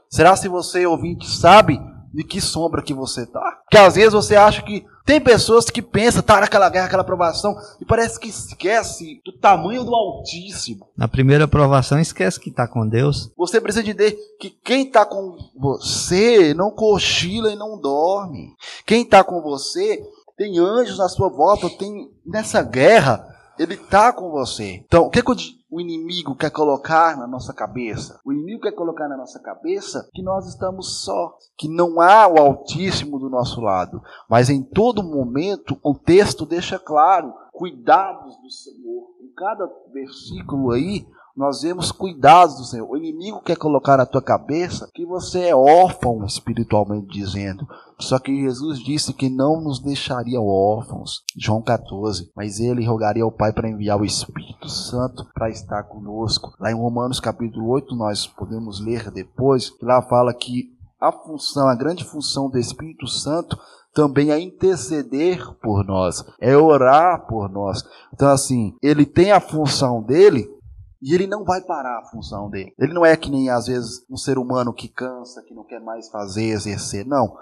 Será 0.09 0.35
se 0.35 0.47
você 0.47 0.85
ouvinte 0.87 1.29
sabe 1.29 1.79
de 2.11 2.23
que 2.23 2.41
sombra 2.41 2.81
que 2.81 2.93
você 2.93 3.27
tá? 3.27 3.59
Porque 3.63 3.77
às 3.77 3.95
vezes 3.95 4.13
você 4.13 4.35
acha 4.35 4.63
que 4.63 4.83
tem 5.09 5.19
pessoas 5.19 5.71
que 5.71 5.81
pensam, 5.81 6.21
tá 6.21 6.39
naquela 6.39 6.69
guerra, 6.69 6.85
aquela 6.85 7.01
aprovação, 7.01 7.57
e 7.81 7.85
parece 7.85 8.19
que 8.19 8.29
esquece 8.29 9.19
do 9.25 9.31
tamanho 9.31 9.83
do 9.83 9.95
Altíssimo. 9.95 10.87
Na 10.95 11.07
primeira 11.07 11.45
aprovação, 11.45 11.99
esquece 11.99 12.39
que 12.39 12.51
está 12.51 12.67
com 12.67 12.87
Deus. 12.87 13.31
Você 13.35 13.59
precisa 13.59 13.81
entender 13.81 14.15
que 14.39 14.51
quem 14.63 14.85
está 14.85 15.07
com 15.07 15.35
você 15.57 16.53
não 16.53 16.69
cochila 16.69 17.51
e 17.51 17.55
não 17.55 17.81
dorme. 17.81 18.53
Quem 18.85 19.01
está 19.01 19.23
com 19.23 19.41
você 19.41 19.99
tem 20.37 20.59
anjos 20.59 20.99
na 20.99 21.09
sua 21.09 21.27
volta, 21.27 21.67
tem 21.71 22.11
nessa 22.23 22.61
guerra, 22.61 23.27
ele 23.57 23.73
está 23.73 24.13
com 24.13 24.29
você. 24.29 24.83
Então, 24.85 25.05
o 25.05 25.09
que, 25.09 25.23
que 25.23 25.31
o 25.31 25.35
inimigo 25.77 26.35
quer 26.35 26.49
colocar 26.49 27.17
na 27.17 27.27
nossa 27.27 27.53
cabeça? 27.53 28.19
O 28.25 28.31
inimigo 28.31 28.61
quer 28.61 28.71
colocar 28.71 29.09
na 29.09 29.17
nossa 29.17 29.39
cabeça 29.39 30.09
que 30.13 30.23
nós 30.23 30.47
estamos 30.47 31.03
só, 31.03 31.35
que 31.57 31.67
não 31.67 31.99
há 31.99 32.27
o 32.27 32.39
Altíssimo 32.39 33.19
do 33.19 33.29
nosso 33.29 33.59
lado. 33.59 34.01
Mas 34.29 34.49
em 34.49 34.63
todo 34.63 35.03
momento, 35.03 35.77
o 35.83 35.93
texto 35.93 36.45
deixa 36.45 36.79
claro: 36.79 37.33
cuidados 37.51 38.37
do 38.41 38.49
Senhor. 38.49 39.09
Em 39.21 39.33
cada 39.35 39.69
versículo 39.91 40.71
aí, 40.71 41.05
nós 41.39 41.61
vemos 41.61 41.89
cuidados 41.89 42.57
do 42.57 42.65
Senhor. 42.65 42.85
O 42.85 42.97
inimigo 42.97 43.41
quer 43.41 43.55
colocar 43.55 43.95
na 43.95 44.05
tua 44.05 44.21
cabeça 44.21 44.89
que 44.93 45.05
você 45.05 45.47
é 45.47 45.55
órfão 45.55 46.25
espiritualmente 46.25 47.07
dizendo. 47.07 47.65
Só 47.97 48.19
que 48.19 48.41
Jesus 48.41 48.79
disse 48.79 49.13
que 49.13 49.29
não 49.29 49.61
nos 49.61 49.79
deixaria 49.79 50.41
órfãos. 50.41 51.23
João 51.37 51.61
14. 51.61 52.29
Mas 52.35 52.59
ele 52.59 52.85
rogaria 52.85 53.23
ao 53.23 53.31
Pai 53.31 53.53
para 53.53 53.69
enviar 53.69 53.97
o 53.97 54.03
Espírito 54.03 54.67
Santo 54.67 55.25
para 55.33 55.49
estar 55.49 55.83
conosco. 55.83 56.53
Lá 56.59 56.71
em 56.71 56.75
Romanos 56.75 57.21
capítulo 57.21 57.69
8 57.69 57.95
nós 57.95 58.27
podemos 58.27 58.81
ler 58.81 59.09
depois, 59.09 59.69
que 59.69 59.85
lá 59.85 60.01
fala 60.01 60.33
que 60.33 60.77
a 60.99 61.09
função, 61.09 61.69
a 61.69 61.75
grande 61.75 62.03
função 62.03 62.49
do 62.49 62.59
Espírito 62.59 63.07
Santo 63.07 63.57
também 63.93 64.29
é 64.31 64.39
interceder 64.39 65.41
por 65.61 65.85
nós, 65.85 66.21
é 66.41 66.57
orar 66.57 67.25
por 67.27 67.49
nós. 67.49 67.81
Então 68.13 68.27
assim, 68.27 68.75
ele 68.83 69.05
tem 69.05 69.31
a 69.31 69.39
função 69.39 70.03
dele 70.03 70.58
e 71.01 71.13
ele 71.13 71.27
não 71.27 71.43
vai 71.43 71.61
parar 71.61 71.99
a 71.99 72.09
função 72.09 72.49
dele. 72.49 72.73
Ele 72.77 72.93
não 72.93 73.05
é 73.05 73.15
que 73.15 73.29
nem 73.29 73.49
às 73.49 73.67
vezes 73.67 74.05
um 74.09 74.17
ser 74.17 74.37
humano 74.37 74.73
que 74.73 74.87
cansa, 74.87 75.43
que 75.43 75.53
não 75.53 75.63
quer 75.63 75.79
mais 75.79 76.09
fazer, 76.09 76.45
exercer. 76.45 77.05
Não. 77.05 77.35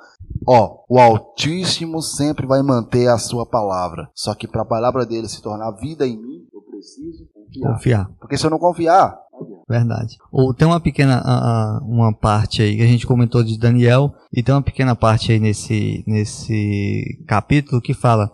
Ó, 0.48 0.84
o 0.88 1.00
Altíssimo 1.00 2.02
sempre 2.02 2.46
vai 2.46 2.62
manter 2.62 3.08
a 3.08 3.18
sua 3.18 3.46
palavra. 3.46 4.10
Só 4.14 4.34
que 4.36 4.48
para 4.48 4.62
a 4.62 4.66
palavra 4.66 5.06
dele 5.06 5.28
se 5.28 5.42
tornar 5.42 5.72
vida 5.72 6.06
em 6.06 6.18
mim, 6.18 6.48
eu 6.54 6.62
preciso 6.62 7.28
confiar. 7.34 7.74
confiar. 7.74 8.12
Porque 8.20 8.38
se 8.38 8.46
eu 8.46 8.50
não 8.50 8.60
confiar, 8.60 9.20
Verdade. 9.70 10.18
Ou 10.32 10.54
tem 10.54 10.68
uma 10.68 10.80
pequena 10.80 11.22
uma 11.84 12.12
parte 12.14 12.62
aí 12.62 12.76
que 12.76 12.82
a 12.82 12.88
gente 12.88 13.06
comentou 13.06 13.44
de 13.44 13.60
Daniel 13.60 14.12
e 14.34 14.42
tem 14.42 14.56
uma 14.56 14.62
pequena 14.62 14.96
parte 14.96 15.32
aí 15.32 15.40
nesse 15.40 16.04
nesse 16.08 17.24
capítulo 17.28 17.82
que 17.82 17.94
fala 17.94 18.32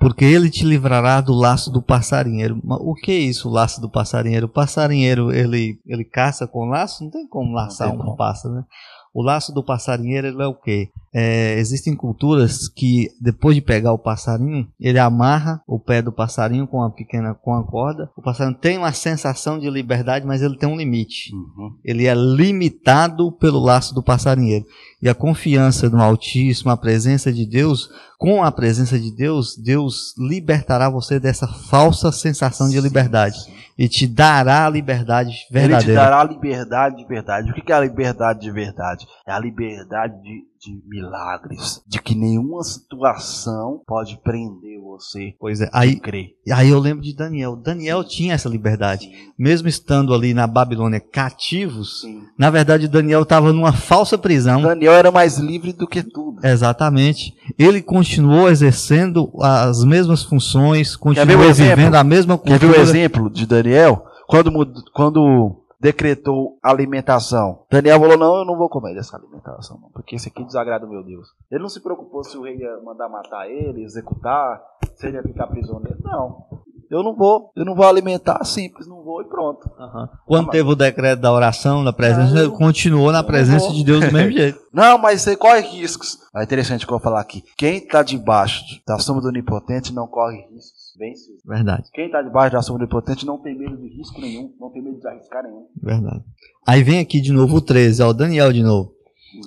porque 0.00 0.24
ele 0.24 0.48
te 0.48 0.64
livrará 0.64 1.20
do 1.20 1.34
laço 1.34 1.70
do 1.70 1.82
passarinheiro. 1.82 2.58
O 2.64 2.94
que 2.94 3.12
é 3.12 3.18
isso, 3.18 3.50
o 3.50 3.52
laço 3.52 3.82
do 3.82 3.90
passarinheiro? 3.90 4.46
O 4.46 4.48
passarinheiro, 4.48 5.30
ele, 5.30 5.78
ele 5.86 6.04
caça 6.04 6.48
com 6.48 6.70
laço? 6.70 7.04
Não 7.04 7.10
tem 7.10 7.28
como 7.28 7.52
laçar 7.52 7.94
um 7.94 8.16
pássaro, 8.16 8.54
né? 8.54 8.64
O 9.12 9.22
laço 9.22 9.52
do 9.52 9.64
passarinheiro 9.64 10.40
é 10.40 10.46
o 10.46 10.54
quê? 10.54 10.88
É, 11.12 11.58
existem 11.58 11.96
culturas 11.96 12.68
que 12.68 13.08
depois 13.20 13.56
de 13.56 13.60
pegar 13.60 13.92
o 13.92 13.98
passarinho, 13.98 14.68
ele 14.78 14.98
amarra 15.00 15.60
o 15.66 15.80
pé 15.80 16.00
do 16.00 16.12
passarinho 16.12 16.68
com 16.68 16.76
uma 16.76 16.90
pequena 16.90 17.34
com 17.34 17.52
a 17.54 17.64
corda. 17.64 18.08
O 18.16 18.22
passarinho 18.22 18.56
tem 18.56 18.78
uma 18.78 18.92
sensação 18.92 19.58
de 19.58 19.68
liberdade, 19.68 20.24
mas 20.24 20.40
ele 20.40 20.56
tem 20.56 20.68
um 20.68 20.76
limite. 20.76 21.34
Uhum. 21.34 21.76
Ele 21.84 22.06
é 22.06 22.14
limitado 22.14 23.32
pelo 23.32 23.58
laço 23.58 23.92
do 23.92 24.02
passarinheiro. 24.02 24.64
E 25.02 25.08
a 25.08 25.14
confiança 25.14 25.90
no 25.90 26.00
Altíssimo, 26.00 26.70
a 26.70 26.76
presença 26.76 27.32
de 27.32 27.44
Deus, 27.44 27.88
com 28.16 28.44
a 28.44 28.52
presença 28.52 28.98
de 28.98 29.10
Deus, 29.10 29.56
Deus 29.56 30.14
libertará 30.16 30.88
você 30.88 31.18
dessa 31.18 31.48
falsa 31.48 32.12
sensação 32.12 32.68
de 32.68 32.80
liberdade 32.80 33.38
e 33.80 33.88
te 33.88 34.06
dará 34.06 34.66
a 34.66 34.68
liberdade 34.68 35.46
verdadeira. 35.50 35.82
Ele 35.82 35.92
te 35.92 35.94
dará 35.94 36.20
a 36.20 36.24
liberdade 36.24 36.96
de 36.96 37.04
verdade. 37.06 37.50
O 37.50 37.54
que 37.54 37.72
é 37.72 37.74
a 37.74 37.80
liberdade 37.80 38.40
de 38.40 38.50
verdade? 38.50 39.06
É 39.26 39.32
a 39.32 39.38
liberdade 39.38 40.22
de 40.22 40.49
de 40.60 40.78
milagres, 40.86 41.82
de 41.86 42.00
que 42.02 42.14
nenhuma 42.14 42.62
situação 42.62 43.80
pode 43.86 44.20
prender 44.22 44.78
você. 44.78 45.34
Pois 45.40 45.60
é, 45.62 45.70
aí, 45.72 45.98
crer. 45.98 46.34
aí 46.52 46.68
eu 46.68 46.78
lembro 46.78 47.02
de 47.02 47.16
Daniel. 47.16 47.56
Daniel 47.56 48.04
tinha 48.04 48.34
essa 48.34 48.48
liberdade, 48.48 49.06
Sim. 49.06 49.32
mesmo 49.38 49.68
estando 49.68 50.12
ali 50.12 50.34
na 50.34 50.46
Babilônia 50.46 51.00
cativos. 51.00 52.02
Sim. 52.02 52.24
Na 52.38 52.50
verdade, 52.50 52.88
Daniel 52.88 53.22
estava 53.22 53.54
numa 53.54 53.72
falsa 53.72 54.18
prisão. 54.18 54.60
Daniel 54.60 54.92
era 54.92 55.10
mais 55.10 55.38
livre 55.38 55.72
do 55.72 55.88
que 55.88 56.02
tudo. 56.02 56.44
Exatamente. 56.46 57.34
Ele 57.58 57.80
continuou 57.80 58.50
exercendo 58.50 59.32
as 59.40 59.82
mesmas 59.82 60.22
funções, 60.22 60.94
continuou 60.94 61.54
vivendo 61.54 61.94
a 61.94 62.04
mesma 62.04 62.36
cultura. 62.36 62.58
Quer 62.58 62.66
ver 62.66 62.78
o 62.78 62.82
exemplo 62.82 63.30
de 63.30 63.46
Daniel? 63.46 64.04
Quando, 64.26 64.52
quando 64.92 65.59
decretou 65.80 66.58
alimentação. 66.62 67.64
Daniel 67.70 67.98
falou: 67.98 68.18
Não, 68.18 68.36
eu 68.38 68.44
não 68.44 68.58
vou 68.58 68.68
comer 68.68 68.94
dessa 68.94 69.16
alimentação, 69.16 69.78
não, 69.80 69.90
porque 69.90 70.16
isso 70.16 70.28
aqui 70.28 70.44
desagrada 70.44 70.86
o 70.86 70.90
meu 70.90 71.02
Deus. 71.02 71.28
Ele 71.50 71.62
não 71.62 71.68
se 71.68 71.80
preocupou 71.80 72.22
se 72.22 72.36
o 72.36 72.42
rei 72.42 72.58
ia 72.58 72.80
mandar 72.84 73.08
matar 73.08 73.48
ele, 73.48 73.82
executar, 73.82 74.62
se 74.94 75.06
ele 75.06 75.16
ia 75.16 75.22
ficar 75.22 75.46
prisioneiro. 75.46 75.98
Não. 76.04 76.60
Eu 76.90 77.04
não 77.04 77.14
vou, 77.14 77.52
eu 77.54 77.64
não 77.64 77.76
vou 77.76 77.86
alimentar 77.86 78.44
simples, 78.44 78.88
não 78.88 79.04
vou 79.04 79.22
e 79.22 79.24
pronto. 79.24 79.64
Uhum. 79.78 80.08
Quando 80.26 80.46
não, 80.46 80.50
teve 80.50 80.64
mas... 80.64 80.72
o 80.72 80.76
decreto 80.76 81.20
da 81.20 81.32
oração, 81.32 81.84
da 81.84 81.92
presença, 81.92 82.36
ele 82.36 82.50
continuou 82.50 83.12
na 83.12 83.22
presença 83.22 83.72
de 83.72 83.84
Deus 83.84 84.04
do 84.04 84.12
mesmo 84.12 84.32
jeito. 84.36 84.58
Não, 84.72 84.98
mas 84.98 85.22
você 85.22 85.36
corre 85.36 85.60
riscos. 85.60 86.18
É 86.34 86.42
interessante 86.42 86.84
que 86.84 86.92
eu 86.92 86.98
vou 86.98 87.04
falar 87.04 87.20
aqui. 87.20 87.44
Quem 87.56 87.76
está 87.76 88.02
debaixo 88.02 88.64
da 88.84 88.98
sombra 88.98 89.22
do 89.22 89.28
onipotente 89.28 89.94
não 89.94 90.08
corre 90.08 90.38
riscos 90.52 90.79
vence. 91.00 91.32
Verdade. 91.44 91.90
Quem 91.92 92.06
está 92.06 92.20
debaixo 92.20 92.52
da 92.52 92.62
sombra 92.62 92.86
do 92.86 92.90
potente 92.90 93.24
não 93.24 93.38
tem 93.38 93.58
medo 93.58 93.76
de 93.78 93.88
risco 93.88 94.20
nenhum, 94.20 94.54
não 94.60 94.70
tem 94.70 94.82
medo 94.82 95.00
de 95.00 95.08
arriscar 95.08 95.42
nenhum. 95.42 95.66
Verdade. 95.82 96.22
Aí 96.66 96.82
vem 96.82 97.00
aqui 97.00 97.20
de 97.20 97.32
novo 97.32 97.56
o 97.56 97.60
13, 97.60 98.02
ó, 98.02 98.10
o 98.10 98.14
Daniel 98.14 98.52
de 98.52 98.62
novo. 98.62 98.92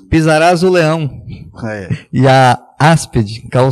Pisarás 0.10 0.63
o 0.63 0.70
leão 0.70 1.10
é. 1.66 1.89
e 2.12 2.28
a 2.28 2.58
áspide 2.80 3.48
cal, 3.50 3.70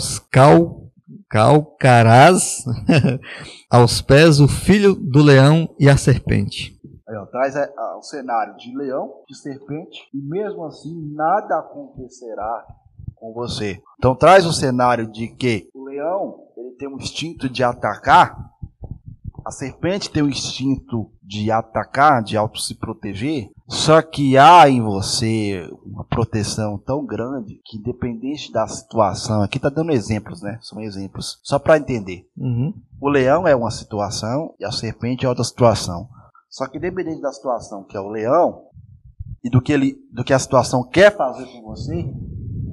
calcarás 1.29 2.63
aos 3.69 4.01
pés 4.01 4.39
o 4.39 4.47
filho 4.47 4.93
do 4.93 5.23
leão 5.23 5.73
e 5.79 5.89
a 5.89 5.97
serpente. 5.97 6.79
Aí, 7.07 7.15
ó, 7.17 7.25
traz 7.25 7.55
é, 7.55 7.67
o 7.97 8.01
cenário 8.03 8.55
de 8.57 8.75
leão, 8.77 9.23
de 9.27 9.37
serpente, 9.37 9.99
e 10.13 10.21
mesmo 10.21 10.63
assim 10.65 10.93
nada 11.13 11.59
acontecerá 11.59 12.65
com 13.15 13.31
você. 13.33 13.79
Então 13.97 14.15
traz 14.15 14.45
o 14.45 14.51
cenário 14.51 15.09
de 15.11 15.27
que 15.27 15.69
tem 16.81 16.89
um 16.89 16.97
instinto 16.97 17.47
de 17.47 17.63
atacar, 17.63 18.49
a 19.45 19.51
serpente 19.51 20.09
tem 20.09 20.23
um 20.23 20.29
instinto 20.29 21.11
de 21.21 21.51
atacar, 21.51 22.23
de 22.23 22.35
auto 22.35 22.59
se 22.59 22.73
proteger, 22.73 23.51
só 23.67 24.01
que 24.01 24.35
há 24.35 24.67
em 24.67 24.81
você 24.81 25.69
uma 25.85 26.03
proteção 26.03 26.79
tão 26.79 27.05
grande 27.05 27.61
que, 27.63 27.77
independente 27.77 28.51
da 28.51 28.67
situação, 28.67 29.43
aqui 29.43 29.59
está 29.59 29.69
dando 29.69 29.91
exemplos, 29.91 30.41
né? 30.41 30.57
São 30.59 30.81
exemplos, 30.81 31.39
só 31.43 31.59
para 31.59 31.77
entender. 31.77 32.27
Uhum. 32.35 32.73
O 32.99 33.07
leão 33.07 33.47
é 33.47 33.55
uma 33.55 33.69
situação 33.69 34.55
e 34.59 34.65
a 34.65 34.71
serpente 34.71 35.23
é 35.23 35.29
outra 35.29 35.43
situação. 35.43 36.09
Só 36.49 36.67
que, 36.67 36.79
independente 36.79 37.21
da 37.21 37.31
situação 37.31 37.83
que 37.83 37.95
é 37.95 37.99
o 37.99 38.09
leão 38.09 38.63
e 39.43 39.51
do 39.51 39.61
que, 39.61 39.71
ele, 39.71 39.97
do 40.11 40.23
que 40.23 40.33
a 40.33 40.39
situação 40.39 40.83
quer 40.83 41.15
fazer 41.15 41.45
com 41.45 41.61
você, 41.61 42.11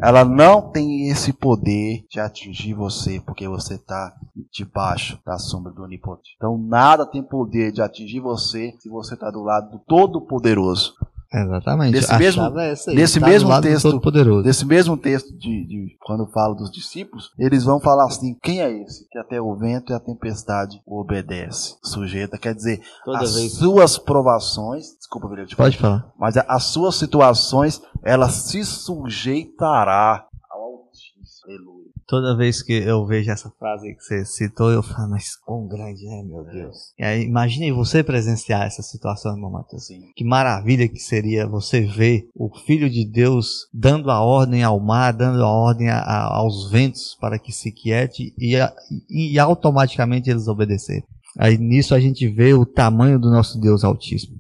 ela 0.01 0.25
não 0.25 0.71
tem 0.71 1.09
esse 1.09 1.33
poder 1.33 2.05
de 2.09 2.21
atingir 2.21 2.75
você, 2.75 3.21
porque 3.21 3.49
você 3.49 3.75
está 3.75 4.15
debaixo 4.53 5.19
da 5.25 5.39
sombra 5.39 5.73
do 5.73 5.83
Onipotente. 5.83 6.35
Então 6.37 6.57
nada 6.57 7.05
tem 7.05 7.23
poder 7.23 7.73
de 7.73 7.83
atingir 7.83 8.21
você 8.21 8.75
se 8.79 8.89
você 8.89 9.15
está 9.15 9.31
do 9.31 9.43
lado 9.43 9.71
do 9.73 9.79
Todo-Poderoso. 9.81 10.95
Exatamente. 11.33 11.93
Nesse 11.93 12.17
mesmo- 12.17 12.59
essa 12.59 12.91
aí, 12.91 12.97
nesse 12.97 13.21
tá 13.21 13.27
do 13.27 13.31
mesmo 13.31 13.61
texto- 13.61 13.83
Todo-Poderoso. 13.91 14.47
Nesse 14.47 14.65
mesmo 14.65 14.97
texto 14.97 15.31
de, 15.37 15.67
de- 15.67 15.97
quando 16.01 16.27
fala 16.33 16.55
dos 16.55 16.71
discípulos, 16.71 17.31
eles 17.39 17.65
vão 17.65 17.79
falar 17.79 18.07
assim: 18.07 18.35
quem 18.43 18.63
é 18.63 18.71
esse 18.83 19.07
que 19.11 19.19
até 19.19 19.39
o 19.41 19.55
vento 19.55 19.93
e 19.93 19.95
a 19.95 20.01
tempestade 20.01 20.81
obedece? 20.87 21.75
Sujeita, 21.85 22.39
quer 22.39 22.55
dizer, 22.55 22.81
Toda 23.05 23.19
as 23.19 23.35
vez. 23.35 23.53
suas 23.53 23.99
provações, 23.99 24.97
desculpa, 24.99 25.29
te 25.47 25.55
Pode 25.55 25.77
falar. 25.77 26.11
mas 26.19 26.37
as 26.37 26.63
suas 26.65 26.95
situações, 26.97 27.83
ela 28.03 28.31
se 28.31 28.65
sujeitará. 28.65 30.25
Toda 32.09 32.35
vez 32.35 32.63
que 32.63 32.73
eu 32.73 33.05
vejo 33.05 33.31
essa 33.31 33.51
frase 33.59 33.95
que 33.95 34.03
você 34.03 34.25
citou, 34.25 34.71
eu 34.71 34.83
falo, 34.83 35.11
mas 35.11 35.37
quão 35.37 35.69
grande 35.69 36.09
é, 36.09 36.23
meu 36.23 36.43
Deus. 36.43 36.75
E 36.99 37.05
aí, 37.05 37.23
imagine 37.25 37.71
você 37.71 38.03
presenciar 38.03 38.63
essa 38.67 38.81
situação, 38.83 39.35
irmão 39.35 39.51
Matheus. 39.51 39.85
Que 40.17 40.25
maravilha 40.25 40.89
que 40.89 40.99
seria 40.99 41.47
você 41.47 41.83
ver 41.83 42.27
o 42.35 42.49
Filho 42.65 42.89
de 42.89 43.05
Deus 43.05 43.67
dando 43.75 44.11
a 44.11 44.23
ordem 44.23 44.63
ao 44.65 44.81
mar, 44.81 45.13
dando 45.13 45.45
a 45.45 45.53
ordem 45.53 45.91
a- 45.91 45.99
a- 46.01 46.35
aos 46.39 46.71
ventos 46.71 47.15
para 47.21 47.39
que 47.39 47.53
se 47.53 47.71
quiete 47.71 48.33
e, 48.39 48.57
a- 48.57 48.73
e 49.11 49.39
automaticamente 49.39 50.31
eles 50.31 50.49
obedecerem. 50.49 51.05
Aí 51.39 51.59
nisso 51.59 51.95
a 51.95 52.01
gente 52.01 52.27
vê 52.27 52.55
o 52.55 52.65
tamanho 52.65 53.19
do 53.19 53.31
nosso 53.31 53.61
Deus 53.61 53.85
Altíssimo. 53.85 54.39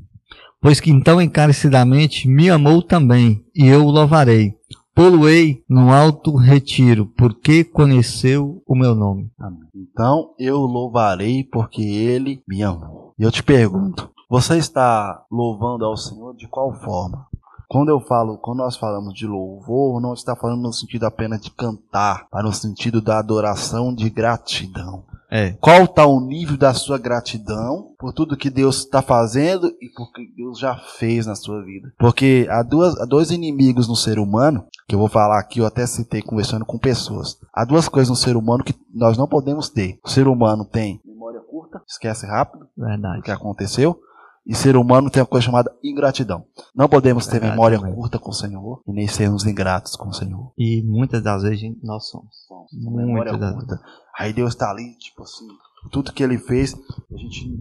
Pois 0.60 0.80
que 0.80 0.90
então 0.90 1.20
encarecidamente 1.20 2.26
me 2.26 2.48
amou 2.50 2.82
também, 2.82 3.44
e 3.54 3.66
eu 3.68 3.84
o 3.84 3.90
louvarei. 3.90 4.54
Poluei 4.99 5.62
no 5.68 5.92
alto 5.92 6.34
retiro, 6.34 7.07
porque 7.16 7.62
conheceu 7.62 8.61
o 8.66 8.74
meu 8.74 8.96
nome. 8.96 9.30
amém. 9.38 9.61
Então 9.72 10.34
eu 10.36 10.59
louvarei 10.59 11.44
porque 11.44 11.80
ele 11.80 12.42
me 12.49 12.64
amou. 12.64 13.14
E 13.16 13.22
eu 13.22 13.30
te 13.30 13.40
pergunto: 13.40 14.11
você 14.28 14.59
está 14.59 15.24
louvando 15.30 15.84
ao 15.84 15.96
Senhor 15.96 16.34
de 16.34 16.49
qual 16.49 16.74
forma? 16.74 17.28
Quando 17.68 17.90
eu 17.90 18.01
falo, 18.01 18.38
quando 18.38 18.59
nós 18.59 18.76
falamos 18.76 19.14
de 19.14 19.24
louvor, 19.24 20.01
não 20.01 20.14
está 20.14 20.34
falando 20.34 20.62
no 20.62 20.72
sentido 20.72 21.05
apenas 21.05 21.40
de 21.40 21.53
cantar, 21.53 22.26
mas 22.32 22.44
no 22.44 22.53
sentido 22.53 23.01
da 23.01 23.20
adoração 23.20 23.94
de 23.94 24.11
gratidão. 24.11 25.05
É, 25.31 25.53
Qual 25.61 25.85
está 25.85 26.07
o 26.07 26.20
nível 26.20 26.57
da 26.57 26.72
sua 26.72 26.99
gratidão 26.99 27.93
por 27.99 28.12
tudo 28.12 28.37
que 28.37 28.49
Deus 28.49 28.79
está 28.79 29.03
fazendo 29.03 29.68
e 29.81 29.89
por 29.95 30.12
que 30.12 30.26
Deus 30.35 30.59
já 30.59 30.76
fez 30.76 31.26
na 31.26 31.35
sua 31.35 31.62
vida? 31.62 31.93
Porque 31.99 32.47
há, 32.51 32.62
duas, 32.62 32.99
há 32.99 33.05
dois 33.05 33.31
inimigos 33.31 33.87
no 33.89 33.97
ser 33.97 34.18
humano, 34.18 34.64
que 34.87 34.95
eu 34.95 34.99
vou 34.99 35.09
falar 35.09 35.39
aqui, 35.39 35.61
eu 35.61 35.66
até 35.66 35.87
citei 35.87 36.22
conversando 36.22 36.64
com 36.64 36.79
pessoas. 36.79 37.39
Há 37.53 37.64
duas 37.64 37.89
coisas 37.89 38.09
no 38.09 38.16
ser 38.16 38.37
humano 38.37 38.64
que 38.64 38.74
nós 38.93 39.18
não 39.18 39.29
podemos 39.29 39.68
ter. 39.68 39.99
O 40.03 40.09
ser 40.09 40.26
humano 40.26 40.64
tem 40.64 41.01
memória 41.05 41.41
curta, 41.41 41.83
esquece 41.87 42.26
rápido 42.26 42.66
o 42.76 42.85
verdade. 42.85 43.22
que 43.22 43.31
aconteceu. 43.31 44.01
E 44.49 44.55
ser 44.55 44.78
humano 44.78 45.11
tem 45.11 45.20
uma 45.20 45.28
coisa 45.28 45.44
chamada 45.44 45.70
ingratidão. 45.84 46.42
Não 46.74 46.88
podemos 46.88 47.26
ter 47.26 47.32
Verdade 47.32 47.51
memória 47.51 47.78
curta 47.78 48.18
com 48.18 48.30
o 48.30 48.34
Senhor 48.34 48.82
e 48.88 48.92
nem 48.92 49.07
sermos 49.07 49.44
ingratos 49.44 49.94
com 49.94 50.09
o 50.09 50.14
Senhor. 50.14 50.53
E 50.57 50.82
muitas 50.84 51.22
das 51.22 51.42
vezes 51.42 51.70
nós 51.82 52.09
somos. 52.09 52.34
memória 52.72 53.32
Muitas 53.32 53.40
das 53.40 53.55
curta. 53.55 53.80
Aí 54.18 54.32
Deus 54.32 54.55
está 54.55 54.70
ali, 54.70 54.96
tipo 54.96 55.22
assim, 55.22 55.46
tudo 55.92 56.14
que 56.14 56.22
ele 56.22 56.38
fez, 56.38 56.74
a 56.74 57.16
gente 57.18 57.55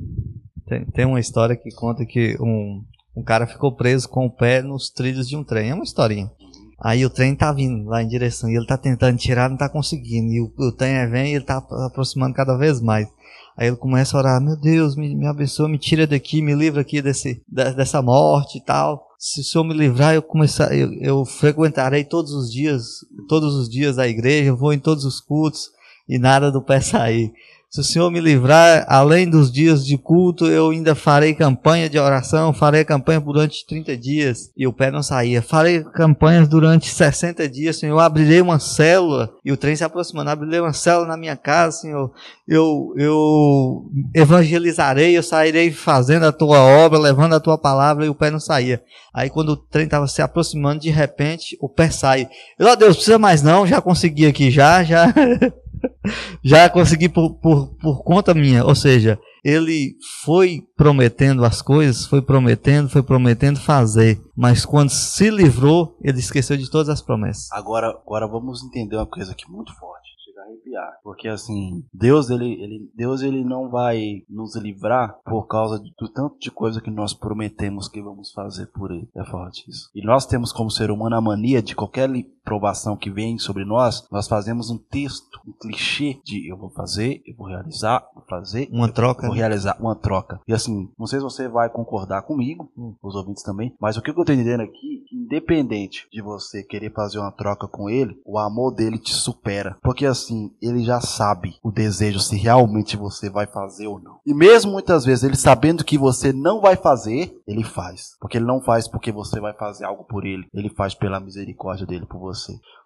Tem, 0.66 0.86
tem 0.86 1.06
uma 1.06 1.20
história 1.20 1.58
que 1.58 1.76
conta 1.76 2.06
que 2.06 2.38
um, 2.40 2.82
um 3.18 3.24
cara 3.24 3.46
ficou 3.46 3.76
preso 3.76 4.08
com 4.08 4.26
o 4.26 4.32
pé 4.32 4.62
nos 4.62 4.90
trilhos 4.90 5.28
de 5.28 5.36
um 5.36 5.44
trem. 5.44 5.72
É 5.72 5.74
uma 5.74 5.84
historinha. 5.84 6.32
Aí 6.80 7.06
o 7.06 7.10
trem 7.10 7.36
tá 7.36 7.52
vindo 7.52 7.90
lá 7.90 8.02
em 8.02 8.08
direção 8.08 8.50
e 8.50 8.56
ele 8.56 8.66
tá 8.66 8.78
tentando 8.78 9.18
tirar, 9.18 9.50
não 9.50 9.58
tá 9.58 9.68
conseguindo. 9.68 10.32
E 10.32 10.40
o, 10.40 10.54
o 10.58 10.72
trem 10.72 11.10
vem 11.10 11.34
e 11.34 11.36
ele 11.36 11.44
tá 11.44 11.58
aproximando 11.86 12.34
cada 12.34 12.56
vez 12.56 12.80
mais. 12.80 13.10
Aí 13.58 13.68
ele 13.68 13.76
começa 13.76 14.16
a 14.16 14.20
orar, 14.20 14.42
meu 14.42 14.56
Deus, 14.56 14.96
me, 14.96 15.16
me 15.16 15.26
abençoa, 15.26 15.68
me 15.68 15.80
tira 15.80 16.06
daqui, 16.06 16.42
me 16.42 16.54
livra 16.54 16.82
aqui 16.82 17.02
desse, 17.02 17.42
dessa 17.48 18.02
morte 18.02 18.60
e 18.60 18.62
tal. 18.62 19.08
Se 19.18 19.42
o 19.42 19.44
Senhor 19.44 19.64
me 19.64 19.74
livrar, 19.74 20.14
eu 20.14 20.22
começar, 20.22 20.76
eu, 20.76 20.94
eu 21.02 21.26
frequentarei 21.26 22.04
todos 22.04 22.34
os 22.34 22.52
dias, 22.52 22.84
todos 23.28 23.56
os 23.56 23.68
dias 23.68 23.98
a 23.98 24.08
igreja, 24.08 24.50
eu 24.50 24.58
vou 24.58 24.74
em 24.74 24.80
todos 24.80 25.06
os 25.06 25.20
cultos 25.20 25.72
e 26.08 26.20
nada 26.20 26.52
do 26.52 26.62
pé 26.62 26.80
sair. 26.80 27.34
Se 27.70 27.82
o 27.82 27.84
Senhor 27.84 28.10
me 28.10 28.22
livrar, 28.22 28.86
além 28.88 29.30
dos 29.30 29.52
dias 29.52 29.86
de 29.86 29.98
culto, 29.98 30.46
eu 30.46 30.70
ainda 30.70 30.96
farei 30.96 31.34
campanha 31.34 31.90
de 31.90 32.00
oração, 32.00 32.54
farei 32.54 32.86
campanha 32.86 33.20
durante 33.20 33.66
30 33.66 33.98
dias 33.98 34.52
e 34.56 34.66
o 34.66 34.72
pé 34.72 34.90
não 34.90 35.04
saía. 35.04 35.42
Farei 35.42 35.84
campanhas 35.84 36.48
durante 36.48 36.90
60 36.90 37.48
dias, 37.50 37.78
Senhor. 37.78 38.00
Abrirei 38.00 38.40
uma 38.40 38.58
célula 38.58 39.30
e 39.44 39.52
o 39.52 39.58
trem 39.58 39.76
se 39.76 39.84
aproximando. 39.84 40.30
Abrirei 40.30 40.62
uma 40.62 40.72
célula 40.72 41.10
na 41.10 41.18
minha 41.18 41.36
casa, 41.36 41.80
Senhor. 41.80 42.10
Eu, 42.48 42.94
eu 42.96 43.92
evangelizarei, 44.16 45.18
eu 45.18 45.22
sairei 45.22 45.70
fazendo 45.70 46.26
a 46.26 46.32
tua 46.32 46.60
obra, 46.60 46.98
levando 46.98 47.36
a 47.36 47.40
tua 47.40 47.58
palavra 47.58 48.06
e 48.06 48.10
o 48.10 48.16
pé 48.16 48.32
não 48.32 48.40
saía. 48.40 48.82
Aí 49.14 49.30
quando 49.30 49.50
o 49.50 49.58
trem 49.58 49.84
estava 49.84 50.08
se 50.08 50.22
aproximando, 50.22 50.80
de 50.80 50.90
repente 50.90 51.58
o 51.60 51.68
pé 51.68 51.90
sai. 51.90 52.30
Eu, 52.58 52.68
ó 52.68 52.76
Deus, 52.76 52.96
precisa 52.96 53.20
mais 53.20 53.42
não, 53.42 53.68
já 53.68 53.82
consegui 53.82 54.26
aqui, 54.26 54.50
já, 54.50 54.86
já. 54.86 55.14
já 56.44 56.70
consegui 56.70 57.10
por, 57.10 57.36
por, 57.36 57.76
por 57.78 58.04
conta 58.04 58.34
minha. 58.34 58.66
Ou 58.66 58.76
seja, 58.76 59.20
ele 59.44 59.96
foi 60.24 60.64
prometendo 60.76 61.44
as 61.46 61.62
coisas, 61.62 62.06
foi 62.06 62.22
prometendo, 62.22 62.90
foi 62.90 63.04
prometendo 63.04 63.60
fazer. 63.60 64.22
Mas 64.36 64.66
quando 64.66 64.90
se 64.90 65.30
livrou, 65.30 65.98
ele 66.02 66.20
esqueceu 66.20 66.58
de 66.58 66.70
todas 66.70 66.90
as 66.90 67.02
promessas. 67.02 67.52
Agora, 67.52 67.88
agora 67.90 68.28
vamos 68.28 68.64
entender 68.64 68.96
uma 68.96 69.06
coisa 69.06 69.32
aqui 69.32 69.50
muito 69.50 69.74
forte. 69.76 70.08
Arrepiar. 70.48 70.94
Porque 71.04 71.28
assim, 71.28 71.84
Deus 71.94 72.30
ele, 72.30 72.46
ele, 72.46 72.90
Deus 72.96 73.22
ele 73.22 73.44
não 73.44 73.70
vai 73.70 74.22
nos 74.30 74.56
livrar 74.56 75.18
por 75.26 75.46
causa 75.46 75.78
de- 75.78 75.92
do 76.00 76.08
tanto 76.10 76.38
de 76.40 76.50
coisa 76.50 76.80
que 76.80 76.90
nós 76.90 77.14
prometemos 77.14 77.90
que 77.90 78.02
vamos 78.02 78.32
fazer 78.32 78.68
por 78.68 78.92
ele. 78.92 79.10
É 79.18 79.26
forte 79.26 79.70
isso. 79.70 79.90
E 79.94 80.06
nós 80.06 80.26
temos 80.26 80.54
como 80.54 80.72
ser 80.72 80.90
humano 80.90 81.18
a 81.18 81.22
mania 81.22 81.62
de 81.62 81.76
qualquer 81.76 82.08
provação 82.48 82.96
que 82.96 83.12
vem 83.12 83.38
sobre 83.38 83.66
nós, 83.66 84.08
nós 84.10 84.26
fazemos 84.26 84.70
um 84.70 84.78
texto, 84.78 85.38
um 85.46 85.52
clichê 85.52 86.18
de 86.24 86.50
eu 86.50 86.56
vou 86.56 86.70
fazer, 86.70 87.22
eu 87.28 87.36
vou 87.36 87.48
realizar, 87.48 88.08
vou 88.16 88.24
fazer, 88.30 88.70
Uma 88.72 88.90
troca. 88.90 89.28
vou 89.28 89.36
realizar 89.36 89.76
uma 89.82 89.94
troca. 89.96 90.40
E 90.48 90.54
assim, 90.54 90.90
não 90.98 91.06
sei 91.06 91.20
se 91.20 91.24
você 91.26 91.50
vai 91.50 91.70
concordar 91.70 92.22
comigo, 92.22 92.72
Hum. 92.78 92.96
os 93.04 93.16
ouvintes 93.16 93.44
também, 93.44 93.76
mas 93.82 93.98
o 93.98 94.02
que 94.02 94.10
eu 94.12 94.16
tô 94.16 94.22
entendendo 94.22 94.62
aqui, 94.62 95.04
que 95.10 95.16
independente 95.18 96.08
de 96.12 96.22
você 96.22 96.64
querer 96.64 96.94
fazer 96.94 97.20
uma 97.20 97.32
troca 97.34 97.68
com 97.68 97.90
ele, 97.90 98.18
o 98.26 98.40
amor 98.40 98.74
dele 98.74 98.98
te 98.98 99.14
supera. 99.14 99.76
Porque 99.84 100.06
assim, 100.06 100.52
ele 100.62 100.84
já 100.86 101.02
sabe 101.02 101.56
o 101.62 101.70
desejo 101.70 102.20
se 102.22 102.38
realmente 102.38 102.96
você 102.96 103.30
vai 103.30 103.46
fazer 103.46 103.88
ou 103.88 104.00
não. 104.00 104.20
E 104.26 104.34
mesmo 104.34 104.72
muitas 104.72 105.04
vezes 105.04 105.26
ele 105.26 105.36
sabendo 105.36 105.84
que 105.84 105.98
você 105.98 106.32
não 106.32 106.62
vai 106.62 106.78
fazer, 106.78 107.38
ele 107.46 107.64
faz. 107.64 108.16
Porque 108.22 108.38
ele 108.38 108.46
não 108.46 108.62
faz 108.62 108.88
porque 108.88 109.12
você 109.12 109.40
vai 109.42 109.54
fazer 109.54 109.84
algo 109.84 110.06
por 110.06 110.26
ele, 110.26 110.48
ele 110.54 110.70
faz 110.70 110.94
pela 110.96 111.20
misericórdia 111.20 111.86
dele 111.86 112.06
por 112.06 112.20
você. 112.20 112.37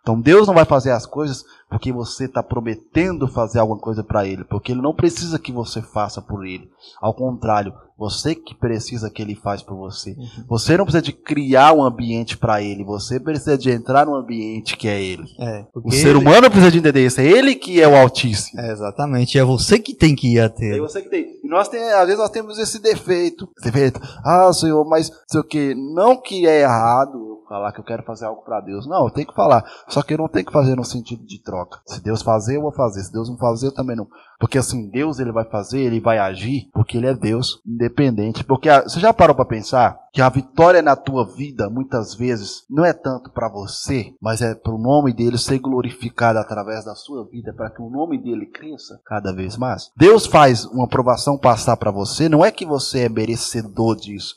Então 0.02 0.20
Deus 0.20 0.48
não 0.48 0.56
vai 0.56 0.66
fazer 0.66 0.90
as 0.92 1.06
coisas 1.06 1.46
porque 1.70 1.92
você 1.94 2.26
está 2.26 2.42
prometendo 2.42 3.28
fazer 3.28 3.60
alguma 3.60 3.80
coisa 3.80 4.04
para 4.04 4.26
Ele, 4.28 4.44
porque 4.44 4.72
Ele 4.72 4.82
não 4.82 4.96
precisa 4.96 5.38
que 5.38 5.52
você 5.52 5.80
faça 5.82 6.20
por 6.22 6.44
Ele. 6.46 6.68
Ao 7.00 7.14
contrário, 7.14 7.72
você 7.98 8.34
que 8.34 8.56
precisa 8.56 9.12
que 9.12 9.22
Ele 9.22 9.36
faz 9.36 9.62
por 9.62 9.78
você. 9.78 10.16
Você 10.50 10.76
não 10.76 10.86
precisa 10.86 11.04
de 11.04 11.14
criar 11.14 11.72
um 11.74 11.84
ambiente 11.84 12.36
para 12.36 12.64
Ele, 12.64 12.84
você 12.84 13.20
precisa 13.20 13.56
de 13.58 13.70
entrar 13.70 14.08
no 14.08 14.16
ambiente 14.16 14.76
que 14.76 14.88
é 14.88 15.00
Ele. 15.02 15.24
É, 15.40 15.66
O 15.76 15.92
ser 15.92 16.08
ele- 16.10 16.18
humano 16.18 16.50
precisa 16.50 16.72
de 16.72 16.80
entender 16.80 17.06
isso, 17.06 17.22
é 17.22 17.26
Ele 17.26 17.54
que 17.54 17.80
é 17.80 17.88
o 17.88 17.96
Altíssimo. 17.96 18.60
É, 18.60 18.72
exatamente, 18.72 19.38
é 19.38 19.44
você 19.44 19.78
que 19.78 19.94
tem 19.94 20.16
que 20.16 20.34
ir 20.34 20.40
até 20.40 20.66
É 20.66 20.70
ele. 20.72 20.82
você 20.82 21.00
que 21.04 21.10
tem. 21.10 21.28
E 21.44 21.48
nós 21.48 21.70
tem, 21.70 21.80
às 21.94 22.06
vezes 22.08 22.18
nós 22.20 22.32
temos 22.32 22.58
esse 22.58 22.82
defeito. 22.82 23.48
Defeito. 23.64 24.02
Ah, 24.26 24.52
Senhor, 24.52 24.84
mas 24.90 25.12
sei 25.30 25.40
o 25.40 25.44
que, 25.44 25.76
não 25.76 26.20
que 26.20 26.48
é 26.48 26.62
errado 26.64 27.31
falar 27.52 27.74
que 27.74 27.82
eu 27.82 27.84
quero 27.84 28.04
fazer 28.04 28.26
algo 28.26 28.42
para 28.44 28.62
Deus. 28.62 28.88
Não, 28.88 29.04
eu 29.04 29.10
tenho 29.12 29.28
que 29.28 29.36
falar. 29.36 29.66
Só 29.90 30.02
que 30.02 30.14
eu 30.14 30.18
não 30.18 30.30
tenho 30.30 30.46
que 30.46 30.54
fazer 30.54 30.74
no 30.76 30.86
sentido 30.86 31.26
de 31.26 31.42
troca. 31.44 31.80
Se 31.86 32.02
Deus 32.02 32.22
fazer, 32.22 32.56
eu 32.56 32.62
vou 32.62 32.72
fazer. 32.72 33.04
Se 33.04 33.12
Deus 33.12 33.30
não 33.30 33.38
fazer, 33.38 33.68
eu 33.68 33.74
também 33.74 33.96
não. 33.96 34.08
Porque 34.40 34.58
assim, 34.58 34.90
Deus 34.90 35.20
ele 35.20 35.32
vai 35.34 35.44
fazer, 35.44 35.82
ele 35.82 36.00
vai 36.00 36.18
agir, 36.18 36.70
porque 36.74 36.98
ele 36.98 37.08
é 37.08 37.14
Deus 37.14 37.60
independente. 37.68 38.44
Porque 38.46 38.70
a- 38.70 38.84
você 38.84 39.00
já 39.02 39.14
parou 39.14 39.36
para 39.36 39.44
pensar 39.46 40.00
que 40.14 40.22
a 40.22 40.30
vitória 40.30 40.82
na 40.82 40.96
tua 40.96 41.26
vida, 41.26 41.70
muitas 41.70 42.16
vezes, 42.16 42.64
não 42.70 42.84
é 42.86 42.94
tanto 42.94 43.30
para 43.32 43.50
você, 43.50 44.14
mas 44.22 44.42
é 44.42 44.56
para 44.56 44.74
o 44.74 44.78
nome 44.78 45.14
dele 45.14 45.38
ser 45.38 45.60
glorificado 45.60 46.40
através 46.40 46.86
da 46.86 46.96
sua 46.96 47.26
vida, 47.30 47.54
para 47.54 47.70
que 47.70 47.82
o 47.82 47.90
nome 47.90 48.18
dele 48.18 48.46
cresça 48.46 49.00
cada 49.06 49.34
vez 49.34 49.58
mais. 49.58 49.92
Deus 49.96 50.26
faz 50.26 50.66
uma 50.66 50.86
aprovação 50.86 51.38
passar 51.38 51.76
para 51.78 51.92
você, 51.92 52.28
não 52.30 52.44
é 52.44 52.50
que 52.52 52.66
você 52.66 53.02
é 53.06 53.10
merecedor 53.10 53.96
disso, 53.96 54.36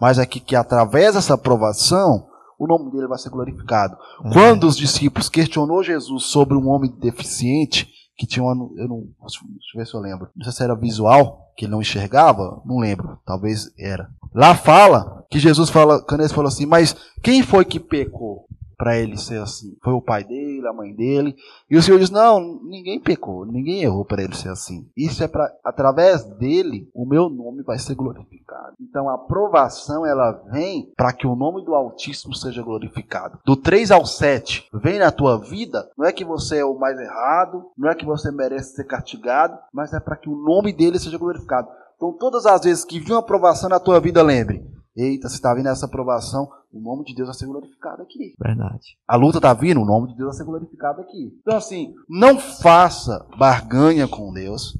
mas 0.00 0.18
é 0.18 0.26
que, 0.26 0.38
que 0.38 0.54
através 0.54 1.14
dessa 1.14 1.34
aprovação, 1.34 2.26
o 2.58 2.66
nome 2.66 2.90
dele 2.90 3.06
vai 3.06 3.18
ser 3.18 3.30
glorificado. 3.30 3.96
É. 4.24 4.32
Quando 4.32 4.64
os 4.64 4.76
discípulos 4.76 5.28
questionou 5.28 5.82
Jesus 5.82 6.24
sobre 6.24 6.56
um 6.56 6.68
homem 6.68 6.90
deficiente, 6.98 7.88
que 8.16 8.26
tinha 8.26 8.42
uma, 8.42 8.52
eu 8.76 8.88
não, 8.88 9.00
deixa 9.00 9.40
eu 9.74 9.78
ver 9.78 9.86
se 9.86 9.94
eu 9.94 10.00
lembro, 10.00 10.28
não 10.34 10.44
sei 10.44 10.52
se 10.52 10.62
era 10.62 10.74
visual, 10.74 11.52
que 11.56 11.64
ele 11.64 11.72
não 11.72 11.80
enxergava, 11.80 12.62
não 12.64 12.78
lembro, 12.78 13.18
talvez 13.26 13.70
era. 13.78 14.08
Lá 14.34 14.54
fala 14.54 15.24
que 15.30 15.38
Jesus 15.38 15.70
fala, 15.70 16.04
ele 16.12 16.28
falou 16.28 16.48
assim, 16.48 16.66
mas 16.66 16.96
quem 17.22 17.42
foi 17.42 17.64
que 17.64 17.80
pecou? 17.80 18.46
Para 18.76 18.98
ele 18.98 19.16
ser 19.16 19.40
assim? 19.40 19.76
Foi 19.82 19.92
o 19.92 20.02
pai 20.02 20.24
dele, 20.24 20.66
a 20.66 20.72
mãe 20.72 20.94
dele. 20.94 21.34
E 21.70 21.76
o 21.76 21.82
Senhor 21.82 21.98
diz: 21.98 22.10
Não, 22.10 22.60
ninguém 22.62 23.00
pecou, 23.00 23.46
ninguém 23.46 23.82
errou 23.82 24.04
para 24.04 24.22
ele 24.22 24.34
ser 24.34 24.50
assim. 24.50 24.88
Isso 24.96 25.22
é 25.22 25.28
para, 25.28 25.50
através 25.64 26.24
dele, 26.24 26.88
o 26.94 27.06
meu 27.06 27.28
nome 27.28 27.62
vai 27.62 27.78
ser 27.78 27.94
glorificado. 27.94 28.74
Então 28.80 29.08
a 29.08 29.14
aprovação 29.14 30.04
ela 30.04 30.32
vem 30.50 30.92
para 30.96 31.12
que 31.12 31.26
o 31.26 31.36
nome 31.36 31.64
do 31.64 31.74
Altíssimo 31.74 32.34
seja 32.34 32.62
glorificado. 32.62 33.38
Do 33.44 33.56
3 33.56 33.90
ao 33.90 34.04
7, 34.04 34.68
vem 34.74 34.98
na 34.98 35.10
tua 35.10 35.38
vida, 35.38 35.90
não 35.96 36.06
é 36.06 36.12
que 36.12 36.24
você 36.24 36.58
é 36.58 36.64
o 36.64 36.78
mais 36.78 36.98
errado, 36.98 37.70
não 37.76 37.88
é 37.88 37.94
que 37.94 38.04
você 38.04 38.30
merece 38.30 38.74
ser 38.74 38.84
castigado, 38.84 39.58
mas 39.72 39.92
é 39.92 40.00
para 40.00 40.16
que 40.16 40.28
o 40.28 40.36
nome 40.36 40.72
dele 40.72 40.98
seja 40.98 41.18
glorificado. 41.18 41.68
Então, 41.96 42.12
todas 42.12 42.44
as 42.44 42.62
vezes 42.62 42.84
que 42.84 43.00
vir 43.00 43.12
uma 43.12 43.20
aprovação 43.20 43.70
na 43.70 43.80
tua 43.80 43.98
vida, 44.00 44.22
lembre: 44.22 44.62
eita, 44.96 45.28
se 45.28 45.34
está 45.34 45.52
vindo 45.54 45.68
essa 45.68 45.86
aprovação, 45.86 46.48
o 46.72 46.80
nome 46.80 47.04
de 47.04 47.14
Deus 47.14 47.28
vai 47.28 47.34
ser 47.34 47.46
glorificado 47.46 48.02
aqui. 48.02 48.34
Verdade. 48.38 48.96
A 49.06 49.16
luta 49.16 49.38
está 49.38 49.52
vindo, 49.52 49.80
o 49.80 49.84
nome 49.84 50.08
de 50.08 50.16
Deus 50.16 50.28
vai 50.28 50.36
ser 50.38 50.44
glorificado 50.44 51.00
aqui. 51.00 51.38
Então, 51.40 51.56
assim, 51.56 51.94
não 52.08 52.38
faça 52.38 53.26
barganha 53.38 54.08
com 54.08 54.32
Deus. 54.32 54.78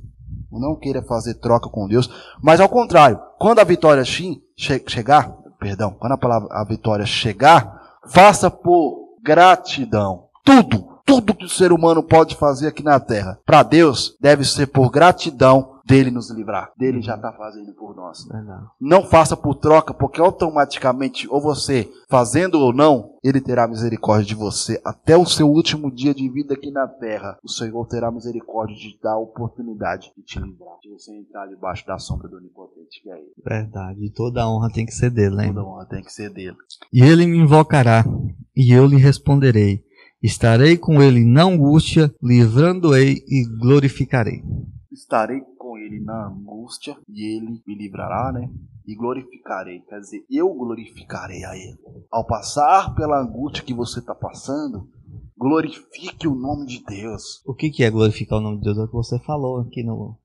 Não 0.51 0.75
queira 0.75 1.03
fazer 1.03 1.35
troca 1.35 1.69
com 1.69 1.87
Deus. 1.87 2.09
Mas, 2.43 2.61
ao 2.61 2.69
contrário, 2.69 3.21
quando 3.39 3.59
a 3.59 3.65
vitória 3.65 4.05
che 4.05 4.43
chegar, 4.57 5.31
perdão, 5.59 5.95
quando 5.99 6.13
a 6.13 6.19
palavra 6.19 6.49
a 6.51 6.65
vitória 6.65 7.05
chegar, 7.05 7.99
faça 8.07 8.51
por 8.51 9.17
gratidão. 9.23 10.29
Tudo, 10.45 11.01
tudo 11.05 11.35
que 11.35 11.45
o 11.45 11.49
ser 11.49 11.73
humano 11.73 12.03
pode 12.03 12.37
fazer 12.37 12.69
aqui 12.69 12.83
na 12.83 12.99
terra, 12.99 13.39
para 13.45 13.63
Deus, 13.63 14.17
deve 14.21 14.45
ser 14.45 14.69
por 14.69 14.91
gratidão 14.91 15.76
dele 15.87 16.11
nos 16.11 16.31
livrar. 16.31 16.73
Dele 16.77 17.01
já 17.01 17.15
está 17.15 17.33
fazendo 17.33 17.73
por 17.75 17.95
nós. 17.95 18.27
Verdade. 18.27 18.67
Não 18.81 19.05
faça 19.05 19.37
por 19.37 19.55
troca, 19.55 19.95
porque 19.95 20.21
automaticamente, 20.21 21.29
ou 21.31 21.41
você 21.41 21.89
fazendo 22.09 22.59
ou 22.59 22.73
não, 22.73 23.15
ele 23.23 23.41
terá 23.41 23.69
misericórdia 23.69 24.27
de 24.27 24.35
você 24.35 24.81
até 24.85 25.17
o 25.17 25.25
seu 25.25 25.49
último 25.49 25.91
dia 25.91 26.13
de 26.13 26.29
vida 26.29 26.55
aqui 26.55 26.71
na 26.71 26.89
terra. 26.89 27.39
O 27.43 27.49
Senhor 27.49 27.87
terá 27.87 28.11
misericórdia 28.11 28.77
de 28.77 28.99
dar 29.03 29.13
a 29.13 29.19
oportunidade 29.19 30.13
de 30.17 30.23
te 30.23 30.39
livrar, 30.41 30.79
de 30.83 30.91
você 30.91 31.15
entrar 31.15 31.47
debaixo 31.47 31.87
da 31.87 31.99
sombra 31.99 32.29
do 32.29 32.37
Onipotente, 32.37 33.01
que 33.03 33.11
é 33.11 33.17
Ele. 33.17 33.33
Verdade. 33.45 34.05
E 34.05 34.11
toda 34.11 34.43
a 34.43 34.51
honra 34.51 34.71
tem 34.71 34.85
que 34.85 34.93
ser 34.93 35.11
dele, 35.11 35.37
né? 35.37 35.47
Toda 35.47 35.65
honra 35.65 35.87
tem 35.87 36.03
que 36.03 36.13
ser 36.13 36.31
dele. 36.31 36.57
E 36.93 37.03
ele 37.03 37.27
me 37.27 37.39
invocará, 37.39 38.05
e 38.57 38.73
eu 38.73 38.87
lhe 38.87 38.97
responderei. 38.97 39.85
Estarei 40.23 40.77
com 40.77 41.03
ele 41.03 41.25
na 41.25 41.45
angústia, 41.45 42.13
livrando-ei 42.23 43.23
e 43.29 43.45
glorificarei. 43.61 44.43
Estarei 44.91 45.43
ele 45.87 46.01
na 46.01 46.27
angústia 46.27 46.97
e 47.09 47.37
ele 47.37 47.63
me 47.67 47.75
livrará, 47.75 48.33
né? 48.33 48.51
E 48.87 48.95
glorificarei, 48.95 49.81
quer 49.81 49.99
dizer, 50.01 50.25
eu 50.31 50.53
glorificarei 50.55 51.45
a 51.45 51.57
ele. 51.57 51.79
Ao 52.11 52.25
passar 52.27 52.95
pela 52.95 53.21
angústia 53.21 53.65
que 53.65 53.75
você 53.75 53.99
está 53.99 54.15
passando, 54.15 54.89
glorifique 55.37 56.29
o 56.29 56.35
nome 56.35 56.67
de 56.67 56.85
Deus. 56.85 57.43
O 57.45 57.55
que, 57.55 57.71
que 57.71 57.83
é 57.83 57.91
glorificar 57.91 58.39
o 58.39 58.43
nome 58.43 58.59
de 58.59 58.65
Deus? 58.65 58.79
É 58.79 58.83
o 58.83 58.87
que 58.87 58.93
você 58.93 59.19
falou 59.21 59.61
aqui 59.61 59.83
no 59.83 60.19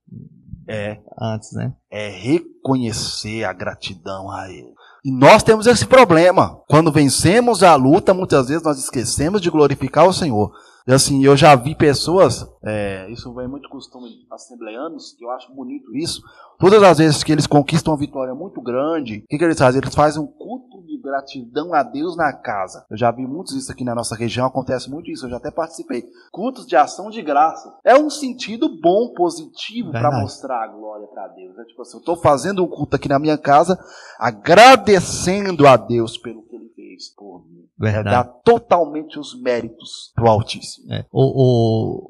É, 0.68 1.00
antes, 1.20 1.52
né? 1.54 1.76
é 1.90 2.10
reconhecer 2.10 3.44
a 3.44 3.54
gratidão 3.54 4.30
a 4.30 4.50
ele. 4.50 4.74
E 5.04 5.12
nós 5.12 5.42
temos 5.42 5.66
esse 5.66 5.88
problema. 5.88 6.62
Quando 6.70 6.92
vencemos 6.92 7.64
a 7.64 7.76
luta, 7.76 8.14
muitas 8.14 8.50
vezes 8.50 8.64
nós 8.64 8.78
esquecemos 8.78 9.42
de 9.42 9.50
glorificar 9.50 10.08
o 10.08 10.14
Senhor. 10.14 10.52
E 10.88 10.94
assim, 10.94 11.24
eu 11.24 11.38
já 11.38 11.56
vi 11.56 11.76
pessoas, 11.76 12.48
é, 12.64 13.10
isso 13.12 13.34
vem 13.34 13.48
muito 13.48 13.70
costume 13.70 14.10
de 14.10 14.26
assembleanos, 14.32 15.14
que 15.18 15.24
eu 15.24 15.30
acho 15.32 15.54
bonito 15.54 15.96
isso. 15.96 16.22
Todas 16.60 16.82
as 16.84 16.98
vezes 16.98 17.24
que 17.24 17.32
eles 17.32 17.48
conquistam 17.48 17.94
uma 17.94 18.00
vitória 18.00 18.34
muito 18.34 18.62
grande, 18.62 19.20
o 19.20 19.28
que, 19.28 19.38
que 19.38 19.44
eles 19.44 19.58
fazem? 19.58 19.82
Eles 19.82 19.96
fazem 19.96 20.22
um 20.22 20.28
culto 20.28 20.82
de 20.86 21.00
gratidão 21.02 21.74
a 21.74 21.82
Deus 21.82 22.16
na 22.16 22.34
casa. 22.34 22.86
Eu 22.90 22.98
já 22.98 23.12
vi 23.12 23.26
muitos 23.26 23.56
isso 23.56 23.72
aqui 23.72 23.84
na 23.84 23.96
nossa 23.96 24.16
região, 24.16 24.46
acontece 24.46 24.90
muito 24.90 25.10
isso, 25.10 25.26
eu 25.26 25.30
já 25.32 25.38
até 25.38 25.50
participei. 25.50 26.04
Cultos 26.32 26.68
de 26.68 26.76
ação 26.76 27.10
de 27.10 27.22
graça. 27.22 27.76
É 27.84 27.96
um 27.96 28.10
sentido 28.10 28.70
bom, 28.80 29.14
positivo, 29.16 29.92
para 29.92 30.12
mostrar 30.12 30.64
a 30.64 30.68
glória 30.68 31.08
para 31.08 31.28
Deus. 31.30 31.58
É 31.58 31.64
tipo 31.66 31.82
assim, 31.82 31.98
eu 31.98 32.00
estou 32.00 32.16
fazendo 32.16 32.64
um 32.64 32.68
culto 32.68 32.96
aqui 32.96 33.10
na 33.10 33.20
minha 33.20 33.38
casa, 33.38 33.80
agradecendo 34.20 35.68
a 35.68 35.78
Deus 35.78 36.18
pelo 36.18 36.44
que 36.44 36.61
fez 37.02 37.10
por 37.16 37.44
mim. 37.50 37.62
Verdade. 37.80 38.10
dar 38.16 38.24
totalmente 38.44 39.18
os 39.20 39.40
méritos 39.42 40.12
pro 40.16 40.28
Altíssimo. 40.28 40.92
É. 40.94 41.06
O, 41.12 41.22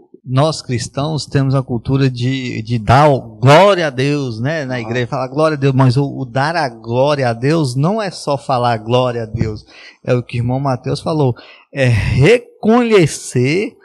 o- 0.06 0.12
nós 0.24 0.62
cristãos 0.62 1.26
temos 1.26 1.56
a 1.56 1.64
cultura 1.64 2.08
de, 2.10 2.62
de 2.62 2.78
dar 2.78 3.10
glória 3.40 3.88
a 3.88 3.90
Deus, 3.90 4.40
né? 4.40 4.66
Na 4.66 4.76
Ah. 4.76 4.80
igreja, 4.82 5.08
falar 5.08 5.28
glória 5.30 5.58
a 5.58 5.60
Deus, 5.60 5.74
mas 5.74 5.98
o, 5.98 6.04
o 6.06 6.26
dar 6.26 6.56
a 6.56 6.70
glória 6.70 7.28
a 7.30 7.34
Deus 7.34 7.76
não 7.76 8.00
é 8.02 8.12
só 8.12 8.38
falar 8.38 8.78
glória 8.78 9.24
a 9.24 9.26
Deus. 9.26 9.66
É 10.06 10.14
o 10.14 10.22
que 10.22 10.38
o 10.38 10.42
irmão 10.42 10.60
Mateus 10.60 11.00
falou. 11.00 11.34
É 11.74 11.86
reconhecer 11.86 13.76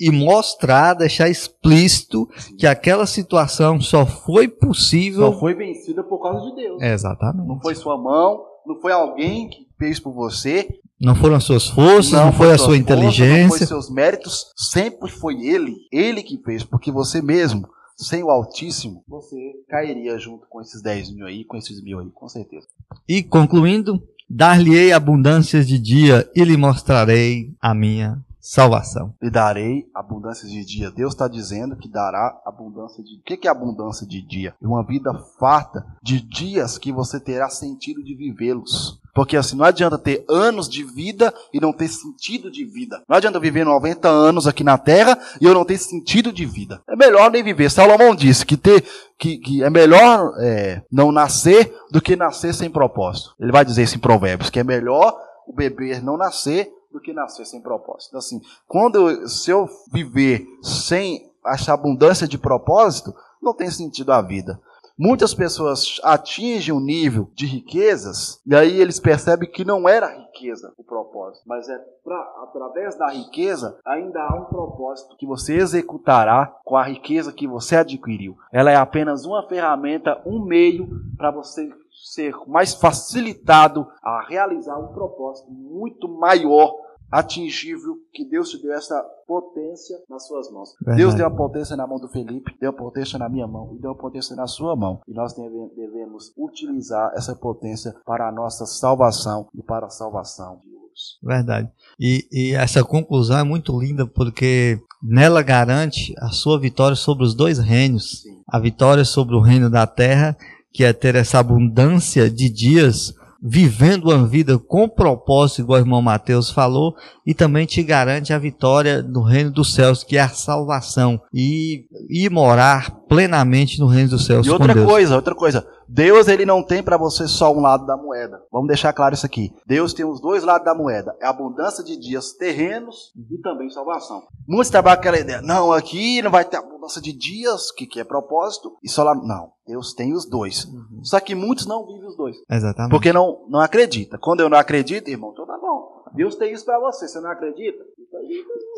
e 0.00 0.10
mostrar, 0.10 0.94
deixar 0.94 1.28
explícito 1.28 2.26
que 2.58 2.66
aquela 2.66 3.06
situação 3.06 3.78
só 3.80 4.06
foi 4.06 4.48
possível. 4.48 5.32
Só 5.32 5.38
foi 5.38 5.54
vencida 5.54 6.02
por 6.02 6.20
causa 6.22 6.48
de 6.50 6.56
Deus. 6.56 6.80
É, 6.82 6.92
Exatamente. 6.94 7.46
Não 7.46 7.60
foi 7.60 7.74
sua 7.74 7.96
mão, 7.98 8.42
não 8.66 8.80
foi 8.80 8.92
alguém 8.92 9.48
que 9.50 9.66
fez 9.82 9.98
por 9.98 10.12
você. 10.12 10.68
Não 11.00 11.16
foram 11.16 11.34
as 11.34 11.42
suas 11.42 11.66
forças, 11.66 12.12
não, 12.12 12.32
foi 12.32 12.52
a 12.52 12.56
sua 12.56 12.58
força, 12.58 12.58
Não 12.58 12.66
foi 12.66 12.76
inteligência. 12.78 13.66
seus 13.66 13.90
méritos, 13.90 14.52
sempre 14.56 15.10
foi 15.10 15.44
ele, 15.44 15.74
ele 15.90 16.22
que 16.22 16.38
fez, 16.38 16.62
porque 16.62 16.92
você 16.92 17.20
mesmo, 17.20 17.68
sem 17.96 18.22
o 18.22 18.30
Altíssimo, 18.30 19.02
você 19.08 19.36
cairia 19.68 20.16
junto 20.18 20.46
com 20.48 20.60
esses 20.60 20.80
10 20.80 21.12
mil 21.16 21.26
aí, 21.26 21.44
com 21.44 21.56
esses 21.56 21.82
mil 21.82 21.98
aí, 21.98 22.08
com 22.10 22.28
certeza. 22.28 22.68
E 23.08 23.24
concluindo, 23.24 24.00
dar-lhe-ei 24.30 24.92
abundâncias 24.92 25.66
de 25.66 25.76
dia 25.80 26.30
e 26.36 26.44
lhe 26.44 26.56
mostrarei 26.56 27.52
a 27.60 27.74
minha 27.74 28.22
salvação. 28.40 29.14
Lhe 29.20 29.30
darei 29.30 29.86
abundância 29.92 30.48
de 30.48 30.64
dia. 30.64 30.90
Deus 30.90 31.14
está 31.14 31.26
dizendo 31.26 31.76
que 31.76 31.88
dará 31.88 32.40
abundância 32.44 33.02
de. 33.02 33.16
O 33.16 33.22
que 33.24 33.36
que 33.36 33.48
é 33.48 33.50
abundância 33.50 34.06
de 34.06 34.20
dia? 34.20 34.54
Uma 34.60 34.84
vida 34.84 35.12
farta 35.38 35.84
de 36.02 36.20
dias 36.20 36.78
que 36.78 36.92
você 36.92 37.18
terá 37.18 37.48
sentido 37.48 38.02
de 38.02 38.14
vivê-los. 38.14 39.00
Porque 39.14 39.36
assim, 39.36 39.56
não 39.56 39.64
adianta 39.64 39.98
ter 39.98 40.24
anos 40.28 40.68
de 40.68 40.82
vida 40.82 41.32
e 41.52 41.60
não 41.60 41.72
ter 41.72 41.88
sentido 41.88 42.50
de 42.50 42.64
vida. 42.64 43.02
Não 43.06 43.16
adianta 43.16 43.38
viver 43.38 43.64
90 43.64 44.08
anos 44.08 44.46
aqui 44.46 44.64
na 44.64 44.78
Terra 44.78 45.18
e 45.40 45.44
eu 45.44 45.52
não 45.52 45.64
ter 45.64 45.78
sentido 45.78 46.32
de 46.32 46.46
vida. 46.46 46.82
É 46.88 46.96
melhor 46.96 47.30
nem 47.30 47.42
viver. 47.42 47.70
Salomão 47.70 48.14
disse 48.14 48.46
que, 48.46 48.56
ter, 48.56 48.84
que, 49.18 49.36
que 49.36 49.62
é 49.62 49.68
melhor 49.68 50.32
é, 50.40 50.82
não 50.90 51.12
nascer 51.12 51.74
do 51.90 52.00
que 52.00 52.16
nascer 52.16 52.54
sem 52.54 52.70
propósito. 52.70 53.34
Ele 53.38 53.52
vai 53.52 53.64
dizer 53.64 53.82
isso 53.82 53.96
em 53.96 54.00
Provérbios, 54.00 54.48
que 54.48 54.60
é 54.60 54.64
melhor 54.64 55.14
o 55.46 55.52
bebê 55.52 56.00
não 56.00 56.16
nascer 56.16 56.72
do 56.90 57.00
que 57.00 57.12
nascer 57.12 57.44
sem 57.46 57.60
propósito. 57.60 58.08
Então, 58.08 58.18
assim, 58.18 58.40
quando 58.66 59.10
eu, 59.10 59.28
se 59.28 59.50
eu 59.50 59.68
viver 59.92 60.46
sem 60.62 61.30
essa 61.46 61.72
abundância 61.72 62.26
de 62.26 62.38
propósito, 62.38 63.14
não 63.42 63.54
tem 63.54 63.70
sentido 63.70 64.12
a 64.12 64.22
vida. 64.22 64.60
Muitas 64.98 65.34
pessoas 65.34 66.00
atingem 66.02 66.74
um 66.74 66.80
nível 66.80 67.30
de 67.34 67.46
riquezas 67.46 68.40
e 68.46 68.54
aí 68.54 68.80
eles 68.80 69.00
percebem 69.00 69.50
que 69.50 69.64
não 69.64 69.88
era 69.88 70.06
riqueza 70.06 70.72
o 70.76 70.84
propósito, 70.84 71.44
mas 71.46 71.68
é 71.68 71.78
pra, 72.04 72.18
através 72.42 72.96
da 72.96 73.08
riqueza 73.10 73.78
ainda 73.84 74.20
há 74.20 74.34
um 74.34 74.44
propósito 74.44 75.16
que 75.16 75.26
você 75.26 75.56
executará 75.56 76.54
com 76.64 76.76
a 76.76 76.82
riqueza 76.82 77.32
que 77.32 77.46
você 77.46 77.76
adquiriu. 77.76 78.36
Ela 78.52 78.70
é 78.70 78.76
apenas 78.76 79.24
uma 79.24 79.46
ferramenta, 79.48 80.20
um 80.26 80.44
meio 80.44 80.88
para 81.16 81.30
você 81.30 81.70
ser 82.04 82.34
mais 82.46 82.74
facilitado 82.74 83.86
a 84.02 84.26
realizar 84.26 84.78
um 84.78 84.92
propósito 84.92 85.50
muito 85.50 86.08
maior, 86.08 86.74
atingível, 87.12 87.96
que 88.12 88.24
Deus 88.24 88.48
te 88.50 88.60
deu 88.62 88.72
essa 88.72 88.98
potência 89.26 89.96
nas 90.08 90.26
suas 90.26 90.50
mãos. 90.50 90.70
Verdade. 90.80 90.98
Deus 90.98 91.14
deu 91.14 91.26
a 91.26 91.30
potência 91.30 91.76
na 91.76 91.86
mão 91.86 92.00
do 92.00 92.08
Felipe, 92.08 92.56
deu 92.58 92.70
a 92.70 92.72
potência 92.72 93.18
na 93.18 93.28
minha 93.28 93.46
mão 93.46 93.74
e 93.76 93.80
deu 93.80 93.90
a 93.90 93.94
potência 93.94 94.34
na 94.34 94.46
sua 94.46 94.74
mão. 94.74 95.00
E 95.06 95.12
nós 95.12 95.34
deve- 95.34 95.70
devemos 95.76 96.32
utilizar 96.36 97.12
essa 97.14 97.36
potência 97.36 97.94
para 98.06 98.28
a 98.28 98.32
nossa 98.32 98.64
salvação 98.66 99.46
e 99.54 99.62
para 99.62 99.86
a 99.86 99.90
salvação 99.90 100.60
de 100.64 100.74
outros. 100.74 101.18
Verdade. 101.22 101.68
E, 102.00 102.26
e 102.32 102.54
essa 102.54 102.82
conclusão 102.82 103.38
é 103.38 103.44
muito 103.44 103.78
linda 103.78 104.06
porque 104.06 104.80
nela 105.02 105.42
garante 105.42 106.14
a 106.18 106.28
sua 106.30 106.58
vitória 106.58 106.96
sobre 106.96 107.24
os 107.24 107.34
dois 107.34 107.58
reinos. 107.58 108.22
Sim. 108.22 108.40
A 108.48 108.58
vitória 108.58 109.04
sobre 109.04 109.34
o 109.34 109.40
reino 109.40 109.68
da 109.68 109.86
terra, 109.86 110.36
que 110.72 110.84
é 110.84 110.92
ter 110.92 111.14
essa 111.14 111.38
abundância 111.38 112.30
de 112.30 112.48
dias 112.48 113.14
vivendo 113.42 114.04
uma 114.04 114.24
vida 114.24 114.56
com 114.56 114.88
propósito, 114.88 115.62
igual 115.62 115.80
o 115.80 115.82
irmão 115.82 116.00
Mateus 116.00 116.50
falou, 116.50 116.94
e 117.26 117.34
também 117.34 117.66
te 117.66 117.82
garante 117.82 118.32
a 118.32 118.38
vitória 118.38 119.02
no 119.02 119.22
reino 119.22 119.50
dos 119.50 119.74
céus, 119.74 120.04
que 120.04 120.16
é 120.16 120.20
a 120.20 120.28
salvação, 120.28 121.20
e, 121.34 121.84
e 122.08 122.30
morar 122.30 122.90
plenamente 123.08 123.80
no 123.80 123.86
reino 123.86 124.10
dos 124.10 124.24
céus 124.24 124.46
E 124.46 124.50
outra 124.50 124.74
coisa, 124.84 125.16
outra 125.16 125.34
coisa. 125.34 125.66
Deus 125.92 126.26
ele 126.26 126.46
não 126.46 126.62
tem 126.62 126.82
para 126.82 126.96
você 126.96 127.28
só 127.28 127.52
um 127.52 127.60
lado 127.60 127.84
da 127.84 127.98
moeda. 127.98 128.42
Vamos 128.50 128.68
deixar 128.68 128.94
claro 128.94 129.14
isso 129.14 129.26
aqui. 129.26 129.52
Deus 129.66 129.92
tem 129.92 130.06
os 130.06 130.22
dois 130.22 130.42
lados 130.42 130.64
da 130.64 130.74
moeda. 130.74 131.14
É 131.20 131.26
a 131.26 131.30
abundância 131.30 131.84
de 131.84 131.98
dias 131.98 132.32
terrenos 132.32 133.12
e 133.30 133.36
também 133.42 133.68
salvação. 133.68 134.22
Muitos 134.48 134.70
trabalham 134.70 134.98
aquela 134.98 135.18
ideia. 135.18 135.42
Não, 135.42 135.70
aqui 135.70 136.22
não 136.22 136.30
vai 136.30 136.46
ter 136.46 136.56
abundância 136.56 137.00
de 137.00 137.12
dias, 137.12 137.70
que, 137.70 137.86
que 137.86 138.00
é 138.00 138.04
propósito, 138.04 138.74
e 138.82 138.88
só 138.88 139.02
lá. 139.02 139.14
Não. 139.14 139.52
Deus 139.66 139.92
tem 139.92 140.14
os 140.14 140.24
dois. 140.26 140.64
Uhum. 140.64 141.04
Só 141.04 141.20
que 141.20 141.34
muitos 141.34 141.66
não 141.66 141.86
vivem 141.86 142.08
os 142.08 142.16
dois. 142.16 142.36
Exatamente. 142.50 142.90
Porque 142.90 143.12
não, 143.12 143.44
não 143.48 143.60
acredita. 143.60 144.18
Quando 144.18 144.40
eu 144.40 144.48
não 144.48 144.58
acredito, 144.58 145.08
irmão, 145.08 145.30
então 145.32 145.46
tá 145.46 145.58
bom. 145.58 145.91
Deus 146.14 146.36
tem 146.36 146.52
isso 146.52 146.64
para 146.64 146.78
você, 146.78 147.08
você 147.08 147.20
não 147.20 147.30
acredita? 147.30 147.82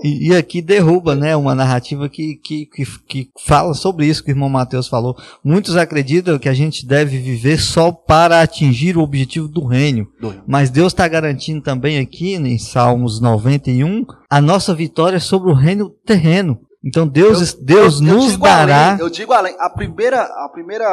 E, 0.02 0.28
e, 0.28 0.36
aqui 0.36 0.60
derruba, 0.60 1.14
né, 1.14 1.34
uma 1.34 1.54
narrativa 1.54 2.08
que, 2.08 2.36
que, 2.36 2.66
que, 2.66 2.84
que, 3.06 3.30
fala 3.44 3.74
sobre 3.74 4.06
isso 4.06 4.22
que 4.22 4.30
o 4.30 4.32
irmão 4.32 4.48
Mateus 4.48 4.86
falou. 4.86 5.16
Muitos 5.42 5.76
acreditam 5.76 6.38
que 6.38 6.48
a 6.48 6.54
gente 6.54 6.86
deve 6.86 7.18
viver 7.18 7.58
só 7.58 7.90
para 7.90 8.42
atingir 8.42 8.96
o 8.96 9.02
objetivo 9.02 9.48
do 9.48 9.64
reino. 9.64 10.06
Do. 10.20 10.34
Mas 10.46 10.70
Deus 10.70 10.92
está 10.92 11.08
garantindo 11.08 11.62
também 11.62 11.98
aqui, 11.98 12.34
em 12.34 12.58
Salmos 12.58 13.20
91, 13.20 14.04
a 14.28 14.40
nossa 14.40 14.74
vitória 14.74 15.18
sobre 15.18 15.50
o 15.50 15.54
reino 15.54 15.90
terreno. 16.04 16.60
Então 16.84 17.06
Deus, 17.06 17.54
eu, 17.54 17.64
Deus 17.64 18.00
eu, 18.00 18.06
nos 18.06 18.36
dará. 18.36 18.88
Além, 18.88 19.00
eu 19.00 19.08
digo 19.08 19.32
além, 19.32 19.56
a 19.58 19.70
primeira, 19.70 20.22
a 20.22 20.48
primeira, 20.52 20.86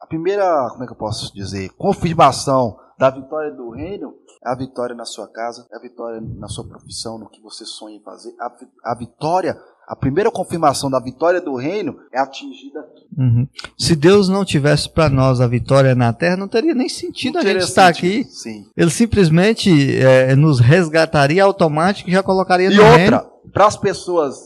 a 0.00 0.06
primeira, 0.06 0.68
como 0.70 0.84
é 0.84 0.86
que 0.86 0.92
eu 0.92 0.96
posso 0.96 1.34
dizer, 1.34 1.70
confirmação 1.76 2.76
da 3.02 3.10
vitória 3.10 3.50
do 3.50 3.68
reino 3.70 4.14
é 4.46 4.48
a 4.48 4.54
vitória 4.54 4.94
na 4.94 5.04
sua 5.04 5.26
casa, 5.26 5.66
é 5.72 5.76
a 5.76 5.80
vitória 5.80 6.20
na 6.20 6.46
sua 6.46 6.64
profissão, 6.64 7.18
no 7.18 7.28
que 7.28 7.42
você 7.42 7.64
sonha 7.64 7.96
em 7.96 8.00
fazer. 8.00 8.32
A, 8.38 8.92
a 8.92 8.94
vitória, 8.94 9.58
a 9.88 9.96
primeira 9.96 10.30
confirmação 10.30 10.88
da 10.88 11.00
vitória 11.00 11.40
do 11.40 11.56
reino 11.56 11.96
é 12.12 12.20
atingida 12.20 12.78
aqui. 12.78 13.04
Uhum. 13.18 13.48
Se 13.76 13.96
Deus 13.96 14.28
não 14.28 14.44
tivesse 14.44 14.88
para 14.88 15.10
nós 15.10 15.40
a 15.40 15.48
vitória 15.48 15.96
na 15.96 16.12
terra, 16.12 16.36
não 16.36 16.46
teria 16.46 16.76
nem 16.76 16.88
sentido 16.88 17.38
a 17.38 17.42
gente 17.42 17.64
estar 17.64 17.88
aqui. 17.88 18.22
Sim. 18.22 18.66
Ele 18.76 18.90
simplesmente 18.90 19.98
é, 19.98 20.36
nos 20.36 20.60
resgataria 20.60 21.42
automático 21.42 22.08
e 22.08 22.12
já 22.12 22.22
colocaria 22.22 22.70
e 22.70 22.76
no 22.76 22.84
outra, 22.84 22.98
reino. 22.98 23.20
para 23.52 23.66
as 23.66 23.76
pessoas 23.76 24.36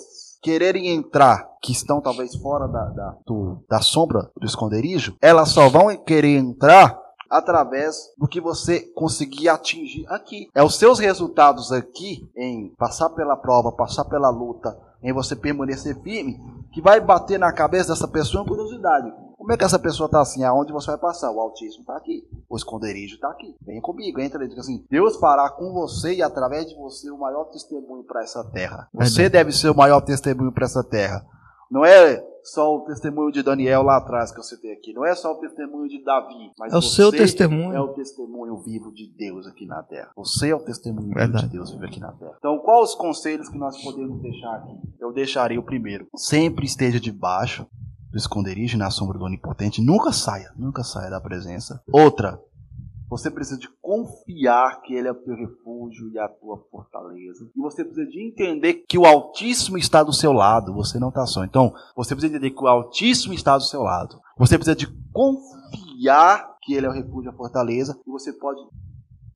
quererem 0.43 0.89
entrar, 0.89 1.47
que 1.63 1.73
estão 1.73 2.01
talvez 2.01 2.35
fora 2.37 2.67
da, 2.69 2.85
da, 2.87 3.17
do, 3.27 3.63
da 3.69 3.81
sombra 3.83 4.31
do 4.41 4.47
esconderijo, 4.47 5.15
elas 5.21 5.51
só 5.51 5.69
vão 5.69 5.95
querer 5.97 6.39
entrar 6.39 7.06
através 7.31 8.13
do 8.17 8.29
que 8.29 8.41
você 8.41 8.81
conseguir 8.95 9.49
atingir 9.49 10.07
aqui. 10.09 10.49
É 10.55 10.63
os 10.63 10.77
seus 10.77 10.99
resultados 10.99 11.73
aqui 11.73 12.29
em 12.37 12.73
passar 12.79 13.11
pela 13.11 13.37
prova, 13.37 13.73
passar 13.73 14.05
pela 14.05 14.31
luta, 14.31 14.79
em 15.03 15.13
você 15.13 15.37
permanecer 15.37 16.01
firme, 16.03 16.41
que 16.73 16.81
vai 16.81 17.01
bater 17.01 17.39
na 17.39 17.53
cabeça 17.53 17.93
dessa 17.93 18.09
pessoa 18.09 18.43
uma 18.43 18.49
curiosidade. 18.49 19.13
Como 19.37 19.53
é 19.53 19.57
que 19.57 19.65
essa 19.65 19.79
pessoa 19.79 20.07
está 20.07 20.21
assim? 20.21 20.43
Aonde 20.43 20.73
você 20.73 20.89
vai 20.89 20.99
passar? 20.99 21.31
O 21.31 21.39
autismo 21.39 21.83
está 21.83 21.97
aqui. 21.97 22.27
O 22.49 22.57
esconderijo 22.57 23.15
está 23.15 23.29
aqui. 23.29 23.55
Vem 23.65 23.81
comigo, 23.81 24.19
entra 24.19 24.43
ali. 24.43 24.59
Assim, 24.59 24.85
Deus 24.91 25.17
fará 25.19 25.49
com 25.51 25.73
você 25.73 26.15
e 26.15 26.23
através 26.23 26.67
de 26.67 26.75
você 26.75 27.11
o 27.11 27.19
maior 27.19 27.45
testemunho 27.45 28.03
para 28.03 28.25
essa 28.25 28.43
terra. 28.43 28.89
Você 28.93 29.29
deve 29.29 29.53
ser 29.53 29.71
o 29.71 29.77
maior 29.77 30.01
testemunho 30.01 30.51
para 30.51 30.65
essa 30.65 30.83
terra. 30.83 31.25
Não 31.71 31.85
é 31.85 32.25
só 32.43 32.77
o 32.77 32.81
testemunho 32.83 33.33
de 33.33 33.43
Daniel 33.43 33.83
lá 33.83 33.97
atrás 33.97 34.33
que 34.33 34.39
eu 34.39 34.45
citei 34.45 34.73
aqui. 34.73 34.93
Não 34.93 35.05
é 35.05 35.15
só 35.15 35.33
o 35.33 35.41
testemunho 35.41 35.89
de 35.89 36.03
Davi. 36.05 36.53
Mas 36.59 36.73
é 36.73 36.77
o 36.77 36.83
seu 36.83 37.11
testemunho. 37.11 37.73
É 37.73 37.81
o 37.81 37.89
testemunho 37.89 38.57
vivo 38.59 38.93
de 38.93 39.09
Deus 39.09 39.47
aqui 39.47 39.67
na 39.67 39.83
terra. 39.83 40.11
Você 40.17 40.51
é 40.51 40.55
o 40.55 40.61
testemunho 40.61 41.13
vivo 41.13 41.39
de 41.39 41.49
Deus 41.49 41.71
vivo 41.73 41.85
aqui 41.85 41.99
na 41.99 42.13
terra. 42.13 42.35
Então, 42.39 42.59
quais 42.59 42.91
os 42.91 42.95
conselhos 42.95 43.49
que 43.49 43.59
nós 43.59 43.83
podemos 43.83 44.21
deixar 44.23 44.55
aqui? 44.55 44.77
Eu 45.01 45.13
deixaria 45.13 45.59
o 45.59 45.65
primeiro. 45.65 46.07
Sempre 46.15 46.67
esteja 46.67 47.01
debaixo 47.01 47.67
do 48.11 48.19
esconderijo 48.19 48.79
na 48.79 48.91
sombra 48.91 49.19
do 49.19 49.25
onipotente, 49.25 49.83
nunca 49.83 50.11
saia, 50.11 50.51
nunca 50.57 50.83
saia 50.83 51.11
da 51.11 51.21
presença. 51.21 51.83
Outra, 51.93 52.41
você 53.09 53.31
precisa 53.31 53.59
de 53.59 53.69
confiar 53.81 54.81
que 54.83 54.95
Ele 54.95 55.09
é 55.09 55.13
o 55.13 55.15
teu 55.15 55.35
refúgio 55.35 56.11
e 56.13 56.19
a 56.19 56.29
tua 56.29 56.59
fortaleza. 56.71 57.49
E 57.57 57.61
você 57.61 57.85
precisa 57.85 58.07
de 58.07 58.27
entender 58.27 58.85
que 58.89 58.99
o 58.99 59.05
Altíssimo 59.05 59.79
está 59.79 60.03
do 60.03 60.13
seu 60.13 60.33
lado. 60.33 60.75
Você 60.75 60.99
não 60.99 61.09
está 61.09 61.25
só. 61.27 61.45
Então, 61.45 61.73
você 61.95 62.15
precisa 62.15 62.35
entender 62.35 62.51
que 62.51 62.63
o 62.63 62.69
Altíssimo 62.69 63.35
está 63.35 63.57
do 63.57 63.65
seu 63.65 63.83
lado. 63.83 64.21
Você 64.37 64.59
precisa 64.59 64.77
de 64.77 64.89
confiar 65.13 66.57
que 66.63 66.75
Ele 66.75 66.87
é 66.87 66.89
o 66.89 66.93
refúgio 66.93 67.31
e 67.31 67.33
a 67.33 67.37
fortaleza. 67.37 67.99
E 68.07 68.11
você 68.11 68.33
pode 68.33 68.61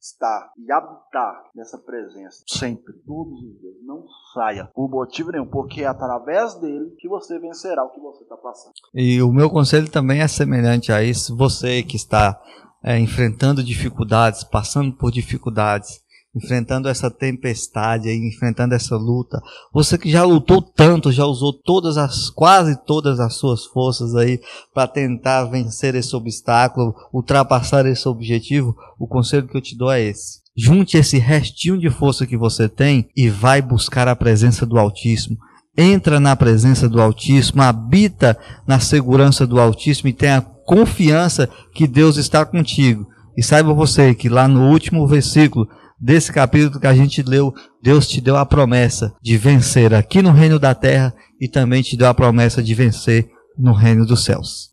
estar 0.01 0.51
e 0.57 0.73
habitar 0.73 1.45
nessa 1.55 1.77
presença 1.77 2.43
sempre, 2.49 2.95
todos 3.07 3.35
os 3.35 3.61
dias. 3.61 3.75
Não 3.85 4.05
saia 4.33 4.69
por 4.75 4.89
motivo 4.89 5.31
nenhum, 5.31 5.47
porque 5.47 5.83
é 5.83 5.87
através 5.87 6.55
dele 6.55 6.95
que 6.99 7.09
você 7.09 7.39
vencerá 7.39 7.85
o 7.85 7.91
que 7.91 8.01
você 8.01 8.23
está 8.23 8.37
passando. 8.37 8.73
E 8.95 9.23
o 9.23 9.31
meu 9.31 9.51
conselho 9.51 9.91
também 9.91 10.23
é 10.23 10.29
semelhante 10.29 10.91
a 10.91 11.03
isso. 11.03 11.37
Você 11.37 11.83
que 11.83 11.97
está 11.97 12.41
é, 12.83 12.99
enfrentando 12.99 13.63
dificuldades, 13.63 14.45
passando 14.45 14.93
por 14.93 15.11
dificuldades, 15.11 16.01
enfrentando 16.35 16.89
essa 16.89 17.11
tempestade, 17.11 18.11
enfrentando 18.11 18.75
essa 18.75 18.97
luta. 18.97 19.41
Você 19.73 19.99
que 19.99 20.11
já 20.11 20.25
lutou 20.25 20.63
tanto, 20.63 21.11
já 21.11 21.25
usou 21.25 21.53
todas 21.53 21.97
as, 21.97 22.31
quase 22.31 22.77
todas 22.85 23.19
as 23.19 23.35
suas 23.35 23.65
forças 23.65 24.15
aí 24.15 24.41
para 24.73 24.87
tentar 24.87 25.45
vencer 25.45 25.95
esse 25.95 26.15
obstáculo, 26.15 26.95
ultrapassar 27.13 27.85
esse 27.87 28.09
objetivo, 28.09 28.77
o 28.99 29.09
conselho 29.09 29.49
que 29.49 29.57
eu 29.57 29.61
te 29.61 29.77
dou 29.77 29.91
é 29.91 30.01
esse. 30.01 30.41
Junte 30.57 30.97
esse 30.97 31.19
restinho 31.19 31.79
de 31.79 31.91
força 31.91 32.27
que 32.27 32.37
você 32.37 32.69
tem 32.69 33.09
e 33.17 33.29
vai 33.29 33.63
buscar 33.63 34.07
a 34.07 34.17
presença 34.17 34.67
do 34.67 34.79
Altíssimo. 34.79 35.39
Entra 35.77 36.21
na 36.21 36.37
presença 36.37 36.89
do 36.89 37.01
Altíssimo, 37.01 37.63
habita 37.63 38.37
na 38.67 38.79
segurança 38.79 39.47
do 39.47 39.61
Altíssimo 39.61 40.09
e 40.09 40.13
tenha 40.13 40.43
confiança 40.71 41.49
que 41.75 41.85
Deus 41.85 42.17
está 42.17 42.47
contigo. 42.47 43.05
E 43.37 43.43
saiba 43.43 43.75
você 43.75 44.15
que 44.15 44.29
lá 44.29 44.47
no 44.47 44.71
último 44.71 45.05
versículo 45.05 45.69
desse 46.01 46.33
capítulo 46.33 46.79
que 46.79 46.87
a 46.87 46.95
gente 46.95 47.25
leu, 47.25 47.53
Deus 47.83 48.07
te 48.07 48.21
deu 48.21 48.37
a 48.37 48.47
promessa 48.47 49.13
de 49.21 49.37
vencer 49.37 49.93
aqui 49.93 50.23
no 50.23 50.31
reino 50.31 50.61
da 50.61 50.73
terra 50.73 51.13
e 51.41 51.49
também 51.49 51.83
te 51.83 51.97
deu 51.97 52.07
a 52.07 52.15
promessa 52.15 52.63
de 52.63 52.73
vencer 52.73 53.29
no 53.59 53.73
reino 53.73 54.07
dos 54.07 54.23
céus. 54.25 54.71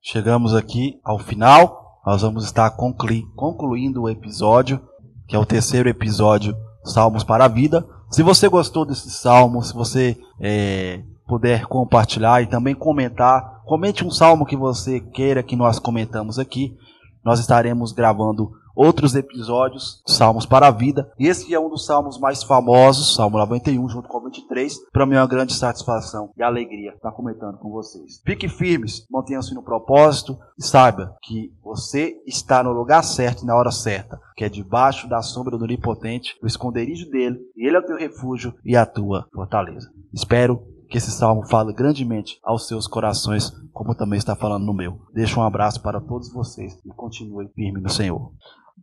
Chegamos 0.00 0.54
aqui 0.54 1.00
ao 1.04 1.18
final, 1.18 2.00
nós 2.06 2.22
vamos 2.22 2.44
estar 2.44 2.70
conclu 2.70 3.26
concluindo 3.34 4.02
o 4.02 4.08
episódio, 4.08 4.80
que 5.26 5.34
é 5.34 5.38
o 5.40 5.44
terceiro 5.44 5.88
episódio, 5.88 6.54
Salmos 6.84 7.24
para 7.24 7.46
a 7.46 7.48
Vida. 7.48 7.84
Se 8.12 8.22
você 8.22 8.48
gostou 8.48 8.86
desse 8.86 9.10
salmo, 9.10 9.60
se 9.60 9.74
você 9.74 10.16
é, 10.40 11.02
puder 11.26 11.66
compartilhar 11.66 12.42
e 12.42 12.46
também 12.46 12.76
comentar, 12.76 13.51
comente 13.64 14.04
um 14.04 14.10
salmo 14.10 14.46
que 14.46 14.56
você 14.56 15.00
queira 15.00 15.42
que 15.42 15.56
nós 15.56 15.78
comentamos 15.78 16.38
aqui. 16.38 16.76
Nós 17.24 17.38
estaremos 17.38 17.92
gravando 17.92 18.50
outros 18.74 19.14
episódios, 19.14 20.02
Salmos 20.06 20.46
para 20.46 20.66
a 20.66 20.70
Vida. 20.70 21.10
E 21.18 21.26
esse 21.26 21.52
é 21.54 21.60
um 21.60 21.68
dos 21.68 21.86
salmos 21.86 22.18
mais 22.18 22.42
famosos, 22.42 23.14
Salmo 23.14 23.38
91, 23.38 23.88
junto 23.88 24.08
com 24.08 24.18
o 24.18 24.24
23. 24.24 24.90
Para 24.90 25.06
mim 25.06 25.14
é 25.14 25.20
uma 25.20 25.26
grande 25.26 25.54
satisfação 25.54 26.30
e 26.36 26.42
alegria 26.42 26.92
estar 26.92 27.12
comentando 27.12 27.58
com 27.58 27.70
vocês. 27.70 28.20
Fique 28.24 28.48
firmes, 28.48 29.06
mantenham-se 29.10 29.54
no 29.54 29.62
propósito 29.62 30.38
e 30.58 30.64
saiba 30.64 31.14
que 31.22 31.52
você 31.62 32.16
está 32.26 32.62
no 32.62 32.72
lugar 32.72 33.02
certo 33.02 33.42
e 33.42 33.46
na 33.46 33.54
hora 33.54 33.70
certa, 33.70 34.18
que 34.36 34.44
é 34.44 34.48
debaixo 34.48 35.08
da 35.08 35.22
sombra 35.22 35.56
do 35.56 35.64
Onipotente, 35.64 36.36
o 36.42 36.46
esconderijo 36.46 37.08
dele, 37.10 37.38
e 37.56 37.66
ele 37.66 37.76
é 37.76 37.80
o 37.80 37.86
teu 37.86 37.96
refúgio 37.96 38.54
e 38.64 38.76
a 38.76 38.86
tua 38.86 39.26
fortaleza. 39.32 39.90
Espero 40.12 40.71
que 40.92 40.98
esse 40.98 41.10
salmo 41.10 41.46
fale 41.48 41.72
grandemente 41.72 42.38
aos 42.44 42.68
seus 42.68 42.86
corações, 42.86 43.50
como 43.72 43.94
também 43.94 44.18
está 44.18 44.36
falando 44.36 44.66
no 44.66 44.74
meu. 44.74 44.98
Deixo 45.14 45.40
um 45.40 45.42
abraço 45.42 45.80
para 45.80 45.98
todos 46.02 46.30
vocês 46.30 46.74
e 46.84 46.90
continue 46.90 47.48
firme 47.54 47.80
no 47.80 47.88
Senhor. 47.88 48.30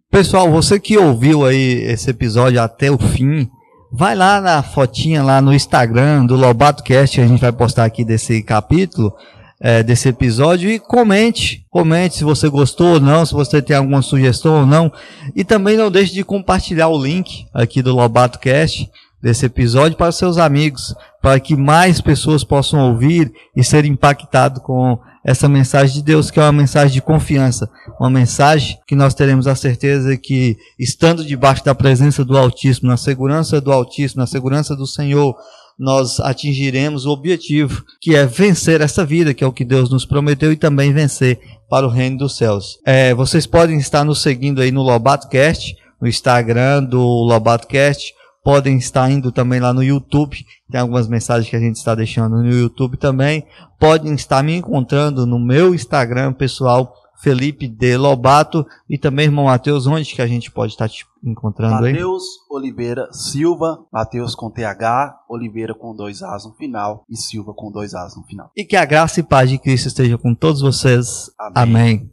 Pessoal, 0.10 0.50
você 0.52 0.80
que 0.80 0.98
ouviu 0.98 1.46
aí 1.46 1.84
esse 1.84 2.10
episódio 2.10 2.60
até 2.60 2.90
o 2.90 2.98
fim, 2.98 3.48
vai 3.92 4.16
lá 4.16 4.42
na 4.42 4.64
fotinha 4.64 5.22
lá 5.22 5.40
no 5.40 5.54
Instagram 5.54 6.26
do 6.26 6.36
Lobato 6.36 6.84
Cast, 6.84 7.16
que 7.16 7.22
a 7.22 7.28
gente 7.28 7.42
vai 7.42 7.52
postar 7.52 7.86
aqui 7.86 8.04
desse 8.04 8.42
capítulo, 8.42 9.14
é, 9.62 9.84
desse 9.84 10.10
episódio 10.10 10.68
e 10.68 10.80
comente, 10.80 11.64
comente 11.70 12.16
se 12.16 12.24
você 12.24 12.50
gostou 12.50 12.94
ou 12.94 13.00
não, 13.00 13.24
se 13.24 13.34
você 13.34 13.62
tem 13.62 13.76
alguma 13.76 14.02
sugestão 14.02 14.62
ou 14.62 14.66
não, 14.66 14.92
e 15.36 15.44
também 15.44 15.78
não 15.78 15.92
deixe 15.92 16.12
de 16.12 16.24
compartilhar 16.24 16.88
o 16.88 17.00
link 17.00 17.46
aqui 17.54 17.84
do 17.84 17.94
Lobato 17.94 18.40
Cast 18.40 18.90
desse 19.22 19.46
episódio 19.46 19.98
para 19.98 20.12
seus 20.12 20.38
amigos, 20.38 20.96
para 21.22 21.40
que 21.40 21.56
mais 21.56 22.00
pessoas 22.00 22.44
possam 22.44 22.80
ouvir 22.92 23.32
e 23.56 23.64
ser 23.64 23.86
impactado 23.86 24.62
com 24.62 24.98
essa 25.26 25.50
mensagem 25.50 25.96
de 25.96 26.02
Deus, 26.02 26.32
que 26.32 26.40
é 26.40 26.44
uma 26.44 26.52
mensagem 26.52 26.94
de 26.94 27.02
confiança, 27.02 27.70
uma 28.00 28.10
mensagem 28.10 28.78
que 28.88 28.96
nós 28.96 29.14
teremos 29.14 29.48
a 29.48 29.56
certeza 29.56 30.16
que, 30.16 30.58
estando 30.80 31.26
debaixo 31.26 31.64
da 31.64 31.76
presença 31.76 32.24
do 32.24 32.38
Altíssimo, 32.38 32.90
na 32.90 32.98
segurança 32.98 33.60
do 33.60 33.72
Altíssimo, 33.72 34.22
na 34.22 34.28
segurança 34.28 34.76
do 34.76 34.88
Senhor, 34.88 35.36
nós 35.78 36.20
atingiremos 36.20 37.06
o 37.06 37.12
objetivo, 37.12 37.84
que 38.02 38.16
é 38.16 38.26
vencer 38.26 38.82
essa 38.82 39.06
vida, 39.06 39.34
que 39.34 39.44
é 39.44 39.48
o 39.48 39.54
que 39.54 39.64
Deus 39.64 39.90
nos 39.90 40.06
prometeu, 40.06 40.52
e 40.52 40.58
também 40.58 40.92
vencer 40.92 41.40
para 41.70 41.86
o 41.86 41.90
reino 41.90 42.18
dos 42.18 42.36
céus. 42.36 42.80
É, 42.86 43.14
vocês 43.14 43.46
podem 43.46 43.78
estar 43.78 44.04
nos 44.04 44.22
seguindo 44.22 44.62
aí 44.62 44.72
no 44.72 44.82
LobatoCast, 44.82 45.76
no 46.02 46.08
Instagram 46.08 46.84
do 46.84 47.02
LobatoCast, 47.02 48.14
podem 48.50 48.78
estar 48.78 49.12
indo 49.12 49.32
também 49.32 49.60
lá 49.60 49.72
no 49.72 49.84
YouTube. 49.84 50.44
Tem 50.72 50.82
algumas 50.82 51.08
mensagens 51.08 51.48
que 51.48 51.56
a 51.56 51.60
gente 51.60 51.76
está 51.76 51.94
deixando 51.94 52.38
no 52.38 52.50
YouTube 52.50 52.98
também. 52.98 53.46
Podem 53.80 54.16
estar 54.16 54.44
me 54.44 54.56
encontrando 54.56 55.28
no 55.28 55.38
meu 55.38 55.76
Instagram 55.76 56.34
pessoal, 56.34 56.92
Felipe 57.22 57.68
de 57.68 57.96
Lobato. 57.96 58.66
E 58.90 58.98
também, 58.98 59.26
irmão 59.26 59.46
Matheus, 59.46 59.86
onde 59.86 60.16
que 60.16 60.22
a 60.24 60.26
gente 60.26 60.50
pode 60.50 60.72
estar 60.72 60.90
te 60.90 61.06
encontrando 61.24 61.86
aí? 61.86 61.94
Matheus 61.94 62.24
Oliveira 62.50 63.08
Silva, 63.12 63.86
Matheus 63.94 64.34
com 64.34 64.50
TH, 64.50 65.26
Oliveira 65.30 65.76
com 65.76 65.96
dois 65.96 66.24
As 66.24 66.44
no 66.44 66.54
final 66.54 67.06
e 67.08 67.16
Silva 67.16 67.54
com 67.54 67.72
dois 67.72 67.94
As 67.94 68.18
no 68.18 68.24
final. 68.24 68.50
E 68.58 68.66
que 68.66 68.76
a 68.76 68.84
graça 68.84 69.20
e 69.20 69.24
paz 69.24 69.48
de 69.48 69.60
Cristo 69.60 69.90
esteja 69.90 70.18
com 70.18 70.34
todos 70.34 70.62
vocês. 70.62 71.30
Amém. 71.40 71.54
Amém. 71.56 72.08